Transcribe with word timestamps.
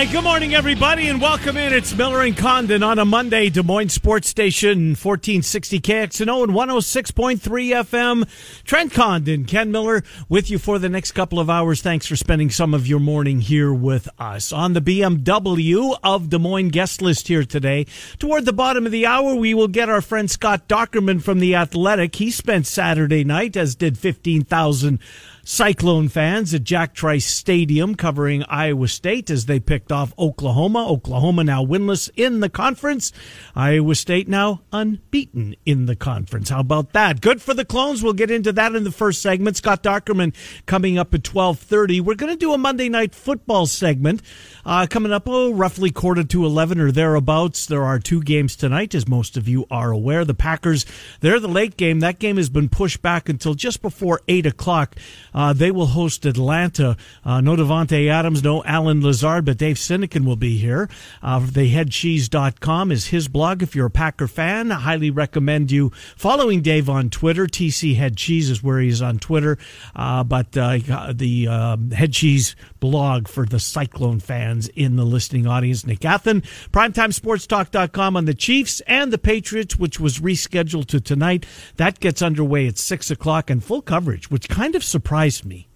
Right, 0.00 0.10
good 0.10 0.24
morning, 0.24 0.54
everybody, 0.54 1.08
and 1.08 1.20
welcome 1.20 1.58
in. 1.58 1.74
It's 1.74 1.94
Miller 1.94 2.22
and 2.22 2.34
Condon 2.34 2.82
on 2.82 2.98
a 2.98 3.04
Monday, 3.04 3.50
Des 3.50 3.62
Moines 3.62 3.90
Sports 3.90 4.28
Station, 4.28 4.96
1460 4.96 5.78
KXNO 5.78 6.44
and 6.44 6.52
106.3 6.54 7.38
FM. 7.38 8.64
Trent 8.64 8.94
Condon, 8.94 9.44
Ken 9.44 9.70
Miller 9.70 10.02
with 10.26 10.50
you 10.50 10.58
for 10.58 10.78
the 10.78 10.88
next 10.88 11.12
couple 11.12 11.38
of 11.38 11.50
hours. 11.50 11.82
Thanks 11.82 12.06
for 12.06 12.16
spending 12.16 12.48
some 12.48 12.72
of 12.72 12.86
your 12.86 12.98
morning 12.98 13.42
here 13.42 13.74
with 13.74 14.08
us. 14.18 14.54
On 14.54 14.72
the 14.72 14.80
BMW 14.80 15.94
of 16.02 16.30
Des 16.30 16.38
Moines 16.38 16.70
guest 16.70 17.02
list 17.02 17.28
here 17.28 17.44
today, 17.44 17.84
toward 18.18 18.46
the 18.46 18.54
bottom 18.54 18.86
of 18.86 18.92
the 18.92 19.04
hour, 19.04 19.34
we 19.34 19.52
will 19.52 19.68
get 19.68 19.90
our 19.90 20.00
friend 20.00 20.30
Scott 20.30 20.66
Dochterman 20.66 21.22
from 21.22 21.40
The 21.40 21.54
Athletic. 21.54 22.16
He 22.16 22.30
spent 22.30 22.66
Saturday 22.66 23.22
night, 23.22 23.54
as 23.54 23.74
did 23.74 23.98
15,000 23.98 24.98
Cyclone 25.44 26.08
fans 26.08 26.52
at 26.54 26.64
Jack 26.64 26.94
Trice 26.94 27.26
Stadium 27.26 27.94
covering 27.94 28.44
Iowa 28.44 28.88
State 28.88 29.30
as 29.30 29.46
they 29.46 29.58
picked 29.58 29.90
off 29.90 30.12
Oklahoma. 30.18 30.86
Oklahoma 30.88 31.44
now 31.44 31.64
winless 31.64 32.10
in 32.16 32.40
the 32.40 32.48
conference. 32.48 33.12
Iowa 33.54 33.94
State 33.94 34.28
now 34.28 34.62
unbeaten 34.72 35.56
in 35.64 35.86
the 35.86 35.96
conference. 35.96 36.50
How 36.50 36.60
about 36.60 36.92
that? 36.92 37.20
Good 37.20 37.40
for 37.40 37.54
the 37.54 37.64
clones. 37.64 38.02
We'll 38.02 38.12
get 38.12 38.30
into 38.30 38.52
that 38.52 38.74
in 38.74 38.84
the 38.84 38.92
first 38.92 39.22
segment. 39.22 39.56
Scott 39.56 39.82
Dochterman 39.82 40.34
coming 40.66 40.98
up 40.98 41.14
at 41.14 41.26
1230. 41.26 42.00
We're 42.00 42.14
going 42.14 42.32
to 42.32 42.38
do 42.38 42.52
a 42.52 42.58
Monday 42.58 42.88
night 42.88 43.14
football 43.14 43.66
segment 43.66 44.22
uh, 44.64 44.86
coming 44.88 45.12
up, 45.12 45.24
oh, 45.26 45.52
roughly 45.52 45.90
quarter 45.90 46.24
to 46.24 46.44
11 46.44 46.80
or 46.80 46.92
thereabouts. 46.92 47.66
There 47.66 47.84
are 47.84 47.98
two 47.98 48.22
games 48.22 48.56
tonight, 48.56 48.94
as 48.94 49.08
most 49.08 49.36
of 49.36 49.48
you 49.48 49.66
are 49.70 49.90
aware. 49.90 50.24
The 50.24 50.34
Packers, 50.34 50.84
they're 51.20 51.40
the 51.40 51.48
late 51.48 51.76
game. 51.76 52.00
That 52.00 52.18
game 52.18 52.36
has 52.36 52.50
been 52.50 52.68
pushed 52.68 53.02
back 53.02 53.28
until 53.28 53.54
just 53.54 53.82
before 53.82 54.20
8 54.28 54.46
o'clock. 54.46 54.96
Uh, 55.34 55.52
they 55.52 55.70
will 55.70 55.86
host 55.86 56.26
Atlanta. 56.26 56.96
Uh, 57.24 57.40
no 57.40 57.56
Davante 57.56 58.08
Adams, 58.08 58.42
no 58.42 58.64
Allen 58.64 59.02
Lazard, 59.02 59.44
but 59.44 59.58
Dave 59.58 59.76
Sinekin 59.76 60.24
will 60.24 60.36
be 60.36 60.58
here. 60.58 60.88
Uh, 61.22 61.40
theheadcheese.com 61.40 62.92
is 62.92 63.06
his 63.06 63.28
blog. 63.28 63.62
If 63.62 63.74
you're 63.74 63.86
a 63.86 63.90
Packer 63.90 64.26
fan, 64.26 64.72
I 64.72 64.80
highly 64.80 65.10
recommend 65.10 65.70
you 65.70 65.90
following 66.16 66.62
Dave 66.62 66.88
on 66.88 67.10
Twitter. 67.10 67.46
TC 67.46 67.96
Head 67.96 68.16
Cheese 68.16 68.50
is 68.50 68.62
where 68.62 68.80
he 68.80 68.88
is 68.88 69.02
on 69.02 69.18
Twitter. 69.18 69.58
Uh, 69.94 70.24
but 70.24 70.56
uh, 70.56 70.78
the 71.12 71.48
uh, 71.48 71.76
Head 71.92 72.12
Cheese 72.12 72.56
blog 72.80 73.28
for 73.28 73.44
the 73.46 73.60
Cyclone 73.60 74.20
fans 74.20 74.68
in 74.68 74.96
the 74.96 75.04
listening 75.04 75.46
audience. 75.46 75.86
Nick 75.86 76.00
Athan, 76.00 76.44
primetimesportstalk.com 76.70 78.16
on 78.16 78.24
the 78.24 78.34
Chiefs 78.34 78.80
and 78.86 79.12
the 79.12 79.18
Patriots, 79.18 79.76
which 79.76 80.00
was 80.00 80.18
rescheduled 80.18 80.86
to 80.86 81.00
tonight. 81.00 81.46
That 81.76 82.00
gets 82.00 82.22
underway 82.22 82.66
at 82.66 82.78
6 82.78 83.10
o'clock 83.10 83.50
and 83.50 83.62
full 83.62 83.82
coverage, 83.82 84.30
which 84.30 84.48
kind 84.48 84.74
of 84.74 84.82
surprised 84.82 85.19
me. 85.44 85.68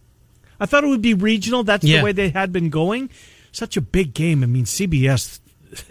I 0.60 0.66
thought 0.66 0.84
it 0.84 0.88
would 0.88 1.02
be 1.02 1.14
regional. 1.14 1.64
That's 1.64 1.84
Yeah. 1.84 1.98
the 1.98 2.04
way 2.04 2.12
they 2.12 2.30
had 2.30 2.52
been 2.52 2.70
going. 2.70 3.10
Such 3.52 3.76
a 3.76 3.80
big 3.80 4.14
game. 4.14 4.42
I 4.42 4.46
mean, 4.46 4.64
CBS. 4.64 5.40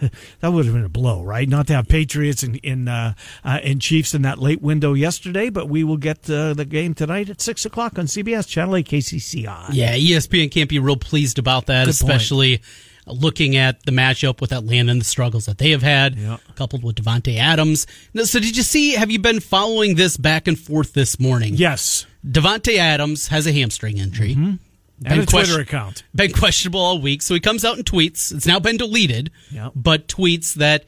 that 0.40 0.50
would 0.50 0.64
have 0.64 0.74
been 0.74 0.84
a 0.84 0.88
blow, 0.88 1.22
right? 1.22 1.46
Not 1.46 1.66
to 1.66 1.74
have 1.74 1.88
Patriots 1.88 2.42
and 2.42 2.56
in 2.56 2.88
uh, 2.88 3.12
uh, 3.44 3.60
and 3.62 3.82
Chiefs 3.82 4.14
in 4.14 4.22
that 4.22 4.38
late 4.38 4.62
window 4.62 4.94
yesterday, 4.94 5.50
but 5.50 5.68
we 5.68 5.84
will 5.84 5.98
get 5.98 6.28
uh, 6.30 6.54
the 6.54 6.64
game 6.64 6.94
tonight 6.94 7.28
at 7.28 7.42
six 7.42 7.66
o'clock 7.66 7.98
on 7.98 8.06
CBS 8.06 8.48
Channel 8.48 8.76
Eight 8.76 8.88
KCCI. 8.88 9.68
Yeah, 9.72 9.94
ESPN 9.94 10.50
can't 10.50 10.70
be 10.70 10.78
real 10.78 10.96
pleased 10.96 11.38
about 11.38 11.66
that, 11.66 11.84
Good 11.84 11.90
especially 11.90 12.62
looking 13.06 13.56
at 13.56 13.84
the 13.84 13.92
matchup 13.92 14.40
with 14.40 14.52
Atlanta 14.52 14.90
and 14.92 15.00
the 15.00 15.04
struggles 15.04 15.46
that 15.46 15.58
they 15.58 15.70
have 15.70 15.82
had, 15.82 16.16
Yeah. 16.16 16.38
coupled 16.54 16.82
with 16.82 16.96
Davante 16.96 17.36
Adams. 17.38 17.86
Now, 18.14 18.24
So, 18.24 18.40
did 18.40 18.56
you 18.56 18.62
see? 18.62 18.92
Have 18.92 19.10
you 19.10 19.18
been 19.18 19.40
following 19.40 19.94
this 19.96 20.16
back 20.16 20.48
and 20.48 20.58
forth 20.58 20.92
this 20.94 21.20
morning? 21.20 21.54
Yes, 21.56 22.06
Davante 22.26 22.76
Adams 22.78 23.28
has 23.28 23.46
a 23.46 23.52
hamstring 23.52 23.98
injury. 23.98 24.32
Mm-hmm. 24.34 24.54
and 25.04 25.08
Been 25.08 25.18
a 25.20 25.26
Twitter 25.26 25.46
question- 25.46 25.60
account. 25.60 26.02
Been 26.14 26.32
questionable 26.32 26.80
all 26.80 27.00
week, 27.00 27.20
so 27.20 27.34
he 27.34 27.40
comes 27.40 27.64
out 27.64 27.76
and 27.76 27.84
tweets. 27.84 28.32
It's 28.32 28.46
now 28.46 28.60
been 28.60 28.76
deleted, 28.76 29.30
Yep. 29.50 29.72
but 29.74 30.06
tweets 30.08 30.54
that. 30.54 30.84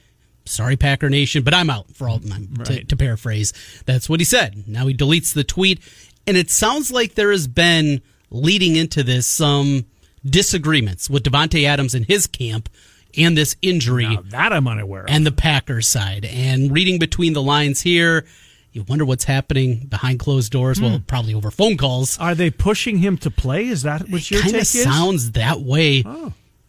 Sorry, 0.49 0.77
Packer 0.77 1.11
Nation, 1.11 1.43
but 1.43 1.53
I'm 1.53 1.69
out 1.69 1.87
for 1.93 2.09
all 2.09 2.21
to, 2.21 2.49
Right. 2.57 2.89
to 2.89 2.97
paraphrase. 2.97 3.53
That's 3.85 4.09
what 4.09 4.21
he 4.21 4.25
said. 4.25 4.63
Now 4.69 4.87
he 4.87 4.95
deletes 4.95 5.35
the 5.35 5.43
tweet, 5.43 5.81
and 6.25 6.37
it 6.37 6.53
sounds 6.53 6.93
like 6.93 7.17
there 7.17 7.33
has 7.33 7.49
been 7.49 8.01
leading 8.31 8.77
into 8.77 9.03
this 9.03 9.27
some 9.27 9.87
disagreements 10.29 11.09
with 11.09 11.23
Davante 11.25 11.65
Adams 11.65 11.95
and 11.95 12.05
his 12.07 12.27
camp 12.27 12.69
and 13.17 13.37
this 13.37 13.57
injury 13.63 14.05
Now 14.09 14.23
that 14.27 14.53
I'm 14.53 14.69
unaware 14.69 15.03
of. 15.05 15.11
and 15.11 15.25
the 15.27 15.33
Packers 15.33 15.89
side. 15.89 16.25
And 16.25 16.71
reading 16.73 16.99
between 16.99 17.33
the 17.33 17.43
lines 17.43 17.81
here, 17.81 18.27
you 18.73 18.83
wonder 18.89 19.05
what's 19.07 19.25
happening 19.25 19.87
behind 19.87 20.19
closed 20.19 20.53
doors. 20.53 20.79
Hmm. 20.79 20.85
Well, 20.85 21.03
probably 21.07 21.33
over 21.35 21.51
phone 21.51 21.77
calls. 21.79 22.19
Are 22.19 22.35
they 22.35 22.51
pushing 22.51 22.99
him 22.99 23.17
to 23.19 23.31
play? 23.31 23.67
Is 23.69 23.83
that 23.83 24.09
what 24.11 24.31
your 24.31 24.41
Kind 24.41 24.53
take 24.53 24.63
of 24.63 24.75
is? 24.75 24.83
sounds 24.83 25.31
that 25.33 25.61
way. 25.61 26.03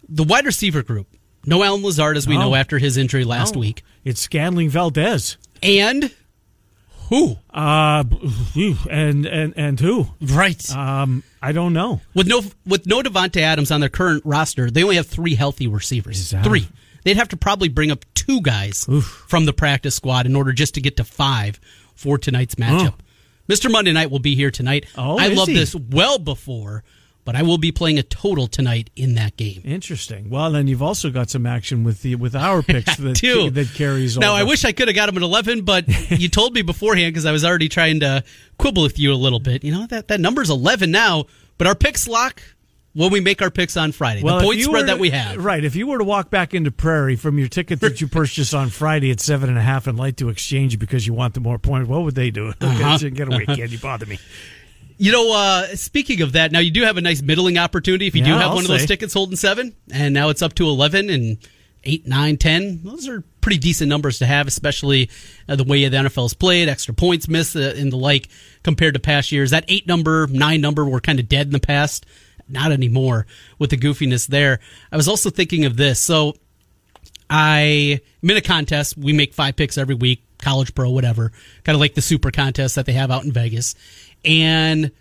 The 0.07 0.23
wide 0.23 0.45
receiver 0.45 0.83
group. 0.83 1.07
No 1.45 1.63
Allen 1.63 1.83
Lazard, 1.83 2.15
as 2.17 2.27
we 2.27 2.35
No. 2.35 2.41
know 2.41 2.55
after 2.55 2.77
his 2.77 2.95
injury 2.97 3.23
last 3.23 3.55
No. 3.55 3.61
week. 3.61 3.83
It's 4.05 4.21
Scantling 4.21 4.69
Valdes. 4.69 5.37
And 5.63 6.11
who? 7.09 7.37
Uh, 7.53 8.03
and 8.89 9.25
and 9.25 9.53
and 9.55 9.79
who? 9.79 10.07
Right. 10.21 10.69
Um, 10.75 11.23
I 11.41 11.51
don't 11.51 11.73
know. 11.73 12.01
with 12.13 12.27
no 12.27 12.41
with 12.65 12.85
no 12.85 13.01
Davante 13.01 13.41
Adams 13.41 13.71
on 13.71 13.79
their 13.79 13.89
current 13.89 14.23
roster, 14.25 14.69
they 14.69 14.83
only 14.83 14.97
have 14.97 15.07
three 15.07 15.35
healthy 15.35 15.67
receivers. 15.67 16.31
That- 16.31 16.43
Three. 16.43 16.67
They'd 17.03 17.15
have 17.17 17.29
to 17.29 17.37
probably 17.37 17.69
bring 17.69 17.89
up 17.89 18.03
two 18.15 18.41
guys 18.41 18.85
from 19.27 19.45
the 19.45 19.53
practice 19.53 19.95
squad 19.95 20.25
in 20.25 20.35
order 20.35 20.51
just 20.51 20.73
to 20.73 20.81
get 20.81 20.97
to 20.97 21.05
five 21.05 21.57
for 21.95 22.17
tonight's 22.17 22.55
matchup. 22.55 22.95
Mr. 23.47 23.71
Monday 23.71 23.93
Night 23.93 24.11
will 24.11 24.19
be 24.19 24.35
here 24.35 24.51
tonight. 24.51 24.87
Oh, 24.97 25.17
I 25.17 25.29
love 25.29 25.47
he? 25.47 25.53
this 25.53 25.73
well 25.73 26.19
before, 26.19 26.83
but 27.27 27.35
I 27.35 27.41
will 27.43 27.57
be 27.57 27.73
playing 27.73 27.99
a 27.99 28.03
total 28.03 28.47
tonight 28.47 28.89
in 28.95 29.15
that 29.15 29.35
game. 29.35 29.61
Interesting. 29.65 30.29
Well, 30.29 30.49
then 30.49 30.67
you've 30.67 30.81
also 30.81 31.09
got 31.09 31.29
some 31.29 31.45
action 31.45 31.83
with 31.83 32.01
the 32.01 32.15
with 32.15 32.37
our 32.37 32.61
picks 32.63 32.95
that 32.95 33.17
Two. 33.17 33.49
that 33.49 33.67
carries. 33.73 34.17
Now, 34.17 34.31
over. 34.31 34.39
I 34.39 34.43
wish 34.43 34.63
I 34.63 34.71
could 34.71 34.87
have 34.87 34.95
got 34.95 35.09
him 35.09 35.17
at 35.17 35.23
11, 35.23 35.63
but 35.63 35.83
you 36.09 36.29
told 36.29 36.53
me 36.53 36.61
beforehand 36.61 37.13
because 37.13 37.25
I 37.25 37.33
was 37.33 37.43
already 37.43 37.67
trying 37.67 37.99
to 37.99 38.23
quibble 38.57 38.81
with 38.81 38.97
you 38.97 39.11
a 39.11 39.15
little 39.15 39.41
bit. 39.41 39.65
You 39.65 39.73
know, 39.73 39.85
that, 39.87 40.07
that 40.07 40.21
number's 40.21 40.49
11 40.49 40.89
now, 40.89 41.25
but 41.57 41.67
our 41.67 41.75
picks 41.75 42.07
lock 42.07 42.41
when 42.93 43.11
we 43.11 43.19
make 43.19 43.41
our 43.41 43.51
picks 43.51 43.75
on 43.75 43.91
Friday. 43.91 44.23
Well, 44.23 44.39
the 44.39 44.45
point 44.45 44.61
spread 44.61 44.87
that 44.87 44.97
we 44.97 45.09
have. 45.09 45.43
Right. 45.43 45.65
If 45.65 45.75
you 45.75 45.87
were 45.87 45.97
to 45.97 46.05
walk 46.05 46.29
back 46.29 46.53
into 46.53 46.71
Prairie 46.71 47.17
from 47.17 47.37
your 47.37 47.49
ticket 47.49 47.81
that 47.81 47.99
you 47.99 48.07
purchased 48.07 48.53
on 48.55 48.69
Friday 48.69 49.11
at 49.11 49.19
seven 49.19 49.49
and 49.49 49.57
a 49.57 49.61
half 49.61 49.85
and 49.85 49.99
like 49.99 50.15
to 50.15 50.29
exchange 50.29 50.79
because 50.79 51.05
you 51.05 51.13
want 51.13 51.33
the 51.33 51.41
more 51.41 51.59
points, 51.59 51.89
what 51.89 52.03
would 52.03 52.15
they 52.15 52.31
do? 52.31 52.53
Uh-huh. 52.61 52.97
Get, 52.97 53.13
get 53.13 53.27
away, 53.27 53.45
kid. 53.45 53.71
You 53.71 53.79
bother 53.79 54.05
me. 54.05 54.17
You 54.97 55.11
know, 55.11 55.31
uh, 55.31 55.75
speaking 55.75 56.21
of 56.21 56.33
that, 56.33 56.51
now 56.51 56.59
you 56.59 56.71
do 56.71 56.83
have 56.83 56.97
a 56.97 57.01
nice 57.01 57.21
middling 57.21 57.57
opportunity 57.57 58.07
if 58.07 58.15
you 58.15 58.23
do 58.23 58.31
have 58.31 58.49
I'll 58.49 58.55
one 58.55 58.63
of 58.63 58.67
those 58.67 58.85
tickets 58.85 59.13
holding 59.13 59.35
seven, 59.35 59.75
and 59.91 60.13
now 60.13 60.29
it's 60.29 60.41
up 60.41 60.55
to 60.55 60.65
11 60.65 61.09
and 61.09 61.37
8, 61.83 62.07
9, 62.07 62.37
10. 62.37 62.81
Those 62.83 63.07
are 63.07 63.23
pretty 63.41 63.59
decent 63.59 63.89
numbers 63.89 64.19
to 64.19 64.25
have, 64.25 64.47
especially 64.47 65.09
uh, 65.47 65.55
the 65.55 65.63
way 65.63 65.87
the 65.87 65.97
NFL's 65.97 66.33
played, 66.33 66.67
extra 66.67 66.93
points 66.93 67.27
missed, 67.27 67.55
uh, 67.55 67.59
and 67.59 67.91
the 67.91 67.97
like 67.97 68.27
compared 68.63 68.95
to 68.95 68.99
past 68.99 69.31
years. 69.31 69.51
That 69.51 69.65
8 69.67 69.87
number, 69.87 70.27
9 70.27 70.61
number 70.61 70.83
were 70.83 70.99
kind 70.99 71.19
of 71.19 71.29
dead 71.29 71.47
in 71.47 71.53
the 71.53 71.59
past. 71.59 72.05
Not 72.49 72.71
anymore 72.71 73.27
with 73.59 73.69
the 73.69 73.77
goofiness 73.77 74.27
there. 74.27 74.59
I 74.91 74.97
was 74.97 75.07
also 75.07 75.29
thinking 75.29 75.65
of 75.65 75.77
this. 75.77 75.99
So 75.99 76.35
I 77.29 78.01
am 78.23 78.29
in 78.29 78.37
a 78.37 78.41
contest. 78.41 78.97
We 78.97 79.13
make 79.13 79.33
five 79.33 79.55
picks 79.55 79.77
every 79.77 79.95
week, 79.95 80.23
college 80.41 80.73
pro, 80.73 80.89
whatever. 80.89 81.31
Kind 81.63 81.75
of 81.75 81.81
like 81.81 81.93
the 81.95 82.01
super 82.01 82.31
contest 82.31 82.75
that 82.75 82.85
they 82.85 82.93
have 82.93 83.11
out 83.11 83.25
in 83.25 83.31
Vegas. 83.31 83.75
And 84.25 84.91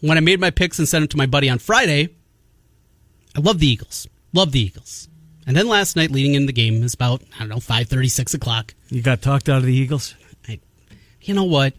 when 0.00 0.16
I 0.16 0.20
made 0.20 0.40
my 0.40 0.50
picks 0.50 0.78
and 0.78 0.88
sent 0.88 1.02
them 1.02 1.08
to 1.08 1.16
my 1.16 1.26
buddy 1.26 1.48
on 1.48 1.58
Friday, 1.58 2.10
I 3.36 3.40
love 3.40 3.58
the 3.58 3.66
Eagles. 3.66 4.06
Love 4.32 4.52
the 4.52 4.60
Eagles. 4.60 5.08
And 5.46 5.56
then 5.56 5.68
last 5.68 5.94
night, 5.94 6.10
leading 6.10 6.34
in 6.34 6.46
the 6.46 6.52
game, 6.52 6.82
is 6.82 6.94
about 6.94 7.22
I 7.36 7.40
don't 7.40 7.48
know 7.48 7.60
five 7.60 7.88
thirty, 7.88 8.08
six 8.08 8.34
o'clock. 8.34 8.74
You 8.88 9.00
got 9.00 9.22
talked 9.22 9.48
out 9.48 9.58
of 9.58 9.64
the 9.64 9.74
Eagles. 9.74 10.14
I, 10.48 10.58
you 11.22 11.34
know 11.34 11.44
what? 11.44 11.74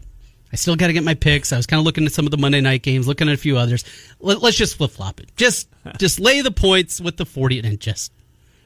I 0.50 0.56
still 0.56 0.76
got 0.76 0.86
to 0.86 0.94
get 0.94 1.04
my 1.04 1.14
picks. 1.14 1.52
I 1.52 1.58
was 1.58 1.66
kind 1.66 1.78
of 1.78 1.84
looking 1.84 2.06
at 2.06 2.12
some 2.12 2.26
of 2.26 2.30
the 2.30 2.38
Monday 2.38 2.62
night 2.62 2.82
games, 2.82 3.06
looking 3.06 3.28
at 3.28 3.34
a 3.34 3.38
few 3.38 3.58
others. 3.58 3.84
Let, 4.18 4.42
us 4.42 4.54
just 4.54 4.78
flip 4.78 4.92
flop 4.92 5.20
it. 5.20 5.30
Just 5.36 5.68
just 5.98 6.18
lay 6.18 6.40
the 6.40 6.50
points 6.50 7.00
with 7.00 7.18
the 7.18 7.26
forty, 7.26 7.58
and 7.58 7.78
just 7.78 8.12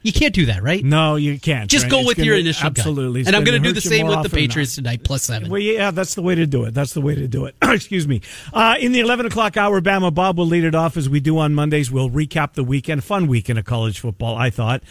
you 0.03 0.13
can't 0.13 0.33
do 0.33 0.45
that, 0.45 0.61
right? 0.61 0.83
No, 0.83 1.15
you 1.15 1.39
can't. 1.39 1.69
Just 1.69 1.83
Trent. 1.83 1.91
go 1.91 1.99
It's 1.99 2.07
with 2.09 2.17
gonna- 2.17 2.25
your 2.27 2.37
initial 2.37 2.69
gut. 2.69 2.77
Absolutely. 2.79 3.21
It's 3.21 3.27
and 3.27 3.35
I'm 3.35 3.43
gonna 3.43 3.59
do 3.59 3.71
the 3.71 3.81
same 3.81 4.05
with 4.05 4.13
the 4.13 4.19
often 4.19 4.31
than 4.31 4.39
not. 4.41 4.47
Patriots 4.49 4.75
tonight, 4.75 5.03
plus 5.03 5.23
seven. 5.23 5.49
Well, 5.49 5.59
yeah, 5.61 5.91
that's 5.91 6.13
the 6.15 6.21
way 6.21 6.35
to 6.35 6.45
do 6.45 6.65
it. 6.65 6.73
That's 6.73 6.93
the 6.93 7.01
way 7.01 7.15
to 7.15 7.27
do 7.27 7.45
it. 7.45 7.55
Excuse 7.63 8.07
me. 8.07 8.21
Uh, 8.53 8.75
in 8.79 8.91
the 8.91 8.99
11 8.99 9.25
o'clock 9.25 9.57
hour, 9.57 9.81
Bama 9.81 10.13
Bob 10.13 10.37
will 10.37 10.45
lead 10.45 10.63
it 10.65 10.75
off 10.75 10.97
as 10.97 11.09
we 11.09 11.19
do 11.19 11.37
on 11.39 11.53
Mondays. 11.55 11.89
We'll 11.89 12.09
recap 12.09 12.53
the 12.53 12.63
weekend. 12.63 13.03
Fun 13.03 13.27
weekend 13.27 13.57
of 13.59 13.65
college 13.65 13.99
football, 13.99 14.35
I 14.35 14.49
thought. 14.49 14.83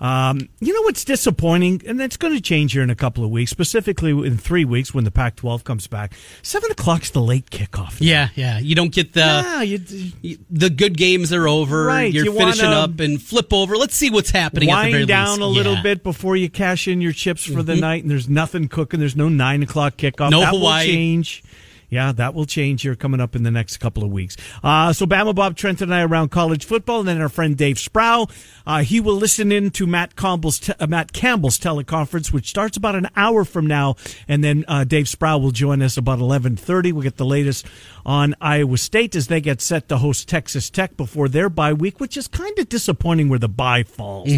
Um, 0.00 0.48
you 0.60 0.72
know 0.72 0.80
what's 0.82 1.04
disappointing, 1.04 1.82
and 1.86 2.00
that's 2.00 2.16
going 2.16 2.34
to 2.34 2.40
change 2.40 2.72
here 2.72 2.82
in 2.82 2.88
a 2.88 2.94
couple 2.94 3.22
of 3.22 3.30
weeks, 3.30 3.50
specifically 3.50 4.12
in 4.26 4.38
three 4.38 4.64
weeks 4.64 4.94
when 4.94 5.04
the 5.04 5.10
Pac-12 5.10 5.62
comes 5.64 5.86
back. 5.86 6.14
Seven 6.42 6.70
o'clock's 6.70 7.10
the 7.10 7.20
late 7.20 7.50
kickoff. 7.50 7.98
Yeah, 8.00 8.28
yeah. 8.34 8.58
You 8.58 8.74
don't 8.74 8.92
get 8.94 9.12
the 9.12 9.20
Yeah, 9.20 9.60
you, 9.60 10.38
the 10.50 10.70
good 10.70 10.96
games 10.96 11.32
are 11.34 11.46
over. 11.46 11.84
Right, 11.84 12.12
You're 12.12 12.24
you 12.24 12.32
finishing 12.32 12.66
up 12.66 12.98
and 13.00 13.20
flip 13.20 13.52
over. 13.52 13.76
Let's 13.76 13.94
see 13.94 14.08
what's 14.10 14.30
happening. 14.30 14.70
at 14.70 14.84
the 14.84 14.90
very 14.90 15.00
wind 15.00 15.08
down 15.08 15.28
least. 15.28 15.40
a 15.42 15.46
little 15.46 15.72
Yeah. 15.72 15.78
Mm-hmm. 15.78 15.82
bit 15.82 16.02
before 16.02 16.36
you 16.36 16.48
cash 16.48 16.88
in 16.88 17.00
your 17.02 17.12
chips 17.12 17.44
for 17.44 17.62
the 17.62 17.76
night, 17.76 18.02
and 18.02 18.10
there's 18.10 18.28
nothing 18.28 18.68
cooking. 18.68 19.00
There's 19.00 19.16
no 19.16 19.28
nine 19.28 19.62
o'clock 19.62 19.96
kickoff. 19.98 20.30
No 20.30 20.40
that 20.40 20.54
Hawaii. 20.54 20.86
will 20.86 20.92
change. 20.94 21.42
Yeah, 21.90 22.12
that 22.12 22.34
will 22.34 22.46
change 22.46 22.82
here 22.82 22.94
coming 22.94 23.20
up 23.20 23.34
in 23.34 23.42
the 23.42 23.50
next 23.50 23.78
couple 23.78 24.04
of 24.04 24.10
weeks. 24.10 24.36
Uh, 24.62 24.92
so 24.92 25.06
Bama 25.06 25.34
Bob 25.34 25.56
Trent 25.56 25.82
and 25.82 25.92
I 25.92 26.02
around 26.02 26.30
college 26.30 26.64
football, 26.64 27.00
and 27.00 27.08
then 27.08 27.20
our 27.20 27.28
friend 27.28 27.56
Dave 27.56 27.80
Sproul. 27.80 28.30
Uh, 28.64 28.82
he 28.82 29.00
will 29.00 29.16
listen 29.16 29.50
in 29.50 29.70
to 29.72 29.86
Matt 29.86 30.14
Campbell's 30.14 30.60
te- 30.60 30.72
uh, 30.78 30.86
Matt 30.86 31.12
Campbell's 31.12 31.58
teleconference, 31.58 32.32
which 32.32 32.48
starts 32.48 32.76
about 32.76 32.94
an 32.94 33.08
hour 33.16 33.44
from 33.44 33.66
now, 33.66 33.96
and 34.28 34.44
then 34.44 34.64
uh, 34.68 34.84
Dave 34.84 35.08
Sproul 35.08 35.40
will 35.40 35.50
join 35.50 35.82
us 35.82 35.96
about 35.96 36.20
eleven 36.20 36.56
thirty. 36.56 36.92
We'll 36.92 37.02
get 37.02 37.16
the 37.16 37.24
latest 37.24 37.66
on 38.04 38.34
Iowa 38.40 38.78
State 38.78 39.14
as 39.16 39.26
they 39.28 39.40
get 39.40 39.60
set 39.60 39.88
to 39.88 39.98
host 39.98 40.28
Texas 40.28 40.70
Tech 40.70 40.96
before 40.96 41.28
their 41.28 41.48
bye 41.48 41.72
week, 41.72 42.00
which 42.00 42.16
is 42.16 42.28
kind 42.28 42.58
of 42.58 42.68
disappointing 42.68 43.28
where 43.28 43.38
the 43.38 43.48
bye 43.48 43.82
falls. 43.82 44.28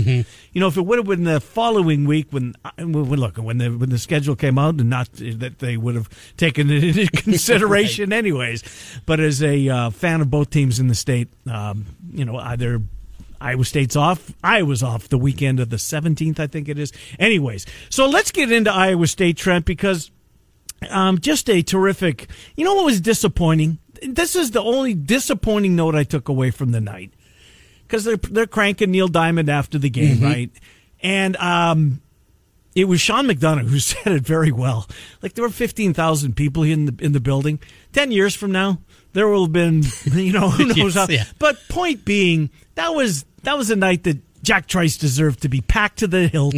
You 0.53 0.61
know, 0.61 0.69
if 0.69 0.77
it 0.77 0.83
would 0.83 0.99
have 0.99 1.07
been 1.07 1.25
the 1.25 1.41
following 1.41 2.05
week 2.05 2.29
when, 2.31 2.55
when 2.77 2.93
look 2.93 3.37
when 3.37 3.59
the 3.59 3.71
when 3.71 3.91
the 3.91 3.99
schedule 3.99 4.37
came 4.37 4.59
out, 4.59 4.75
and 4.75 4.91
not 4.91 5.09
that 5.13 5.59
they 5.59 5.77
would 5.77 5.95
have 5.95 6.09
taken 6.37 6.71
it 6.71 6.85
into 6.85 7.07
consideration 7.23 8.13
anyways. 8.13 8.63
But 9.07 9.21
as 9.21 9.43
a 9.43 9.69
uh, 9.69 9.91
fan 9.91 10.21
of 10.21 10.31
both 10.31 10.51
teams 10.51 10.79
in 10.79 10.89
the 10.89 10.95
state, 10.95 11.29
um, 11.51 11.87
you 12.13 12.25
know, 12.25 12.37
either. 12.37 12.83
Iowa 13.41 13.65
State's 13.65 13.97
off. 13.97 14.33
Iowa's 14.45 14.85
off 14.85 15.09
the 15.09 15.19
weekend 15.19 15.59
of 15.59 15.69
the 15.69 15.77
17th, 15.77 16.39
I 16.39 16.47
think 16.47 16.69
it 16.69 16.79
is. 16.79 16.93
Anyways, 17.19 17.67
so 17.91 18.07
let's 18.07 18.31
get 18.31 18.53
into 18.53 18.73
Iowa 18.73 19.09
State, 19.09 19.37
Trent, 19.37 19.65
because 19.65 20.13
um, 20.91 21.19
just 21.19 21.49
a 21.51 21.63
terrific. 21.63 22.29
You 22.57 22.65
know 22.65 22.75
what 22.75 22.85
was 22.87 23.01
disappointing? 23.01 23.79
This 24.03 24.35
is 24.37 24.51
the 24.51 24.63
only 24.63 24.95
disappointing 24.95 25.77
note 25.77 25.95
I 25.95 26.05
took 26.05 26.29
away 26.29 26.51
from 26.51 26.73
the 26.73 26.81
night 26.81 27.13
because 27.87 28.05
they're 28.05 28.17
they're 28.17 28.47
cranking 28.47 28.91
Neil 28.91 29.09
Diamond 29.09 29.49
after 29.49 29.79
the 29.79 29.91
game, 29.91 30.21
right? 30.21 30.51
And 31.03 31.37
um, 31.37 32.01
it 32.75 32.87
was 32.87 33.01
Sean 33.01 33.27
McDonough 33.27 33.69
who 33.69 33.79
said 33.81 34.13
it 34.13 34.23
very 34.23 34.51
well. 34.53 34.89
Like 35.23 35.35
there 35.35 35.45
were 35.45 35.51
fifteen 35.51 35.95
thousand 35.95 36.35
people 36.37 36.63
in 36.65 36.87
the 36.87 36.95
in 37.05 37.13
the 37.13 37.21
building. 37.21 37.61
Ten 37.93 38.11
years 38.11 38.35
from 38.35 38.51
now, 38.53 38.81
there 39.13 39.29
will 39.29 39.45
have 39.45 39.53
been 39.53 39.83
you 40.05 40.33
know 40.33 40.51
who 40.51 40.65
knows 40.75 40.77
Yes, 40.77 40.95
how. 40.95 41.07
yeah. 41.09 41.25
But 41.39 41.59
point 41.69 42.05
being, 42.05 42.51
that 42.75 42.89
was 42.95 43.25
that 43.45 43.57
was 43.57 43.71
a 43.71 43.77
night 43.77 44.03
that 44.05 44.19
Jack 44.43 44.67
Trice 44.67 44.97
deserved 44.97 45.43
to 45.43 45.49
be 45.49 45.61
packed 45.61 46.01
to 46.01 46.09
the 46.09 46.27
hilt 46.27 46.55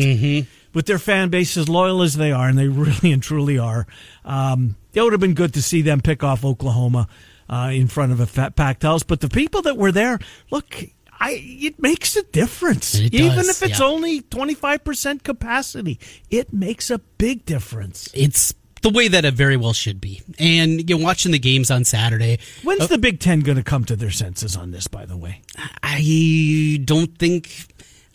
with 0.75 0.87
their 0.87 0.99
fan 0.99 1.31
base 1.31 1.57
as 1.57 1.69
loyal 1.69 2.03
as 2.03 2.17
they 2.17 2.33
are, 2.33 2.49
and 2.49 2.59
they 2.59 2.69
really 2.69 3.13
and 3.13 3.23
truly 3.23 3.59
are. 3.59 3.87
Um, 4.25 4.77
it 4.93 5.01
would 5.01 5.13
have 5.13 5.21
been 5.21 5.35
good 5.35 5.55
to 5.55 5.63
see 5.63 5.83
them 5.83 6.01
pick 6.01 6.23
off 6.23 6.45
Oklahoma 6.45 7.09
uh, 7.49 7.71
in 7.73 7.89
front 7.89 8.13
of 8.13 8.21
a 8.21 8.27
fat, 8.27 8.57
packed 8.57 8.83
house. 8.83 9.03
But 9.03 9.21
the 9.21 9.29
people 9.29 9.63
that 9.63 9.77
were 9.77 9.93
there, 9.93 10.19
look, 10.51 10.85
I 11.19 11.41
it 11.43 11.81
makes 11.81 12.17
a 12.17 12.23
difference. 12.23 12.95
It 12.95 13.15
Even 13.15 13.37
does, 13.37 13.49
if 13.49 13.71
it's 13.71 13.81
yeah. 13.81 13.87
only 13.87 14.21
twenty 14.23 14.55
five 14.55 14.85
percent 14.85 15.25
capacity, 15.25 15.99
it 16.31 16.53
makes 16.53 16.91
a 16.91 16.99
big 16.99 17.45
difference. 17.47 18.11
It's 18.15 18.55
the 18.83 18.91
way 18.91 19.09
that 19.09 19.25
it 19.25 19.35
very 19.35 19.57
well 19.57 19.73
should 19.73 20.01
be. 20.01 20.21
And 20.39 20.89
you 20.89 20.99
know, 20.99 21.05
watching 21.05 21.33
the 21.33 21.39
games 21.39 21.71
on 21.71 21.85
Saturday, 21.85 22.39
When's 22.63 22.89
the 22.89 22.99
Big 22.99 23.19
Ten 23.19 23.41
going 23.41 23.57
to 23.57 23.65
come 23.65 23.85
to 23.87 23.97
their 23.97 24.11
senses 24.11 24.57
on 24.57 24.71
this? 24.73 24.87
By 24.87 25.07
the 25.07 25.17
way, 25.17 25.41
I 25.83 26.81
don't 26.85 27.17
think 27.19 27.74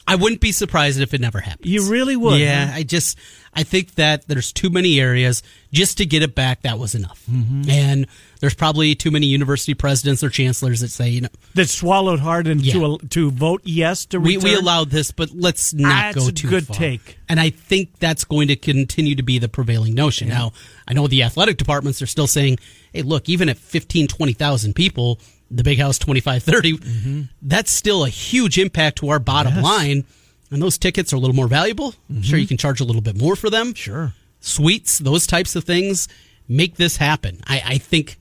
I 0.09 0.15
wouldn't 0.15 0.41
be 0.41 0.51
surprised 0.51 0.99
if 0.99 1.13
it 1.13 1.21
never 1.21 1.39
happens. 1.39 1.71
you 1.71 1.89
really 1.89 2.15
would. 2.15 2.39
Yeah, 2.39 2.67
huh? 2.67 2.77
I 2.77 2.83
just 2.83 3.17
I 3.53 3.63
think 3.63 3.95
that 3.95 4.27
there's 4.27 4.51
too 4.51 4.69
many 4.69 4.99
areas 4.99 5.41
just 5.71 5.97
to 5.99 6.05
get 6.05 6.21
it 6.23 6.35
back. 6.35 6.61
That 6.63 6.77
was 6.79 6.95
enough, 6.95 7.23
mm-hmm. 7.29 7.69
and 7.69 8.07
there's 8.39 8.53
probably 8.55 8.95
too 8.95 9.11
many 9.11 9.25
university 9.27 9.73
presidents 9.73 10.23
or 10.23 10.29
chancellors 10.29 10.79
that 10.81 10.89
say, 10.89 11.09
you 11.09 11.21
know, 11.21 11.29
that 11.55 11.67
swallowed 11.69 12.19
hard 12.19 12.47
and 12.47 12.61
Yeah. 12.61 12.73
to 12.73 12.97
to 13.09 13.31
vote 13.31 13.61
yes 13.65 14.05
to 14.07 14.19
we, 14.19 14.35
return. 14.37 14.51
we 14.51 14.55
allowed 14.57 14.89
this, 14.89 15.11
but 15.11 15.29
let's 15.33 15.73
not 15.73 16.13
That's 16.13 16.17
go 16.17 16.27
a 16.29 16.31
too 16.31 16.49
good 16.49 16.67
far. 16.67 16.75
take. 16.77 17.17
And 17.27 17.39
I 17.39 17.49
think 17.51 17.99
that's 17.99 18.23
going 18.23 18.47
to 18.49 18.55
continue 18.55 19.15
to 19.15 19.23
be 19.23 19.37
the 19.39 19.49
prevailing 19.49 19.93
notion. 19.93 20.27
Now, 20.29 20.53
I 20.87 20.93
know 20.93 21.07
the 21.07 21.23
athletic 21.23 21.57
departments 21.57 22.01
are 22.01 22.07
still 22.07 22.27
saying, 22.27 22.57
hey, 22.93 23.03
look, 23.03 23.29
even 23.29 23.49
at 23.49 23.57
15, 23.57 24.07
20,000 24.07 24.73
people, 24.73 25.19
the 25.51 25.63
big 25.63 25.79
house 25.79 25.97
25, 25.99 26.43
30, 26.43 27.27
that's 27.41 27.71
still 27.71 28.05
a 28.05 28.09
huge 28.09 28.57
impact 28.57 28.99
to 28.99 29.09
our 29.09 29.19
bottom 29.19 29.53
Mm-hmm. 29.53 29.61
Yes. 29.63 29.71
Mm-hmm. 29.71 29.87
line. 29.87 30.05
And 30.51 30.61
those 30.61 30.77
tickets 30.79 31.13
are 31.13 31.15
a 31.15 31.19
little 31.19 31.35
more 31.35 31.47
valuable. 31.47 31.93
I'm 32.09 32.21
sure 32.23 32.39
you 32.39 32.47
can 32.47 32.57
charge 32.57 32.81
a 32.81 32.83
little 32.83 33.01
bit 33.01 33.15
more 33.17 33.35
for 33.35 33.49
them. 33.51 33.73
Sure. 33.75 34.13
Suites, 34.39 34.97
those 34.99 35.27
types 35.27 35.55
of 35.55 35.63
things 35.63 36.07
make 36.47 36.75
this 36.75 36.97
happen. 36.97 37.41
I, 37.45 37.61
I 37.65 37.77
think 37.77 38.17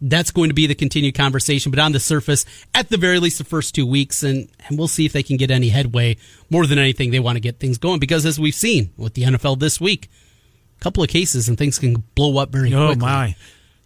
that's 0.00 0.30
going 0.32 0.50
to 0.50 0.54
be 0.54 0.66
the 0.66 0.74
continued 0.74 1.14
conversation. 1.14 1.70
But 1.70 1.78
on 1.78 1.92
the 1.92 2.00
surface, 2.00 2.44
at 2.74 2.88
the 2.88 2.96
very 2.96 3.18
least, 3.20 3.38
the 3.38 3.44
first 3.44 3.74
two 3.76 3.86
weeks, 3.86 4.22
and, 4.24 4.48
and 4.68 4.76
we'll 4.78 4.88
see 4.88 5.06
if 5.06 5.12
they 5.12 5.22
can 5.22 5.36
get 5.36 5.50
any 5.52 5.68
headway. 5.68 6.16
More 6.50 6.66
than 6.66 6.78
anything, 6.78 7.10
they 7.12 7.20
want 7.20 7.36
to 7.36 7.40
get 7.40 7.60
things 7.60 7.78
going 7.78 8.00
because, 8.00 8.26
as 8.26 8.40
we've 8.40 8.54
seen 8.54 8.90
with 8.96 9.14
the 9.14 9.22
NFL 9.22 9.60
this 9.60 9.80
week, 9.80 10.08
a 10.80 10.82
couple 10.82 11.02
of 11.04 11.08
cases 11.08 11.48
and 11.48 11.56
things 11.58 11.78
can 11.78 12.02
blow 12.16 12.38
up 12.38 12.50
very 12.50 12.72
Oh 12.74 12.86
quickly. 12.88 13.00
my. 13.06 13.36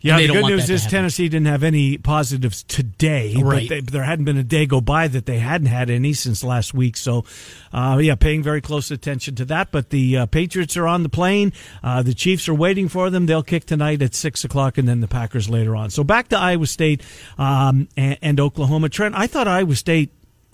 Yeah, 0.03 0.19
the 0.19 0.27
good 0.29 0.45
news 0.45 0.69
is. 0.69 0.85
Tennessee 0.87 1.29
didn't 1.29 1.47
have 1.47 1.63
any 1.63 1.97
positives 1.97 2.65
today. 2.65 3.37
Right. 3.37 3.69
But 3.69 3.75
they, 3.75 3.81
there 3.81 4.03
hadn't 4.03 4.25
been 4.25 4.37
a 4.37 4.43
day 4.43 4.67
go 4.67 4.81
by 4.81 5.09
that 5.09 5.27
they 5.27 5.39
hadn't 5.39 5.69
had 5.69 5.91
any 5.91 6.13
since 6.13 6.43
last 6.43 6.75
week. 6.75 6.97
So, 6.97 7.25
uh, 7.73 7.99
yeah, 8.03 8.17
paying 8.17 8.43
very 8.43 8.61
close 8.61 8.91
attention 8.91 9.37
to 9.37 9.45
that. 9.47 9.71
But 9.71 9.91
the 9.91 10.19
uh, 10.19 10.27
Patriots 10.27 10.77
are 10.77 10.89
on 10.89 11.05
the 11.05 11.09
plane. 11.09 11.53
Uh, 11.83 12.03
the 12.03 12.15
Chiefs 12.15 12.49
are 12.49 12.55
waiting 12.55 12.89
for 12.89 13.11
them. 13.11 13.27
They'll 13.27 13.45
kick 13.45 13.65
tonight 13.65 14.03
at 14.03 14.15
6 14.15 14.45
o'clock, 14.45 14.77
and 14.77 14.89
then 14.89 15.01
the 15.01 15.09
Packers 15.09 15.49
later 15.49 15.77
on. 15.77 15.91
So 15.91 16.03
back 16.03 16.29
to 16.29 16.39
Iowa 16.39 16.67
State 16.67 17.03
um, 17.39 17.89
and, 17.97 18.19
and 18.21 18.41
Oklahoma. 18.41 18.89
Trent, 18.89 19.15
I 19.15 19.29
thought 19.29 19.47
Iowa 19.47 19.77
State, 19.77 20.11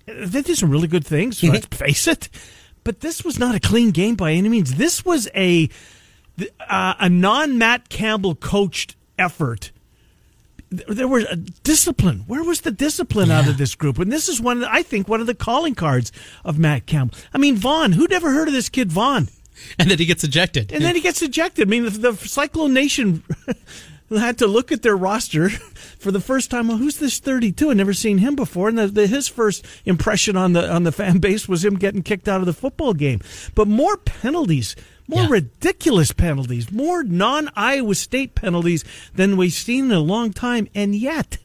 they 0.07 0.43
did 0.43 0.59
some 0.59 0.71
really 0.71 0.89
good 0.89 1.07
things, 1.07 1.43
let's 1.43 1.67
face 1.67 2.07
it. 2.07 2.29
But 2.85 3.01
this 3.01 3.25
was 3.25 3.39
not 3.39 3.55
a 3.55 3.61
clean 3.61 3.91
game 3.91 4.15
by 4.15 4.33
any 4.33 4.49
means. 4.49 4.75
This 4.75 5.05
was 5.05 5.29
a 5.35 5.69
uh, 6.71 6.95
a 7.01 7.09
non 7.09 7.59
Matt 7.59 7.89
Campbell 7.89 8.35
coached 8.35 8.95
effort. 9.19 9.71
There 10.71 11.09
was 11.09 11.25
a 11.25 11.37
discipline. 11.37 12.25
Where 12.27 12.45
was 12.45 12.61
the 12.61 12.71
discipline 12.71 13.31
out 13.31 13.49
of 13.49 13.57
this 13.57 13.75
group? 13.75 13.99
And 13.99 14.13
this 14.13 14.29
is 14.29 14.41
one, 14.41 14.65
I 14.65 14.83
think, 14.83 15.09
one 15.09 15.21
of 15.21 15.27
the 15.27 15.35
calling 15.35 15.75
cards 15.75 16.13
of 16.45 16.59
Matt 16.59 16.85
Campbell. 16.85 17.17
I 17.33 17.39
mean, 17.39 17.57
Vaughn. 17.57 17.93
Who'd 17.93 18.13
ever 18.13 18.31
heard 18.31 18.49
of 18.49 18.55
this 18.55 18.69
kid, 18.69 18.93
Vaughn? 18.93 19.29
And 19.77 19.91
then 19.91 19.99
he 19.99 20.05
gets 20.05 20.23
ejected. 20.23 20.71
And 20.73 20.85
then 20.85 20.95
he 20.95 21.01
gets 21.01 21.21
ejected. 21.21 21.67
I 21.67 21.69
mean, 21.69 21.83
the, 21.85 21.91
the 21.91 22.13
Cyclone 22.15 22.73
Nation 22.73 23.25
had 24.17 24.39
to 24.39 24.47
look 24.47 24.73
at 24.73 24.83
their 24.83 24.97
roster 24.97 25.49
for 25.99 26.11
the 26.11 26.21
first 26.21 26.51
time. 26.51 26.69
Well, 26.69 26.79
who's 26.79 26.99
this 26.99 27.19
32? 27.19 27.71
I've 27.71 27.77
never 27.77 27.93
seen 27.93 28.19
him 28.19 28.37
before. 28.37 28.69
And 28.69 28.79
the, 28.79 28.87
the, 28.87 29.07
his 29.07 29.29
first 29.29 29.65
impression 29.85 30.37
on 30.37 30.53
the 30.53 30.71
on 30.73 30.85
the 30.85 30.93
fan 30.93 31.19
base 31.19 31.49
was 31.49 31.65
him 31.65 31.75
getting 31.75 32.03
kicked 32.03 32.29
out 32.29 32.41
of 32.41 32.47
the 32.47 32.53
football 32.53 32.95
game. 32.95 33.21
But 33.55 33.69
more 33.69 33.97
penalties, 33.97 34.77
more 35.09 35.23
Yeah. 35.23 35.29
ridiculous 35.31 36.13
penalties, 36.13 36.71
more 36.71 37.03
non 37.03 37.51
Iowa 37.57 37.95
State 37.97 38.35
penalties 38.37 38.85
than 39.15 39.37
we've 39.37 39.53
seen 39.53 39.87
in 39.87 39.91
a 39.93 40.01
long 40.01 40.33
time. 40.33 40.69
And 40.75 40.95
yet, 40.95 41.39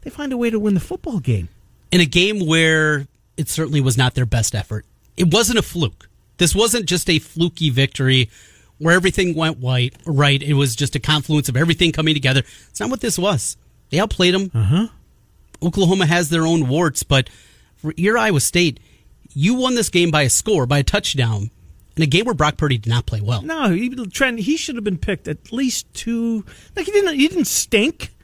they 0.00 0.10
find 0.10 0.32
a 0.32 0.36
way 0.36 0.50
to 0.50 0.58
win 0.58 0.74
the 0.74 0.80
football 0.80 1.20
game. 1.20 1.48
in 1.92 2.00
a 2.00 2.06
game 2.06 2.46
where 2.46 3.06
it 3.36 3.50
certainly 3.50 3.80
was 3.82 3.98
not 3.98 4.14
their 4.14 4.24
best 4.24 4.54
effort. 4.54 4.86
It 5.18 5.30
wasn't 5.30 5.58
a 5.58 5.62
fluke. 5.62 6.08
This 6.38 6.54
wasn't 6.54 6.86
just 6.86 7.10
a 7.10 7.18
fluky 7.18 7.68
victory 7.68 8.30
where 8.78 8.94
everything 8.94 9.34
went 9.34 9.58
white, 9.58 9.94
right. 10.06 10.42
It 10.42 10.54
was 10.54 10.74
just 10.74 10.96
a 10.96 10.98
confluence 10.98 11.50
of 11.50 11.56
everything 11.56 11.92
coming 11.92 12.14
together. 12.14 12.44
It's 12.70 12.80
not 12.80 12.88
what 12.88 13.02
this 13.02 13.18
was. 13.18 13.58
They 13.90 13.98
outplayed 14.00 14.32
them. 14.32 14.50
Uh-huh. 14.54 14.88
Oklahoma 15.62 16.06
has 16.06 16.30
their 16.30 16.46
own 16.46 16.66
warts, 16.66 17.02
but 17.02 17.28
for 17.76 17.92
your 17.96 18.16
Iowa 18.16 18.40
State, 18.40 18.80
you 19.34 19.52
won 19.54 19.74
this 19.74 19.90
game 19.90 20.10
by 20.10 20.22
a 20.22 20.30
score, 20.30 20.64
by 20.66 20.78
a 20.78 20.82
touchdown, 20.82 21.50
in 21.96 22.02
a 22.02 22.06
game 22.06 22.24
where 22.24 22.34
Brock 22.34 22.56
Purdy 22.56 22.78
did 22.78 22.90
not 22.90 23.06
play 23.06 23.20
well. 23.20 23.42
No, 23.42 23.70
he, 23.70 23.88
Trent. 24.06 24.38
He 24.40 24.56
should 24.56 24.74
have 24.76 24.84
been 24.84 24.98
picked 24.98 25.28
at 25.28 25.52
least 25.52 25.92
two. 25.94 26.44
Like 26.76 26.86
he 26.86 26.92
didn't. 26.92 27.14
He 27.14 27.28
didn't 27.28 27.46
stink. 27.46 28.14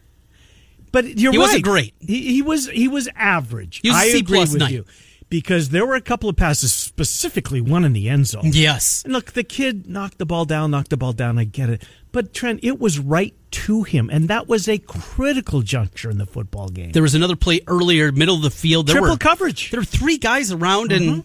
But 0.91 1.19
you're 1.19 1.33
He 1.33 1.39
right. 1.39 1.45
wasn't 1.45 1.65
great. 1.65 1.95
He, 2.01 2.33
he 2.35 2.43
was. 2.43 2.69
He 2.69 2.89
was 2.89 3.09
average. 3.15 3.81
He 3.83 3.91
was 3.91 3.99
I 3.99 4.05
agree 4.07 4.41
with 4.41 4.55
night. 4.57 4.73
you 4.73 4.85
because 5.31 5.69
there 5.71 5.87
were 5.87 5.95
a 5.95 6.01
couple 6.01 6.29
of 6.29 6.37
passes, 6.37 6.73
specifically 6.73 7.61
one 7.61 7.85
in 7.85 7.93
the 7.93 8.09
end 8.09 8.27
zone. 8.27 8.43
Yes. 8.45 9.03
And 9.05 9.13
look, 9.13 9.33
the 9.33 9.45
kid 9.45 9.87
knocked 9.89 10.19
the 10.19 10.27
ball 10.27 10.45
down, 10.45 10.71
knocked 10.71 10.91
the 10.91 10.97
ball 10.97 11.13
down. 11.13 11.39
I 11.39 11.45
get 11.45 11.69
it. 11.69 11.83
But 12.13 12.33
Trent, 12.33 12.61
it 12.63 12.79
was 12.81 12.99
right 12.99 13.35
to 13.51 13.83
him, 13.83 14.09
and 14.11 14.29
that 14.29 14.49
was 14.49 14.69
a 14.69 14.79
critical 14.79 15.61
juncture 15.63 16.11
in 16.11 16.19
the 16.19 16.27
football 16.27 16.69
game. 16.69 16.93
There 16.93 17.03
was 17.03 17.15
another 17.15 17.37
play 17.37 17.61
earlier, 17.67 18.11
middle 18.13 18.37
of 18.37 18.43
the 18.43 18.51
field. 18.51 18.87
There 18.87 18.95
Triple 18.95 19.11
were, 19.11 19.19
coverage. 19.19 19.71
There 19.71 19.81
were 19.81 19.85
three 19.85 20.17
guys 20.19 20.51
around, 20.51 20.93
and 20.93 21.07
well, 21.07 21.25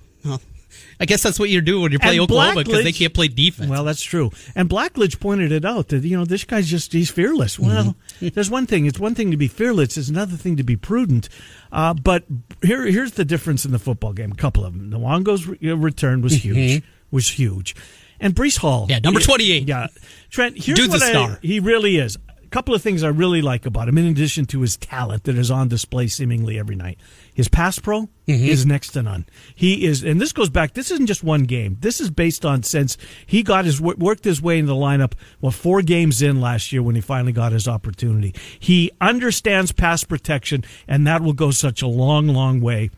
I 0.99 1.05
guess 1.05 1.23
that's 1.23 1.39
what 1.39 1.49
you're 1.49 1.61
doing 1.61 1.81
when 1.83 1.91
you 1.91 1.99
play 1.99 2.11
And 2.17 2.21
Oklahoma 2.21 2.63
because 2.63 2.83
they 2.83 2.91
can't 2.91 3.13
play 3.13 3.27
defense. 3.27 3.69
Well, 3.69 3.83
that's 3.83 4.01
true. 4.01 4.31
And 4.55 4.69
Blackledge 4.69 5.19
pointed 5.19 5.51
it 5.51 5.65
out 5.65 5.89
that 5.89 6.03
you 6.03 6.17
know 6.17 6.25
this 6.25 6.43
guy's 6.43 6.67
just 6.69 6.93
he's 6.93 7.09
fearless. 7.11 7.57
Well, 7.59 7.95
there's 8.21 8.49
one 8.49 8.67
thing. 8.67 8.85
It's 8.85 8.99
one 8.99 9.15
thing 9.15 9.31
to 9.31 9.37
be 9.37 9.47
fearless. 9.47 9.97
It's 9.97 10.09
another 10.09 10.35
thing 10.37 10.57
to 10.57 10.63
be 10.63 10.75
prudent. 10.75 11.29
Uh, 11.71 11.93
but 11.93 12.23
here, 12.61 12.85
here's 12.85 13.13
the 13.13 13.25
difference 13.25 13.65
in 13.65 13.71
the 13.71 13.79
football 13.79 14.13
game. 14.13 14.31
A 14.31 14.35
couple 14.35 14.63
of 14.65 14.73
them. 14.73 14.91
Nwangwu's 14.91 15.47
re- 15.47 15.71
uh, 15.71 15.75
return 15.75 16.21
was 16.21 16.43
huge. 16.43 16.83
Was 17.11 17.27
huge. 17.29 17.75
And 18.19 18.33
Breece 18.35 18.57
Hall. 18.57 18.85
Yeah, 18.89 18.99
number 18.99 19.19
28. 19.19 19.67
Yeah, 19.67 19.87
Trent. 20.29 20.57
Here's 20.57 20.77
Dude's 20.79 20.93
a 20.93 20.97
what 20.97 21.03
I- 21.03 21.09
star. 21.09 21.39
he 21.41 21.59
really 21.59 21.97
is. 21.97 22.17
Couple 22.53 22.75
of 22.75 22.83
things 22.83 23.01
I 23.01 23.07
really 23.07 23.41
like 23.41 23.65
about 23.65 23.89
him, 23.89 23.97
in 23.97 24.05
addition 24.05 24.45
to 24.45 24.61
his 24.61 24.77
talent 24.77 25.23
that 25.23 25.35
is 25.39 25.49
on 25.49 25.69
display 25.69 26.05
seemingly 26.05 26.59
every 26.59 26.75
night. 26.75 26.99
His 27.33 27.47
pass 27.47 27.79
pro 27.79 28.09
Mm-hmm. 28.27 28.45
is 28.45 28.65
next 28.65 28.91
to 28.91 29.01
none. 29.01 29.25
He 29.53 29.85
is, 29.85 30.03
and 30.03 30.21
this 30.21 30.31
goes 30.31 30.49
back. 30.49 30.75
This 30.75 30.91
isn't 30.91 31.07
just 31.07 31.23
one 31.25 31.43
game. 31.43 31.77
This 31.81 31.99
is 31.99 32.09
based 32.09 32.45
on 32.45 32.63
since 32.63 32.95
he 33.25 33.43
got 33.43 33.65
his 33.65 33.81
worked 33.81 34.23
his 34.23 34.41
way 34.41 34.59
into 34.59 34.71
the 34.71 34.79
lineup. 34.79 35.13
Well, 35.41 35.51
four 35.51 35.81
games 35.81 36.21
in 36.21 36.39
last 36.39 36.71
year 36.71 36.81
when 36.83 36.95
he 36.95 37.01
finally 37.01 37.33
got 37.33 37.51
his 37.51 37.67
opportunity. 37.67 38.33
He 38.59 38.91
understands 39.01 39.73
pass 39.73 40.03
protection, 40.05 40.63
and 40.87 41.05
that 41.07 41.21
will 41.21 41.33
go 41.33 41.51
such 41.51 41.81
a 41.81 41.87
long, 41.87 42.27
long 42.27 42.61
way 42.61 42.91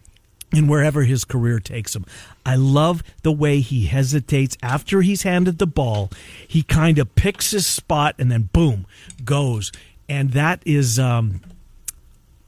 in 0.55 0.67
wherever 0.67 1.03
his 1.03 1.25
career 1.25 1.59
takes 1.59 1.95
him. 1.95 2.05
I 2.45 2.55
love 2.55 3.03
the 3.23 3.31
way 3.31 3.59
he 3.59 3.85
hesitates 3.85 4.57
after 4.61 5.01
he's 5.01 5.23
handed 5.23 5.57
the 5.57 5.67
ball. 5.67 6.11
He 6.47 6.63
kind 6.63 6.99
of 6.99 7.15
picks 7.15 7.51
his 7.51 7.65
spot 7.65 8.15
and 8.19 8.31
then 8.31 8.49
boom 8.53 8.85
goes, 9.23 9.71
and 10.07 10.31
that 10.31 10.61
is 10.65 10.99
um, 10.99 11.41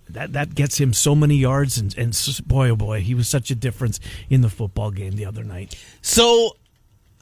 that 0.09 0.33
that 0.33 0.55
gets 0.55 0.79
him 0.79 0.93
so 0.93 1.15
many 1.15 1.35
yards. 1.35 1.77
And, 1.77 1.97
and 1.97 2.41
boy, 2.45 2.69
oh 2.69 2.75
boy, 2.75 3.01
he 3.01 3.15
was 3.15 3.27
such 3.27 3.51
a 3.51 3.55
difference 3.55 3.99
in 4.29 4.41
the 4.41 4.49
football 4.49 4.91
game 4.91 5.13
the 5.15 5.25
other 5.25 5.43
night. 5.43 5.75
So 6.01 6.55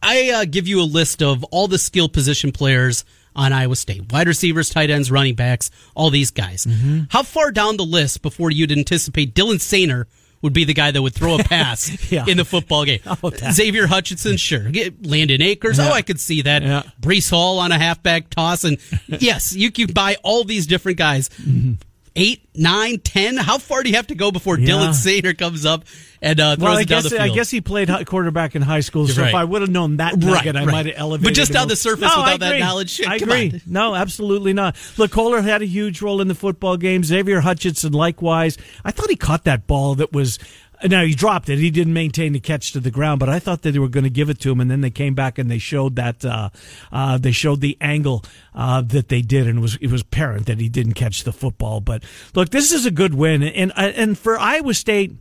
I 0.01 0.30
uh, 0.30 0.46
give 0.46 0.68
you 0.68 0.82
a 0.82 0.84
list 0.84 1.22
of 1.24 1.44
all 1.46 1.68
the 1.68 1.77
skill 1.80 2.10
position 2.10 2.51
players 2.51 3.06
on 3.36 3.51
Iowa 3.51 3.75
State 3.75 4.12
wide 4.12 4.27
receivers, 4.27 4.70
tight 4.70 4.89
ends, 4.89 5.12
running 5.12 5.36
backs, 5.36 5.72
all 5.96 6.10
these 6.10 6.32
guys. 6.32 6.65
Mm-hmm. 6.65 7.04
How 7.10 7.24
far 7.24 7.51
down 7.51 7.77
the 7.77 7.86
list 7.86 8.22
before 8.22 8.51
you'd 8.51 8.72
anticipate 8.72 9.34
Dylan 9.34 9.56
Soehner 9.56 10.06
would 10.46 10.54
be 10.54 10.64
the 10.64 10.74
guy 10.74 10.92
that 10.92 11.02
would 11.02 11.14
throw 11.14 11.36
a 11.36 11.44
pass 11.44 11.92
Yeah. 12.12 12.24
in 12.28 12.38
the 12.38 12.46
football 12.46 12.86
game? 12.86 13.02
That? 13.22 13.52
Xavier 13.54 13.88
Hutchinson, 13.88 14.38
sure. 14.38 14.72
Landen 15.02 15.42
Akers, 15.42 15.78
oh, 15.80 15.84
Yeah. 15.84 15.90
oh, 15.90 15.94
I 15.94 16.02
could 16.04 16.20
see 16.22 16.44
that. 16.44 16.64
Yeah. 16.64 16.84
Breece 17.02 17.30
Hall 17.30 17.60
on 17.60 17.72
a 17.74 17.78
halfback 17.78 18.30
toss. 18.30 18.64
And 18.64 18.78
yes, 19.08 19.54
you 19.54 19.72
could 19.72 19.94
buy 19.94 20.16
all 20.24 20.44
these 20.46 20.66
different 20.68 20.98
guys. 20.98 21.28
Mm-hmm. 21.30 21.74
Eight, 22.17 22.48
nine, 22.55 23.00
ten. 23.00 23.36
How 23.36 23.57
far 23.57 23.84
do 23.84 23.89
you 23.89 23.95
have 23.98 24.07
to 24.07 24.15
go 24.15 24.31
before 24.31 24.57
Yeah. 24.57 24.69
Dylan 24.75 24.89
Soehner 24.91 25.38
comes 25.38 25.65
up 25.65 25.84
and 26.22 26.39
uh, 26.39 26.55
throws 26.55 26.63
Well, 26.63 26.77
I 26.77 26.81
it 26.81 26.88
down 26.88 27.01
guess 27.01 27.03
the 27.03 27.10
field? 27.17 27.22
I 27.22 27.27
guess 27.29 27.51
he 27.51 27.60
played 27.60 27.89
quarterback 28.05 28.55
in 28.55 28.62
high 28.62 28.79
school, 28.79 29.05
so 29.10 29.22
Right. 29.22 29.29
if 29.29 29.36
I 29.36 29.43
would 29.43 29.62
have 29.62 29.69
known 29.69 29.98
that 29.98 30.13
Right, 30.13 30.22
nugget, 30.22 30.55
I 30.55 30.60
right. 30.63 30.72
might 30.72 30.86
have 30.86 30.95
elevated. 30.98 31.25
But 31.25 31.34
just 31.34 31.53
on 31.57 31.67
the 31.67 31.75
surface 31.75 32.10
No, 32.15 32.22
without 32.24 32.39
that 32.39 32.60
knowledge, 32.60 33.01
I 33.05 33.19
come 33.19 33.29
agree. 33.31 33.51
on. 33.55 33.62
No, 33.65 33.95
absolutely 33.95 34.53
not. 34.53 34.77
Look, 34.98 35.12
Kolar 35.12 35.41
had 35.41 35.62
a 35.62 35.65
huge 35.65 36.01
role 36.01 36.22
in 36.22 36.29
the 36.29 36.36
football 36.36 36.77
game. 36.77 37.03
Xavier 37.03 37.41
Hutchinson, 37.41 37.91
likewise. 37.91 38.57
I 38.86 38.91
thought 38.91 39.10
he 39.10 39.17
caught 39.17 39.43
that 39.43 39.67
ball 39.67 39.95
that 39.95 40.13
was. 40.13 40.39
Now 40.88 41.04
he 41.04 41.13
dropped 41.13 41.50
it. 41.50 41.60
He 41.60 41.72
didn't 41.72 41.94
maintain 41.94 42.34
the 42.34 42.39
catch 42.39 42.72
to 42.74 42.80
the 42.80 42.92
ground, 42.92 43.20
but 43.20 43.30
I 43.30 43.39
thought 43.39 43.62
that 43.63 43.72
they 43.72 43.80
were 43.80 43.89
going 43.89 44.04
to 44.04 44.10
give 44.10 44.30
it 44.30 44.39
to 44.42 44.51
him, 44.51 44.60
and 44.60 44.70
then 44.70 44.82
they 44.82 44.89
came 44.89 45.15
back 45.15 45.38
and 45.38 45.50
they 45.50 45.58
showed 45.58 45.96
that 45.96 46.24
uh, 46.24 46.50
uh, 46.92 47.18
they 47.18 47.32
showed 47.32 47.62
the 47.62 47.77
angle 47.82 48.24
uh, 48.54 48.82
that 48.82 49.10
they 49.10 49.22
did, 49.22 49.48
and 49.48 49.60
it 49.60 49.62
was 49.62 49.75
it 49.77 49.92
was 49.92 50.01
apparent 50.01 50.46
that 50.46 50.60
he 50.60 50.70
didn't 50.70 50.94
catch 50.94 51.24
the 51.24 51.34
football. 51.34 51.82
But 51.82 52.04
look, 52.34 52.50
this 52.50 52.72
is 52.72 52.86
a 52.86 52.92
good 52.92 53.13
win, 53.13 53.42
and 53.44 53.72
and 53.75 54.18
for 54.18 54.38
Iowa 54.38 54.74
State, 54.74 55.13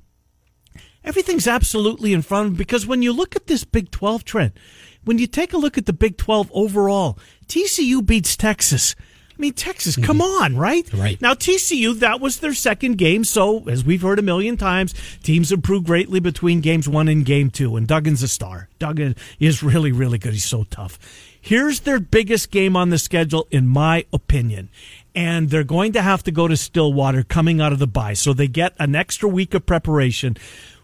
everything's 1.03 1.47
absolutely 1.47 2.13
in 2.13 2.23
front 2.23 2.47
of 2.47 2.53
them 2.53 2.59
because 2.59 2.87
when 2.87 3.03
you 3.03 3.13
look 3.13 3.37
at 3.37 3.47
this 3.47 3.65
Big 3.65 3.91
12 3.91 4.25
trend, 4.25 4.53
when 5.05 5.19
you 5.19 5.27
take 5.27 5.53
a 5.53 5.59
look 5.59 5.79
at 5.79 5.87
the 5.87 5.93
Big 5.93 6.17
12 6.17 6.51
overall, 6.53 7.19
TCU 7.47 8.05
beats 8.05 8.37
Texas. 8.37 8.95
I 9.37 9.41
mean, 9.41 9.53
Texas, 9.53 9.97
mm-hmm. 9.97 10.05
come 10.05 10.21
on, 10.21 10.57
right? 10.57 10.89
Right. 10.93 11.21
Now, 11.21 11.35
TCU, 11.35 11.99
that 11.99 12.21
was 12.21 12.39
their 12.39 12.55
second 12.55 12.99
game. 12.99 13.25
So, 13.25 13.69
as 13.69 13.85
we've 13.85 14.03
heard 14.03 14.21
a 14.21 14.23
million 14.23 14.57
times, 14.57 14.95
teams 15.25 15.51
improve 15.51 15.85
greatly 15.85 16.21
between 16.21 16.61
games 16.61 16.89
one 16.89 17.09
and 17.09 17.27
game 17.27 17.51
two. 17.51 17.75
And 17.75 17.89
Duggan's 17.89 18.23
a 18.23 18.29
star. 18.29 18.69
Duggan 18.79 19.17
is 19.41 19.61
really, 19.63 19.91
really 19.91 20.19
good. 20.19 20.35
He's 20.35 20.45
so 20.45 20.63
tough. 20.65 21.01
Here's 21.41 21.81
their 21.81 21.99
biggest 21.99 22.53
game 22.53 22.77
on 22.77 22.91
the 22.91 22.99
schedule, 22.99 23.49
in 23.51 23.67
my 23.67 24.07
opinion. 24.13 24.71
And 25.17 25.51
they're 25.51 25.65
going 25.65 25.93
to 25.93 26.03
have 26.03 26.23
to 26.25 26.31
go 26.31 26.47
to 26.47 26.57
Stillwater 26.57 27.25
coming 27.25 27.61
out 27.61 27.73
of 27.73 27.81
the 27.81 27.87
bye. 27.89 28.15
So 28.15 28.33
they 28.33 28.49
get 28.49 28.75
an 28.79 28.95
extra 28.95 29.29
week 29.29 29.53
of 29.53 29.67
preparation. 29.67 30.37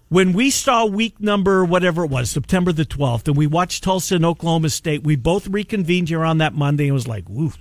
When 0.08 0.32
we 0.32 0.50
saw 0.50 0.86
week 0.86 1.20
number, 1.20 1.64
whatever 1.64 2.04
it 2.04 2.10
was, 2.10 2.30
September 2.30 2.72
the 2.72 2.84
12th, 2.84 3.28
and 3.28 3.36
we 3.36 3.46
watched 3.46 3.84
Tulsa 3.84 4.16
and 4.16 4.24
Oklahoma 4.24 4.70
State, 4.70 5.04
we 5.04 5.14
both 5.14 5.46
reconvened 5.46 6.08
here 6.08 6.24
on 6.24 6.38
that 6.38 6.52
Monday 6.52 6.86
and 6.86 6.94
was 6.94 7.06
like, 7.06 7.28
woo, 7.28 7.52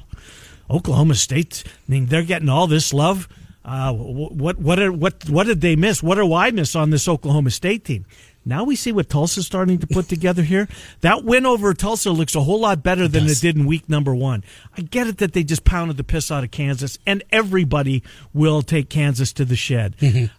Oklahoma 0.69 1.15
State, 1.15 1.63
I 1.65 1.91
mean, 1.91 2.07
they're 2.07 2.23
getting 2.23 2.49
all 2.49 2.67
this 2.67 2.93
love. 2.93 3.27
Uh, 3.65 3.93
what 3.93 4.57
what 4.57 4.79
are, 4.79 4.91
what 4.91 5.29
what 5.29 5.45
did 5.45 5.61
they 5.61 5.75
miss? 5.75 6.01
What 6.01 6.15
do 6.15 6.33
I 6.33 6.51
miss 6.51 6.75
on 6.75 6.89
this 6.89 7.07
Oklahoma 7.07 7.51
State 7.51 7.85
team? 7.85 8.05
Now 8.45 8.63
we 8.63 8.75
see 8.75 8.91
what 8.91 9.09
Tulsa's 9.09 9.45
starting 9.45 9.77
to 9.79 9.87
put 9.87 10.07
together 10.07 10.41
here. 10.41 10.67
That 11.01 11.23
win 11.23 11.45
over 11.45 11.73
Tulsa 11.73 12.09
looks 12.11 12.35
a 12.35 12.41
whole 12.41 12.61
lot 12.61 12.81
better 12.81 13.07
than 13.07 13.25
it, 13.25 13.41
did 13.41 13.57
in 13.57 13.65
week 13.65 13.89
number 13.89 14.15
one. 14.15 14.43
I 14.75 14.81
get 14.81 15.07
it 15.07 15.17
that 15.17 15.33
they 15.33 15.43
just 15.43 15.65
pounded 15.65 15.97
the 15.97 16.03
piss 16.03 16.31
out 16.31 16.43
of 16.43 16.49
Kansas, 16.49 16.97
and 17.05 17.21
everybody 17.31 18.01
will 18.33 18.61
take 18.61 18.89
Kansas 18.89 19.33
to 19.33 19.45
the 19.45 19.57
shed. 19.57 19.95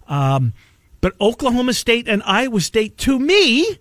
Um, 0.08 0.54
but 1.00 1.14
Oklahoma 1.20 1.74
State 1.74 2.08
and 2.08 2.22
Iowa 2.24 2.60
State, 2.60 2.98
to 2.98 3.18
me, 3.18 3.78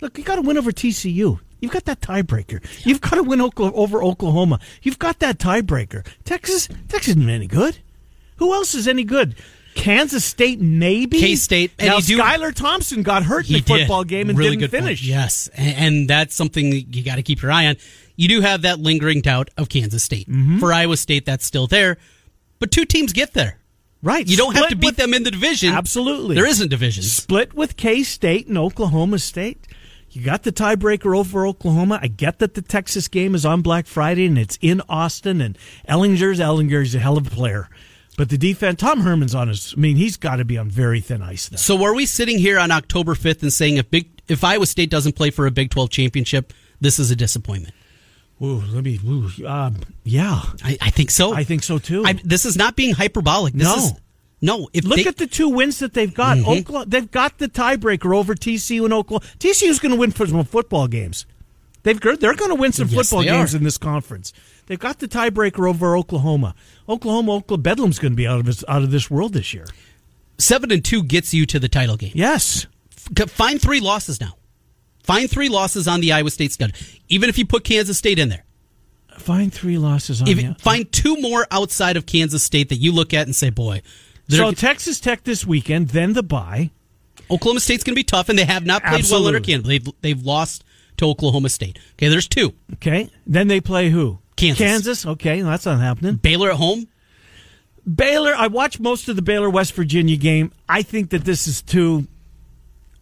Look, 0.00 0.16
you 0.16 0.24
got 0.24 0.36
to 0.36 0.42
win 0.42 0.56
over 0.56 0.72
TCU. 0.72 1.40
You've 1.60 1.72
got 1.72 1.84
that 1.84 2.00
tiebreaker. 2.00 2.64
You've 2.86 3.00
got 3.00 3.16
to 3.16 3.22
win 3.22 3.38
Okla- 3.40 3.72
over 3.74 4.02
Oklahoma. 4.02 4.58
You've 4.82 4.98
got 4.98 5.18
that 5.20 5.38
tiebreaker. 5.38 6.06
Texas, 6.24 6.68
Texas 6.88 7.16
isn't 7.16 7.28
any 7.28 7.46
good. 7.46 7.78
Who 8.36 8.52
else 8.54 8.74
is 8.74 8.88
any 8.88 9.04
good? 9.04 9.36
Kansas 9.74 10.24
State, 10.24 10.60
maybe. 10.60 11.20
K-State, 11.20 11.72
and 11.78 11.88
Now 11.88 12.00
do- 12.00 12.18
Skylar 12.18 12.52
Thompson 12.52 13.02
got 13.02 13.22
hurt 13.22 13.48
in 13.48 13.54
He 13.54 13.60
the 13.60 13.66
football 13.66 14.02
did. 14.02 14.08
game 14.08 14.28
and 14.30 14.36
really 14.38 14.56
didn't 14.56 14.70
good 14.72 14.76
point. 14.78 14.84
finish. 14.84 15.02
Yes, 15.04 15.48
and, 15.54 15.76
and 15.76 16.10
that's 16.10 16.34
something 16.34 16.70
that 16.70 16.94
you 16.96 17.04
got 17.04 17.16
to 17.16 17.22
keep 17.22 17.40
your 17.40 17.52
eye 17.52 17.66
on. 17.66 17.76
You 18.16 18.28
do 18.28 18.40
have 18.40 18.62
that 18.62 18.80
lingering 18.80 19.20
doubt 19.20 19.50
of 19.56 19.68
Kansas 19.68 20.02
State. 20.02 20.28
Mm-hmm. 20.28 20.58
For 20.58 20.72
Iowa 20.72 20.96
State, 20.96 21.24
that's 21.24 21.44
still 21.46 21.66
there, 21.68 21.98
but 22.58 22.70
two 22.72 22.84
teams 22.84 23.12
get 23.12 23.32
there. 23.32 23.58
Right. 24.02 24.26
You 24.26 24.36
don't 24.38 24.56
have 24.56 24.68
to 24.70 24.76
beat 24.76 24.86
with- 24.86 24.96
them 24.96 25.14
in 25.14 25.22
the 25.22 25.30
division. 25.30 25.72
Absolutely. 25.72 26.34
there 26.34 26.46
isn't 26.46 26.68
division. 26.68 27.02
Split 27.04 27.54
with 27.54 27.76
K 27.76 28.02
State 28.02 28.48
and 28.48 28.58
Oklahoma 28.58 29.18
State. 29.20 29.68
You 30.12 30.24
got 30.24 30.42
the 30.42 30.50
tiebreaker 30.52 31.16
over 31.16 31.46
Oklahoma. 31.46 32.00
I 32.02 32.08
get 32.08 32.40
that 32.40 32.54
the 32.54 32.62
Texas 32.62 33.06
game 33.08 33.34
is 33.34 33.46
on 33.46 33.62
Black 33.62 33.86
Friday 33.86 34.26
and 34.26 34.36
it's 34.38 34.58
in 34.60 34.82
Austin 34.88 35.40
and 35.40 35.56
Ehlinger's 35.88 36.40
Ehlinger's 36.40 36.94
a 36.94 36.98
hell 36.98 37.16
of 37.16 37.26
a 37.28 37.30
player. 37.30 37.68
But 38.16 38.28
the 38.28 38.36
defense, 38.36 38.80
Tom 38.80 39.00
Herman's 39.00 39.34
on 39.34 39.48
his. 39.48 39.72
I 39.76 39.80
mean, 39.80 39.96
he's 39.96 40.16
got 40.16 40.36
to 40.36 40.44
be 40.44 40.58
on 40.58 40.68
very 40.68 41.00
thin 41.00 41.22
ice. 41.22 41.50
Now. 41.50 41.56
So 41.58 41.82
are 41.84 41.94
we 41.94 42.06
sitting 42.06 42.38
here 42.38 42.58
on 42.58 42.70
October 42.70 43.14
fifth 43.14 43.42
and 43.42 43.52
saying 43.52 43.76
if 43.76 43.88
big 43.90 44.10
if 44.28 44.42
Iowa 44.44 44.66
State 44.66 44.90
doesn't 44.90 45.14
play 45.14 45.30
for 45.30 45.46
a 45.46 45.50
Big 45.50 45.70
Twelve 45.70 45.90
championship, 45.90 46.52
this 46.80 46.98
is 46.98 47.10
a 47.10 47.16
disappointment? 47.16 47.72
Ooh, 48.42 48.62
let 48.72 48.84
me. 48.84 48.98
Ooh, 49.06 49.30
um, 49.46 49.76
yeah, 50.02 50.42
I, 50.64 50.76
I 50.80 50.90
think 50.90 51.10
so. 51.10 51.32
I 51.34 51.44
think 51.44 51.62
so 51.62 51.78
too. 51.78 52.04
I, 52.04 52.14
this 52.24 52.44
is 52.44 52.56
not 52.56 52.74
being 52.76 52.94
hyperbolic. 52.94 53.54
This 53.54 53.64
No. 53.68 53.76
is, 53.76 53.92
no. 54.40 54.68
If 54.72 54.84
Look 54.84 54.98
they, 54.98 55.06
at 55.06 55.16
the 55.18 55.26
two 55.26 55.48
wins 55.48 55.78
that 55.80 55.92
they've 55.94 56.12
got. 56.12 56.38
Mm-hmm. 56.38 56.48
Oklahoma, 56.48 56.86
they've 56.88 57.10
got 57.10 57.38
the 57.38 57.48
tiebreaker 57.48 58.16
over 58.16 58.34
TCU 58.34 58.84
and 58.84 58.92
Oklahoma. 58.92 59.26
TCU's 59.38 59.78
going 59.78 59.92
to 59.92 59.98
win 59.98 60.10
for 60.12 60.26
some 60.26 60.44
football 60.44 60.88
games. 60.88 61.26
They've 61.82 61.98
they're 62.00 62.34
going 62.34 62.50
to 62.50 62.54
win 62.56 62.72
some 62.72 62.88
Yes, 62.88 63.08
football 63.08 63.24
games 63.24 63.54
are. 63.54 63.58
in 63.58 63.64
this 63.64 63.78
conference. 63.78 64.32
They've 64.66 64.78
got 64.78 64.98
the 64.98 65.08
tiebreaker 65.08 65.68
over 65.68 65.96
Oklahoma. 65.96 66.54
Oklahoma, 66.88 67.36
Oklahoma 67.36 67.62
Bedlam's 67.62 67.98
going 67.98 68.12
to 68.12 68.16
be 68.16 68.26
out 68.26 68.38
of 68.40 68.46
his, 68.46 68.64
out 68.68 68.82
of 68.82 68.90
this 68.90 69.10
world 69.10 69.32
this 69.32 69.52
year. 69.54 69.66
seven 70.38 70.70
and 70.70 70.84
two 70.84 71.02
gets 71.02 71.32
you 71.34 71.46
to 71.46 71.58
the 71.58 71.68
title 71.68 71.96
game. 71.96 72.12
Yes, 72.14 72.66
F- 73.18 73.30
Find 73.30 73.60
three 73.60 73.80
losses 73.80 74.20
now. 74.20 74.34
Find 75.02 75.28
three 75.30 75.48
losses 75.48 75.88
on 75.88 76.00
the 76.00 76.12
Iowa 76.12 76.30
State 76.30 76.52
schedule. 76.52 76.76
Even 77.08 77.28
if 77.30 77.38
you 77.38 77.46
put 77.46 77.64
Kansas 77.64 77.96
State 77.98 78.18
in 78.18 78.28
there. 78.28 78.44
find 79.18 79.52
three 79.52 79.78
losses 79.78 80.20
on 80.22 80.28
If, 80.28 80.36
the. 80.36 80.54
Find 80.60 80.90
two 80.92 81.16
more 81.20 81.46
outside 81.50 81.96
of 81.96 82.04
Kansas 82.06 82.42
State 82.42 82.68
that 82.68 82.76
you 82.76 82.92
look 82.92 83.12
at 83.14 83.26
and 83.26 83.34
say, 83.34 83.48
boy, 83.50 83.80
they're- 84.30 84.40
So 84.40 84.52
Texas 84.52 85.00
Tech 85.00 85.24
this 85.24 85.46
weekend, 85.46 85.88
then 85.88 86.12
the 86.14 86.22
bye. 86.22 86.70
Oklahoma 87.30 87.60
State's 87.60 87.84
going 87.84 87.94
to 87.94 87.98
be 87.98 88.04
tough, 88.04 88.28
and 88.28 88.38
they 88.38 88.44
have 88.44 88.66
not 88.66 88.82
played 88.82 89.04
well 89.10 89.26
under 89.26 89.38
Absolutely. 89.38 89.40
Kansas. 89.52 89.68
They've, 89.68 89.88
they've 90.00 90.22
lost 90.24 90.64
to 90.96 91.06
Oklahoma 91.06 91.48
State. 91.48 91.78
Okay, 91.94 92.08
there's 92.08 92.26
two. 92.26 92.52
Okay, 92.74 93.08
then 93.26 93.46
they 93.48 93.60
play 93.60 93.90
who? 93.90 94.18
Kansas. 94.36 94.58
Kansas. 94.58 95.06
Okay, 95.06 95.40
that's 95.42 95.66
not 95.66 95.80
happening. 95.80 96.16
Baylor 96.16 96.50
at 96.50 96.56
home. 96.56 96.88
Baylor, 97.92 98.34
I 98.34 98.46
watched 98.48 98.80
most 98.80 99.08
of 99.08 99.16
the 99.16 99.22
Baylor 99.22 99.48
West 99.50 99.72
Virginia 99.74 100.16
game. 100.16 100.52
I 100.68 100.82
think 100.82 101.10
that 101.10 101.24
this 101.24 101.46
is 101.46 101.62
two 101.62 102.06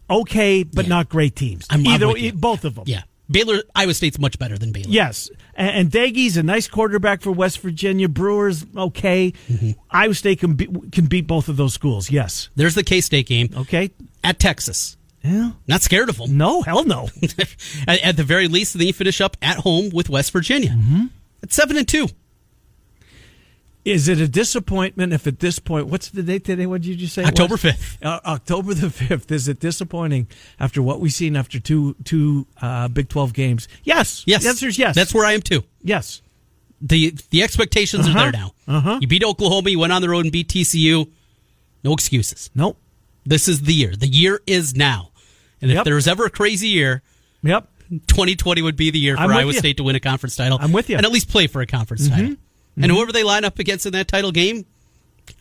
okay, 0.09 0.63
but 0.63 0.85
Yeah. 0.85 0.89
not 0.89 1.09
great 1.09 1.35
teams. 1.35 1.65
I'm- 1.69 1.85
Either 1.85 2.11
both 2.33 2.65
of 2.65 2.75
them. 2.75 2.83
Yeah. 2.87 3.01
Baylor, 3.31 3.61
Iowa 3.75 3.93
State's 3.93 4.17
much 4.19 4.39
better 4.39 4.57
than 4.57 4.71
Baylor. 4.71 4.89
Yes, 4.89 5.29
and, 5.55 5.69
and 5.69 5.91
Doege's 5.91 6.37
a 6.37 6.43
nice 6.43 6.67
quarterback 6.67 7.21
for 7.21 7.31
West 7.31 7.59
Virginia. 7.59 8.09
Brewers 8.09 8.65
okay. 8.75 9.33
Iowa 9.91 10.13
State 10.13 10.39
can 10.39 10.53
be, 10.55 10.67
can 10.91 11.05
beat 11.05 11.27
both 11.27 11.47
of 11.49 11.57
those 11.57 11.73
schools. 11.73 12.09
Yes. 12.09 12.49
There's 12.55 12.75
the 12.75 12.83
K 12.83 13.01
State 13.01 13.27
game 13.27 13.49
Okay. 13.55 13.91
at 14.23 14.39
Texas. 14.39 14.97
Yeah. 15.23 15.51
Not 15.67 15.81
scared 15.81 16.09
of 16.09 16.17
them. 16.17 16.37
No, 16.37 16.61
hell 16.61 16.85
no. 16.85 17.09
at, 17.87 18.01
at 18.03 18.17
the 18.17 18.23
very 18.23 18.47
least, 18.47 18.77
then 18.77 18.87
you 18.87 18.93
finish 18.93 19.19
up 19.21 19.35
at 19.41 19.57
home 19.57 19.89
with 19.89 20.09
West 20.09 20.31
Virginia. 20.31 20.69
Mm-hmm. 20.69 21.05
At 21.43 21.51
seven 21.53 21.75
and 21.77 21.87
two. 21.87 22.07
Is 23.89 24.07
it 24.07 24.19
a 24.19 24.27
disappointment 24.27 25.13
if 25.13 25.27
at 25.27 25.39
this 25.39 25.59
point, 25.59 25.87
what's 25.87 26.09
the 26.09 26.23
date 26.23 26.45
today? 26.45 26.65
What 26.65 26.81
did 26.81 26.87
you 26.89 26.95
just 26.95 27.13
say? 27.15 27.23
October 27.23 27.55
5th. 27.55 27.97
Uh, 28.01 28.19
October 28.25 28.73
the 28.73 28.87
5th. 28.87 29.31
Is 29.31 29.47
it 29.47 29.59
disappointing 29.59 30.27
after 30.59 30.81
what 30.81 30.99
we've 30.99 31.11
seen 31.13 31.35
after 31.35 31.59
two 31.59 31.95
two 32.03 32.45
uh, 32.61 32.87
Big 32.87 33.09
12 33.09 33.33
games? 33.33 33.67
Yes. 33.83 34.23
Yes. 34.25 34.43
The 34.43 34.49
answer 34.49 34.67
is 34.67 34.77
yes. 34.79 34.95
That's 34.95 35.13
where 35.13 35.25
I 35.25 35.33
am 35.33 35.41
too. 35.41 35.63
yes. 35.81 36.21
The 36.81 37.13
the 37.31 37.43
expectations 37.43 38.07
Uh-huh. 38.07 38.17
are 38.17 38.31
there 38.31 38.41
now. 38.41 38.51
Uh-huh. 38.67 38.99
You 39.01 39.07
beat 39.07 39.23
Oklahoma, 39.23 39.69
you 39.69 39.79
went 39.79 39.91
on 39.91 40.01
the 40.01 40.07
road 40.09 40.23
and 40.25 40.31
beat 40.31 40.47
TCU. 40.47 41.09
No 41.83 41.93
excuses. 41.93 42.49
Nope. 42.55 42.77
This 43.25 43.47
is 43.49 43.63
the 43.63 43.73
year. 43.73 43.93
The 43.97 44.07
year 44.07 44.39
is 44.47 44.75
now. 44.75 45.11
And 45.61 45.69
if 45.71 45.75
Yep. 45.75 45.83
there 45.85 45.95
was 45.95 46.07
ever 46.07 46.25
a 46.25 46.29
crazy 46.29 46.69
year, 46.69 47.01
Yep. 47.43 47.67
2020 48.07 48.61
would 48.61 48.75
be 48.77 48.91
the 48.91 48.99
year 48.99 49.17
for 49.17 49.23
Iowa 49.23 49.51
you. 49.51 49.59
State 49.59 49.75
to 49.77 49.83
win 49.83 49.95
a 49.95 49.99
conference 49.99 50.35
title. 50.37 50.57
I'm 50.61 50.71
with 50.71 50.89
you. 50.89 50.95
And 50.95 51.05
at 51.05 51.11
least 51.11 51.27
play 51.29 51.47
for 51.47 51.59
a 51.61 51.65
conference 51.65 52.07
title. 52.07 52.35
And 52.81 52.91
whoever 52.91 53.11
they 53.11 53.23
line 53.23 53.43
up 53.45 53.59
against 53.59 53.85
in 53.85 53.93
that 53.93 54.07
title 54.07 54.31
game, 54.31 54.65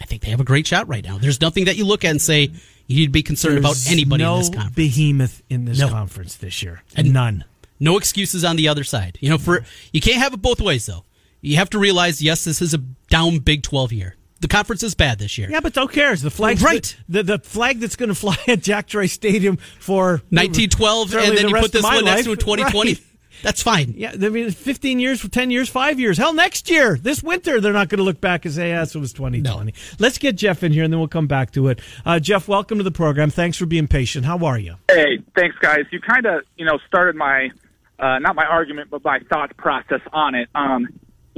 I 0.01 0.05
think 0.05 0.23
they 0.23 0.31
have 0.31 0.41
a 0.41 0.45
great 0.45 0.67
shot 0.67 0.89
right 0.89 1.05
now. 1.05 1.19
There's 1.19 1.41
nothing 1.41 1.65
that 1.67 1.77
you 1.77 1.85
look 1.85 2.05
at 2.05 2.11
and 2.11 2.21
say 2.23 2.51
you 2.87 2.97
need 2.97 3.07
to 3.07 3.13
be 3.13 3.23
concerned 3.23 3.59
about 3.59 3.77
anybody 3.89 4.23
no 4.25 4.35
in 4.35 4.39
this 4.41 4.49
conference. 4.51 4.75
behemoth 4.75 5.43
in 5.49 5.65
this 5.65 5.79
No. 5.79 5.89
conference 5.89 6.35
this 6.37 6.63
year. 6.63 6.83
And- 6.97 7.13
None. 7.13 7.45
No 7.81 7.97
excuses 7.97 8.45
on 8.45 8.57
the 8.57 8.67
other 8.67 8.83
side. 8.83 9.19
You 9.21 9.31
know, 9.31 9.39
for 9.39 9.65
you 9.93 10.01
can't 10.01 10.17
have 10.19 10.35
it 10.35 10.43
both 10.43 10.61
ways 10.61 10.87
though. 10.87 11.05
You 11.41 11.57
have 11.57 11.71
to 11.71 11.79
realize, 11.79 12.21
yes, 12.21 12.43
this 12.45 12.61
is 12.61 12.75
a 12.75 12.79
down 12.79 13.39
Big 13.39 13.63
12 13.63 13.93
year. 13.93 14.17
The 14.41 14.49
conference 14.49 14.83
is 14.83 14.95
bad 14.97 15.19
this 15.21 15.39
year. 15.39 15.49
Yeah, 15.51 15.61
but 15.61 15.75
who 15.75 15.87
cares? 15.89 16.23
The 16.23 16.31
flag, 16.31 16.61
Right. 16.61 16.97
The, 17.09 17.23
the 17.23 17.39
flag 17.39 17.79
that's 17.81 17.95
going 17.97 18.09
to 18.09 18.15
fly 18.15 18.37
at 18.49 18.63
Jack 18.63 18.89
Trice 18.89 19.13
Stadium 19.13 19.57
for 19.79 20.23
1912, 20.31 21.15
and 21.15 21.37
then 21.37 21.47
the 21.47 21.49
you 21.51 21.55
put 21.55 21.73
this 21.73 21.83
one 21.83 22.05
next 22.05 22.25
to 22.25 22.33
a 22.33 22.37
2020. 22.37 22.93
Right. 22.95 23.03
That's 23.43 23.63
fine. 23.63 23.95
Yeah, 23.97 24.13
I 24.13 24.29
mean, 24.29 24.51
15 24.51 24.99
years, 25.01 25.21
for 25.21 25.29
10 25.29 25.51
years, 25.51 25.69
five 25.69 25.99
years. 26.01 26.19
Hell, 26.19 26.33
next 26.33 26.69
year, 26.71 26.97
this 26.97 27.23
winter, 27.23 27.61
they're 27.61 27.73
not 27.73 27.89
going 27.89 27.99
to 27.99 28.05
look 28.05 28.21
back 28.21 28.45
and 28.45 28.55
say, 28.55 28.69
yes, 28.69 28.95
it 28.95 28.99
was 28.99 29.13
2020. 29.13 29.75
Let's 29.99 30.19
get 30.19 30.37
Jeff 30.37 30.63
in 30.63 30.73
here 30.73 30.85
and 30.85 30.93
then 30.93 30.99
we'll 30.99 31.09
come 31.09 31.27
back 31.27 31.53
to 31.53 31.69
it. 31.69 31.81
Uh, 32.05 32.19
Jeff, 32.19 32.49
welcome 32.49 32.79
to 32.79 32.85
the 32.85 32.91
program. 32.91 33.31
Thanks 33.31 33.57
for 33.57 33.67
being 33.67 33.89
patient. 33.89 34.25
How 34.25 34.39
are 34.45 34.59
you? 34.59 34.75
Hey, 34.91 35.19
thanks, 35.35 35.57
guys. 35.59 35.85
You 35.91 36.01
kind 36.01 36.27
of, 36.27 36.43
you 36.57 36.65
know, 36.65 36.79
started 36.87 37.17
my, 37.17 37.51
uh, 37.99 38.19
not 38.19 38.35
my 38.35 38.45
argument, 38.45 38.91
but 38.91 39.05
my 39.05 39.21
thought 39.31 39.57
process 39.57 40.01
on 40.13 40.35
it. 40.35 40.49
Um, 40.55 40.89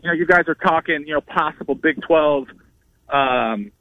you 0.03 0.09
know, 0.09 0.15
you 0.15 0.27
guys 0.27 0.45
are 0.49 0.55
talking, 0.55 1.05
you 1.07 1.15
know, 1.15 1.21
possible 1.21 1.75
Big 1.75 2.01
12 2.03 2.49
um, 3.11 3.73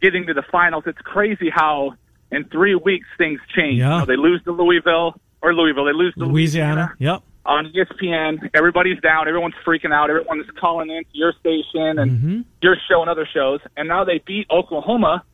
getting 0.00 0.26
to 0.26 0.34
the 0.34 0.42
finals. 0.50 0.84
It's 0.86 0.98
crazy 0.98 1.50
how 1.50 1.94
in 2.30 2.44
three 2.44 2.74
weeks 2.74 3.06
things 3.18 3.40
change. 3.54 3.78
Yeah. 3.78 3.94
You 3.94 4.00
know, 4.00 4.06
they 4.06 4.16
lose 4.16 4.42
to 4.44 4.52
Louisville, 4.52 5.20
or 5.42 5.54
Louisville, 5.54 5.84
they 5.84 5.92
lose 5.92 6.14
to 6.14 6.24
Louisiana. 6.24 6.94
Yep. 6.98 7.22
On 7.46 7.72
ESPN. 7.72 8.50
Everybody's 8.54 9.00
down. 9.00 9.28
Everyone's 9.28 9.54
freaking 9.66 9.92
out. 9.92 10.10
Everyone's 10.10 10.46
calling 10.58 10.90
in 10.90 11.02
to 11.04 11.10
your 11.12 11.32
station 11.40 11.98
and 11.98 12.10
Mm-hmm. 12.10 12.40
your 12.62 12.76
show 12.88 13.00
and 13.00 13.10
other 13.10 13.26
shows. 13.32 13.60
And 13.76 13.88
now 13.88 14.04
they 14.04 14.20
beat 14.26 14.46
Oklahoma, 14.50 15.24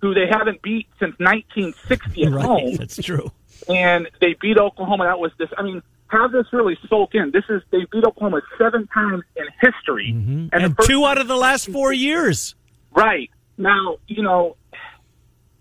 who 0.00 0.12
they 0.14 0.26
haven't 0.30 0.60
beat 0.62 0.86
since 0.98 1.14
1960 1.18 2.24
at 2.24 2.32
home 2.42 2.74
That's 2.76 2.96
true. 3.02 3.30
and 3.68 4.08
they 4.20 4.34
beat 4.40 4.58
Oklahoma. 4.58 5.04
That 5.04 5.18
was 5.18 5.32
this. 5.38 5.48
I 5.56 5.62
mean, 5.62 5.82
have 6.08 6.30
this 6.32 6.46
really 6.52 6.78
soak 6.88 7.14
in. 7.14 7.30
This 7.32 7.44
is 7.48 7.62
they 7.70 7.86
beat 7.90 8.04
Oklahoma 8.04 8.42
seven 8.58 8.86
times 8.88 9.22
in 9.36 9.44
history, 9.60 10.10
And, 10.10 10.50
the 10.52 10.74
first- 10.76 10.88
two 10.88 11.04
out 11.04 11.18
of 11.18 11.26
the 11.28 11.36
last 11.36 11.70
four 11.70 11.92
years. 11.92 12.54
right 12.94 13.30
now. 13.58 13.96
You 14.06 14.22
know, 14.22 14.56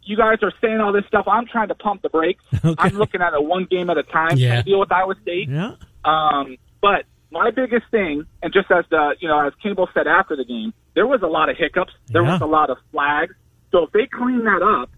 you 0.05 0.15
guys 0.17 0.37
are 0.43 0.51
saying 0.61 0.79
all 0.79 0.91
this 0.93 1.05
stuff. 1.07 1.27
I'm 1.27 1.45
trying 1.47 1.67
to 1.69 1.75
pump 1.75 2.01
the 2.01 2.09
brakes. 2.09 2.43
I'm 2.77 2.95
looking 2.95 3.21
at 3.21 3.33
it 3.33 3.43
one 3.43 3.65
game 3.65 3.89
at 3.89 3.97
a 3.97 4.03
time. 4.03 4.37
Yeah. 4.37 4.57
To 4.57 4.63
deal 4.63 4.79
with 4.79 4.91
Iowa 4.91 5.15
State. 5.21 5.49
Yeah. 5.49 5.75
Um, 6.03 6.57
but 6.81 7.05
my 7.31 7.51
biggest 7.51 7.85
thing, 7.91 8.25
and 8.43 8.53
just 8.53 8.69
as 8.71 8.85
the 8.89 9.15
you 9.19 9.27
know, 9.27 9.39
as 9.47 9.53
Campbell 9.61 9.89
said 9.93 10.07
after 10.07 10.35
the 10.35 10.45
game, 10.45 10.73
there 10.93 11.07
was 11.07 11.21
a 11.21 11.27
lot 11.27 11.49
of 11.49 11.57
hiccups. 11.57 11.93
There 12.07 12.23
Yeah. 12.23 12.33
was 12.33 12.41
a 12.41 12.45
lot 12.45 12.69
of 12.69 12.77
flags. 12.91 13.33
So 13.71 13.83
if 13.83 13.91
they 13.91 14.05
clean 14.07 14.43
that 14.45 14.61
up, 14.61 14.89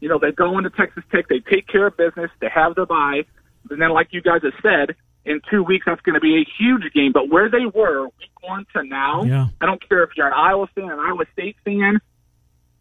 you 0.00 0.08
know, 0.08 0.18
they 0.18 0.32
go 0.32 0.56
into 0.58 0.70
Texas 0.70 1.04
Tech, 1.12 1.28
they 1.28 1.40
take 1.40 1.68
care 1.68 1.86
of 1.86 1.96
business, 1.96 2.30
they 2.40 2.48
have 2.48 2.74
their 2.74 2.86
bye, 2.86 3.22
and 3.70 3.80
then 3.80 3.90
like 3.90 4.08
you 4.10 4.20
guys 4.22 4.40
have 4.42 4.52
said, 4.62 4.96
in 5.24 5.40
two 5.50 5.62
weeks 5.62 5.84
that's 5.86 6.00
going 6.02 6.14
to 6.14 6.20
be 6.20 6.36
a 6.36 6.44
huge 6.58 6.92
game. 6.92 7.12
But 7.12 7.30
where 7.30 7.48
they 7.48 7.64
were 7.72 8.04
week 8.04 8.32
one 8.42 8.66
to 8.74 8.82
now, 8.82 9.22
Yeah. 9.24 9.46
I 9.60 9.66
don't 9.66 9.86
care 9.88 10.02
if 10.02 10.10
you're 10.16 10.26
an 10.26 10.32
Iowa 10.34 10.66
fan, 10.74 10.84
an 10.90 10.98
Iowa 10.98 11.24
State 11.32 11.56
fan, 11.64 12.00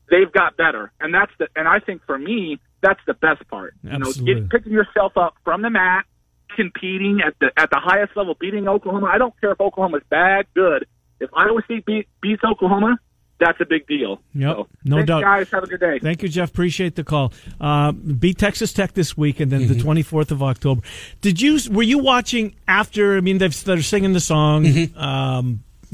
they've 0.10 0.32
got 0.32 0.58
better, 0.58 0.92
and 1.00 1.14
that's 1.14 1.32
the. 1.40 1.48
And 1.56 1.68
I 1.68 1.80
think 1.80 2.02
for 2.06 2.18
me, 2.18 2.60
that's 2.82 3.00
the 3.08 3.14
best 3.14 3.48
part. 3.48 3.74
You 3.84 3.92
know, 3.98 4.08
Absolutely. 4.08 4.42
get, 4.42 4.50
picking 4.50 4.72
yourself 4.74 5.14
up 5.18 5.36
from 5.44 5.62
the 5.62 5.70
mat, 5.70 6.06
competing 6.56 7.22
at 7.26 7.34
the 7.40 7.52
at 7.58 7.70
the 7.70 7.80
highest 7.80 8.16
level, 8.16 8.36
beating 8.40 8.68
Oklahoma. 8.68 9.08
I 9.14 9.18
don't 9.18 9.34
care 9.40 9.52
if 9.52 9.60
Oklahoma's 9.62 10.04
bad, 10.10 10.46
good. 10.54 10.86
If 11.20 11.30
Iowa 11.36 11.62
State 11.66 11.86
beat, 11.86 12.08
beats 12.22 12.44
Oklahoma, 12.44 12.98
that's 13.40 13.60
a 13.62 13.66
big 13.66 13.88
deal. 13.88 14.22
Yep, 14.34 14.56
So, 14.56 14.68
no 14.84 14.96
thanks, 14.98 15.08
doubt. 15.08 15.22
Guys, 15.22 15.52
have 15.52 15.64
a 15.64 15.68
good 15.68 15.80
day. 15.80 16.00
Thank 16.00 16.22
you, 16.22 16.28
Jeff. 16.28 16.50
Appreciate 16.50 16.96
the 16.96 17.04
call. 17.04 17.32
Uh, 17.62 17.92
beat 17.94 18.38
Texas 18.38 18.74
Tech 18.74 18.94
this 18.94 19.16
week, 19.16 19.40
and 19.40 19.52
then 19.52 19.68
the 19.68 19.76
Mm-hmm. 19.76 19.90
24th 19.90 20.32
of 20.32 20.44
October. 20.44 20.82
Did 21.22 21.42
you? 21.42 21.60
Were 21.72 21.84
you 21.84 22.00
watching 22.00 22.56
after? 22.68 23.16
I 23.16 23.22
mean, 23.22 23.38
they've, 23.38 23.64
they're 23.64 23.82
singing 23.82 24.14
the 24.14 24.20
song. 24.20 24.66
Um, 24.98 24.98
uh, 24.98 25.42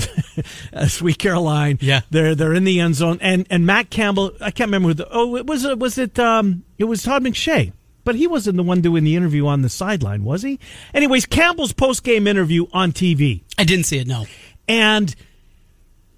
Sweet 0.88 1.18
Caroline. 1.20 1.78
Yeah. 1.82 2.02
they're 2.10 2.36
they're 2.36 2.54
in 2.54 2.64
the 2.64 2.80
end 2.80 2.96
zone, 2.96 3.18
and 3.22 3.46
and 3.50 3.66
Matt 3.66 3.90
Campbell. 3.90 4.32
I 4.42 4.52
can't 4.52 4.68
remember. 4.70 4.90
Who 4.90 4.94
the, 4.96 5.08
oh, 5.12 5.36
it 5.36 5.46
was 5.48 5.66
was 5.78 5.98
it? 5.98 6.18
Um, 6.20 6.64
it 6.78 6.86
was 6.86 7.04
Todd 7.04 7.24
McShay. 7.24 7.74
But 8.06 8.16
he 8.16 8.26
wasn't 8.28 8.58
the 8.58 8.64
one 8.64 8.82
doing 8.82 9.04
the 9.04 9.16
interview 9.16 9.46
on 9.46 9.62
the 9.62 9.70
sideline, 9.70 10.24
was 10.24 10.42
he? 10.42 10.60
Anyways, 10.94 11.26
Campbell's 11.28 11.74
post 11.74 12.04
game 12.04 12.26
interview 12.28 12.66
on 12.74 12.92
TV. 12.92 13.44
I 13.58 13.66
didn't 13.66 13.86
see 13.86 14.00
it, 14.00 14.08
no. 14.08 14.26
And 14.68 15.14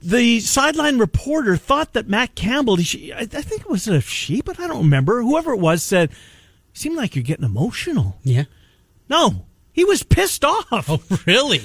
the 0.01 0.39
sideline 0.39 0.99
reporter 0.99 1.57
thought 1.57 1.93
that 1.93 2.07
Matt 2.07 2.33
Campbell, 2.35 2.77
he- 2.77 3.11
I 3.11 3.21
I 3.21 3.25
think 3.25 3.61
it 3.61 3.69
was 3.69 3.87
a 3.87 3.99
she, 3.99 4.41
but 4.41 4.59
I 4.59 4.67
don't 4.67 4.83
remember. 4.83 5.21
Whoever 5.21 5.51
it 5.53 5.59
was 5.59 5.83
said, 5.83 6.11
seemed 6.73 6.95
like 6.95 7.15
you're 7.15 7.23
getting 7.23 7.45
emotional. 7.45 8.17
Yeah. 8.23 8.43
No, 9.09 9.45
he 9.73 9.83
was 9.83 10.03
pissed 10.03 10.45
off. 10.45 10.89
Oh, 10.89 11.01
really? 11.25 11.61